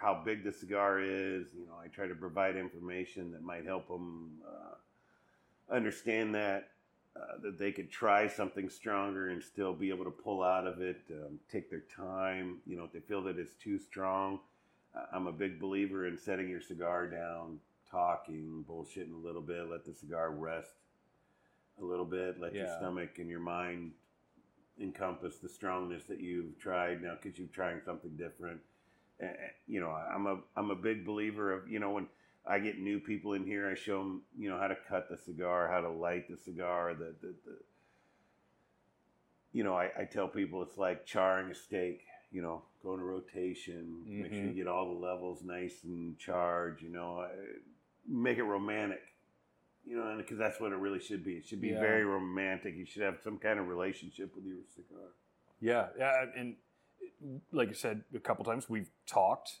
how 0.00 0.22
big 0.24 0.44
the 0.44 0.52
cigar 0.52 1.00
is 1.00 1.46
you 1.58 1.66
know 1.66 1.74
i 1.82 1.88
try 1.88 2.06
to 2.06 2.14
provide 2.14 2.56
information 2.56 3.32
that 3.32 3.42
might 3.42 3.66
help 3.66 3.88
them 3.88 4.30
uh, 4.46 5.74
understand 5.74 6.32
that 6.34 6.68
uh, 7.16 7.38
that 7.42 7.58
they 7.58 7.72
could 7.72 7.90
try 7.90 8.28
something 8.28 8.70
stronger 8.70 9.30
and 9.30 9.42
still 9.42 9.74
be 9.74 9.88
able 9.90 10.04
to 10.04 10.12
pull 10.12 10.44
out 10.44 10.68
of 10.68 10.80
it 10.80 11.00
um, 11.10 11.38
take 11.50 11.68
their 11.68 11.82
time 11.96 12.58
you 12.64 12.76
know 12.76 12.84
if 12.84 12.92
they 12.92 13.00
feel 13.00 13.22
that 13.22 13.38
it's 13.38 13.54
too 13.54 13.76
strong 13.76 14.38
i'm 15.12 15.26
a 15.26 15.32
big 15.32 15.58
believer 15.58 16.06
in 16.06 16.16
setting 16.16 16.48
your 16.48 16.60
cigar 16.60 17.08
down 17.08 17.58
talking 17.90 18.64
bullshitting 18.68 19.12
a 19.14 19.26
little 19.26 19.42
bit 19.42 19.68
let 19.68 19.84
the 19.84 19.92
cigar 19.94 20.30
rest 20.30 20.70
a 21.80 21.84
little 21.84 22.04
bit 22.04 22.40
let 22.40 22.52
your 22.54 22.66
stomach 22.78 23.18
and 23.18 23.28
your 23.28 23.40
mind 23.40 23.92
encompass 24.80 25.36
the 25.38 25.48
strongness 25.48 26.04
that 26.04 26.20
you've 26.20 26.58
tried 26.58 27.02
now 27.02 27.14
because 27.20 27.38
you're 27.38 27.48
trying 27.48 27.80
something 27.84 28.16
different. 28.16 28.60
Eh, 29.20 29.26
eh, 29.26 29.34
You 29.66 29.80
know, 29.80 29.90
I'm 29.90 30.26
a 30.26 30.38
I'm 30.56 30.70
a 30.70 30.74
big 30.76 31.04
believer 31.04 31.52
of 31.52 31.68
you 31.70 31.78
know 31.78 31.90
when 31.90 32.06
I 32.46 32.58
get 32.58 32.78
new 32.78 33.00
people 33.00 33.34
in 33.34 33.44
here, 33.44 33.68
I 33.70 33.74
show 33.74 33.98
them 33.98 34.22
you 34.38 34.48
know 34.48 34.58
how 34.58 34.68
to 34.68 34.76
cut 34.88 35.08
the 35.10 35.18
cigar, 35.18 35.68
how 35.68 35.80
to 35.80 35.90
light 35.90 36.28
the 36.28 36.36
cigar, 36.36 36.94
the 36.94 37.14
the, 37.20 37.34
the 37.44 37.58
you 39.52 39.64
know 39.64 39.74
I, 39.74 39.90
I 39.98 40.04
tell 40.04 40.28
people 40.28 40.62
it's 40.62 40.78
like 40.78 41.04
charring 41.06 41.50
a 41.50 41.54
steak. 41.54 42.02
You 42.32 42.42
know, 42.42 42.62
go 42.82 42.94
in 42.94 43.00
a 43.00 43.04
rotation, 43.04 44.04
make 44.06 44.32
sure 44.32 44.42
you 44.44 44.50
Mhm. 44.50 44.56
get 44.56 44.66
all 44.68 44.94
the 44.94 45.00
levels 45.00 45.42
nice 45.42 45.82
and 45.82 46.16
charred. 46.16 46.80
You 46.80 46.90
know, 46.90 47.20
eh, 47.22 47.58
make 48.10 48.38
it 48.38 48.42
romantic. 48.44 49.00
You 49.86 49.96
know, 49.96 50.14
because 50.18 50.36
that's 50.36 50.60
what 50.60 50.72
it 50.72 50.76
really 50.76 51.00
should 51.00 51.24
be. 51.24 51.36
It 51.36 51.46
should 51.46 51.60
be 51.60 51.68
Yeah. 51.68 51.80
very 51.80 52.04
romantic. 52.04 52.74
You 52.76 52.84
should 52.84 53.02
have 53.02 53.18
some 53.22 53.38
kind 53.38 53.58
of 53.58 53.66
relationship 53.66 54.34
with 54.36 54.44
your 54.44 54.58
cigar. 54.74 55.08
Yeah, 55.58 55.88
yeah, 55.96 56.26
and 56.36 56.56
like 57.50 57.70
I 57.70 57.72
said 57.72 58.04
a 58.14 58.18
couple 58.20 58.44
times, 58.44 58.68
we've 58.68 58.90
talked, 59.06 59.60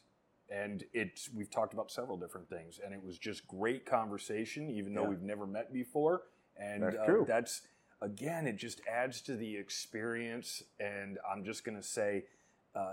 and 0.50 0.84
it's 0.92 1.32
we've 1.32 1.50
talked 1.50 1.72
about 1.72 1.90
several 1.90 2.18
different 2.18 2.48
things, 2.50 2.78
and 2.84 2.92
it 2.92 3.02
was 3.02 3.18
just 3.18 3.46
great 3.48 3.86
conversation, 3.86 4.68
even 4.70 4.92
though 4.94 5.02
Yeah. 5.04 5.08
we've 5.08 5.22
never 5.22 5.46
met 5.46 5.72
before. 5.72 6.26
And 6.56 6.82
That's 6.82 6.96
uh, 6.96 7.24
that's 7.26 7.62
again, 8.02 8.46
it 8.46 8.56
just 8.56 8.80
adds 8.86 9.20
to 9.22 9.36
the 9.36 9.56
experience. 9.56 10.62
And 10.78 11.18
I'm 11.28 11.44
just 11.44 11.64
gonna 11.64 11.82
say, 11.82 12.26
uh, 12.74 12.92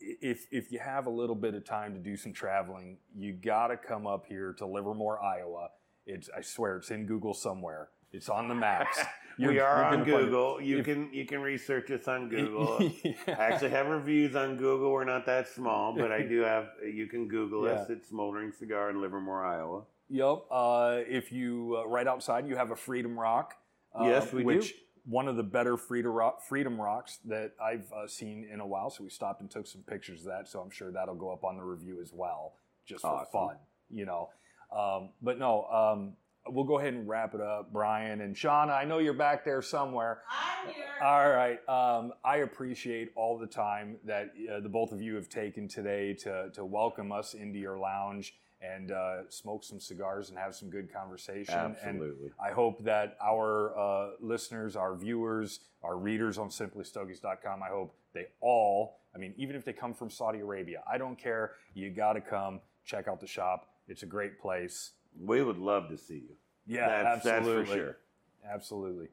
if 0.00 0.46
if 0.50 0.70
you 0.72 0.78
have 0.78 1.06
a 1.06 1.10
little 1.10 1.36
bit 1.36 1.54
of 1.54 1.64
time 1.64 1.94
to 1.94 2.00
do 2.00 2.16
some 2.16 2.32
traveling, 2.32 2.98
you 3.14 3.32
got 3.32 3.68
to 3.68 3.76
come 3.76 4.06
up 4.06 4.26
here 4.26 4.54
to 4.58 4.66
Livermore, 4.66 5.22
Iowa. 5.22 5.68
It's 6.06 6.28
I 6.36 6.40
swear 6.42 6.76
it's 6.76 6.90
in 6.90 7.06
Google 7.06 7.34
somewhere. 7.34 7.88
It's 8.12 8.28
on 8.28 8.48
the 8.48 8.54
maps. 8.54 8.98
You're- 9.38 9.54
we 9.54 9.60
are 9.60 9.84
on 9.84 9.92
gonna 9.92 10.04
find 10.04 10.08
it. 10.08 10.24
Google. 10.26 10.60
You 10.62 10.78
If- 10.78 10.84
can 10.86 11.12
you 11.12 11.26
can 11.26 11.40
research 11.40 11.90
us 11.90 12.08
on 12.08 12.28
Google. 12.36 12.78
Yeah. 13.02 13.12
I 13.28 13.32
actually 13.32 13.70
have 13.70 13.86
reviews 13.88 14.34
on 14.36 14.56
Google. 14.56 14.90
We're 14.92 15.04
not 15.04 15.26
that 15.26 15.48
small, 15.48 15.94
but 15.94 16.10
I 16.12 16.22
do 16.22 16.40
have. 16.40 16.68
You 16.84 17.06
can 17.06 17.28
Google 17.28 17.66
us. 17.66 17.86
Yeah. 17.88 17.96
It's 17.96 18.08
Smoldering 18.08 18.52
Cigar 18.52 18.90
in 18.90 19.00
Livermore, 19.02 19.44
Iowa. 19.44 19.82
Yep. 20.08 20.44
Uh, 20.50 20.98
if 21.08 21.32
you 21.32 21.76
uh, 21.82 21.88
right 21.88 22.06
outside, 22.06 22.46
you 22.46 22.56
have 22.56 22.70
a 22.70 22.76
Freedom 22.76 23.18
Rock. 23.18 23.54
Uh, 23.94 24.04
Yes, 24.04 24.32
we 24.32 24.44
do. 24.44 24.62
Which 25.06 25.12
one 25.12 25.28
of 25.28 25.36
the 25.36 25.42
better 25.42 25.76
Freedom 25.76 26.12
Rock, 26.12 26.42
Freedom 26.42 26.80
Rocks 26.80 27.18
that 27.26 27.52
I've 27.62 27.90
uh, 27.92 28.06
seen 28.06 28.46
in 28.52 28.60
a 28.60 28.66
while. 28.66 28.90
So 28.90 29.04
we 29.04 29.10
stopped 29.10 29.40
and 29.40 29.50
took 29.50 29.66
some 29.66 29.82
pictures 29.82 30.20
of 30.20 30.26
that. 30.26 30.48
So 30.48 30.60
I'm 30.60 30.70
sure 30.70 30.90
that'll 30.90 31.14
go 31.14 31.32
up 31.32 31.44
on 31.44 31.56
the 31.56 31.62
review 31.64 32.00
as 32.02 32.12
well, 32.12 32.54
just 32.86 33.02
for 33.02 33.08
Awesome. 33.08 33.32
fun, 33.32 33.56
you 33.90 34.06
know. 34.06 34.30
Um, 34.76 35.10
but 35.22 35.38
no, 35.38 35.64
um, 35.66 36.12
we'll 36.48 36.64
go 36.64 36.78
ahead 36.78 36.94
and 36.94 37.08
wrap 37.08 37.34
it 37.34 37.40
up, 37.40 37.72
Brian 37.72 38.20
and 38.20 38.34
Shauna. 38.34 38.70
I 38.76 38.84
know 38.84 38.98
you're 38.98 39.14
back 39.14 39.44
there 39.44 39.62
somewhere. 39.62 40.22
I'm 40.30 40.72
here. 40.72 40.84
All 41.02 41.30
right. 41.30 41.60
Um, 41.68 42.12
I 42.24 42.38
appreciate 42.38 43.12
all 43.16 43.38
the 43.38 43.46
time 43.46 43.96
that 44.04 44.32
uh, 44.52 44.60
the 44.60 44.68
both 44.68 44.92
of 44.92 45.00
you 45.00 45.14
have 45.14 45.28
taken 45.28 45.68
today 45.68 46.14
to, 46.14 46.50
to 46.54 46.64
welcome 46.64 47.12
us 47.12 47.34
into 47.34 47.58
your 47.58 47.78
lounge 47.78 48.34
and 48.74 48.92
uh, 48.92 49.28
smoke 49.28 49.64
some 49.64 49.80
cigars 49.80 50.30
and 50.30 50.38
have 50.38 50.54
some 50.54 50.70
good 50.70 50.92
conversation. 50.92 51.54
And 51.54 51.76
Absolutely. 51.76 52.30
I 52.42 52.50
hope 52.52 52.82
that 52.84 53.16
our 53.22 53.76
uh, 53.78 54.10
listeners, 54.20 54.76
our 54.76 54.94
viewers, 54.96 55.60
our 55.82 55.96
readers 55.96 56.38
on 56.38 56.48
simplystogies.com, 56.48 57.62
I 57.62 57.68
hope 57.68 57.94
they 58.12 58.26
all, 58.40 58.98
I 59.14 59.18
mean, 59.18 59.34
even 59.36 59.56
if 59.56 59.64
they 59.64 59.72
come 59.72 59.94
from 59.94 60.10
Saudi 60.10 60.40
Arabia, 60.40 60.82
I 60.90 60.98
don't 60.98 61.18
care. 61.18 61.52
You 61.74 61.90
got 61.90 62.14
to 62.14 62.20
come 62.20 62.60
check 62.84 63.08
out 63.08 63.20
the 63.20 63.26
shop. 63.26 63.68
It's 63.88 64.02
a 64.02 64.06
great 64.06 64.40
place. 64.40 64.92
We 65.20 65.42
would 65.42 65.58
love 65.58 65.88
to 65.90 65.96
see 65.96 66.14
you. 66.14 66.36
Yeah, 66.66 67.02
that's, 67.02 67.26
absolutely. 67.26 67.56
That's 67.56 67.70
for 67.70 67.76
sure. 67.76 67.96
Absolutely. 68.50 69.08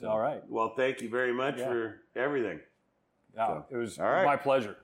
So- 0.00 0.08
all 0.08 0.18
right. 0.20 0.42
Well, 0.48 0.74
thank 0.74 1.00
you 1.00 1.08
very 1.08 1.32
much 1.32 1.58
Yeah. 1.58 1.66
for 1.66 2.00
everything. 2.16 2.60
Yeah, 3.34 3.46
So, 3.46 3.66
it 3.70 3.76
was 3.76 3.98
right. 3.98 4.24
my 4.24 4.36
pleasure. 4.36 4.76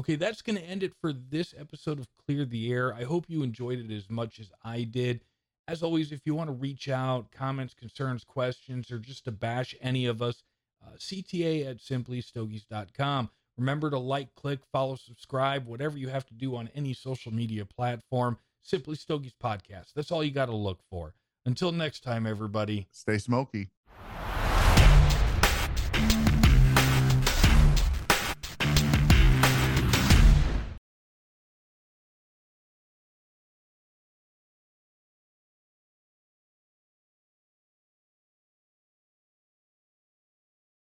Okay, 0.00 0.14
that's 0.14 0.40
going 0.40 0.56
to 0.56 0.64
end 0.64 0.82
it 0.82 0.94
for 0.98 1.12
this 1.12 1.54
episode 1.58 1.98
of 1.98 2.08
Clear 2.24 2.46
the 2.46 2.72
Air. 2.72 2.94
I 2.94 3.04
hope 3.04 3.26
you 3.28 3.42
enjoyed 3.42 3.78
it 3.78 3.94
as 3.94 4.08
much 4.08 4.40
as 4.40 4.50
I 4.64 4.84
did. 4.84 5.20
As 5.68 5.82
always, 5.82 6.10
if 6.10 6.22
you 6.24 6.34
want 6.34 6.48
to 6.48 6.54
reach 6.54 6.88
out, 6.88 7.30
comments, 7.30 7.74
concerns, 7.74 8.24
questions, 8.24 8.90
or 8.90 8.98
just 8.98 9.26
to 9.26 9.30
bash 9.30 9.74
any 9.82 10.06
of 10.06 10.22
us, 10.22 10.42
uh, 10.82 10.96
CTA 10.96 11.68
at 11.68 11.80
simplystogies.com. 11.80 13.28
Remember 13.58 13.90
to 13.90 13.98
like, 13.98 14.34
click, 14.36 14.60
follow, 14.72 14.96
subscribe, 14.96 15.66
whatever 15.66 15.98
you 15.98 16.08
have 16.08 16.24
to 16.28 16.34
do 16.34 16.56
on 16.56 16.70
any 16.74 16.94
social 16.94 17.30
media 17.30 17.66
platform. 17.66 18.38
Simply 18.62 18.96
Stogies 18.96 19.34
Podcast. 19.34 19.92
That's 19.94 20.10
all 20.10 20.24
you 20.24 20.30
got 20.30 20.46
to 20.46 20.56
look 20.56 20.80
for. 20.88 21.12
Until 21.44 21.72
next 21.72 22.00
time, 22.00 22.26
everybody. 22.26 22.88
Stay 22.90 23.18
smoky. 23.18 23.68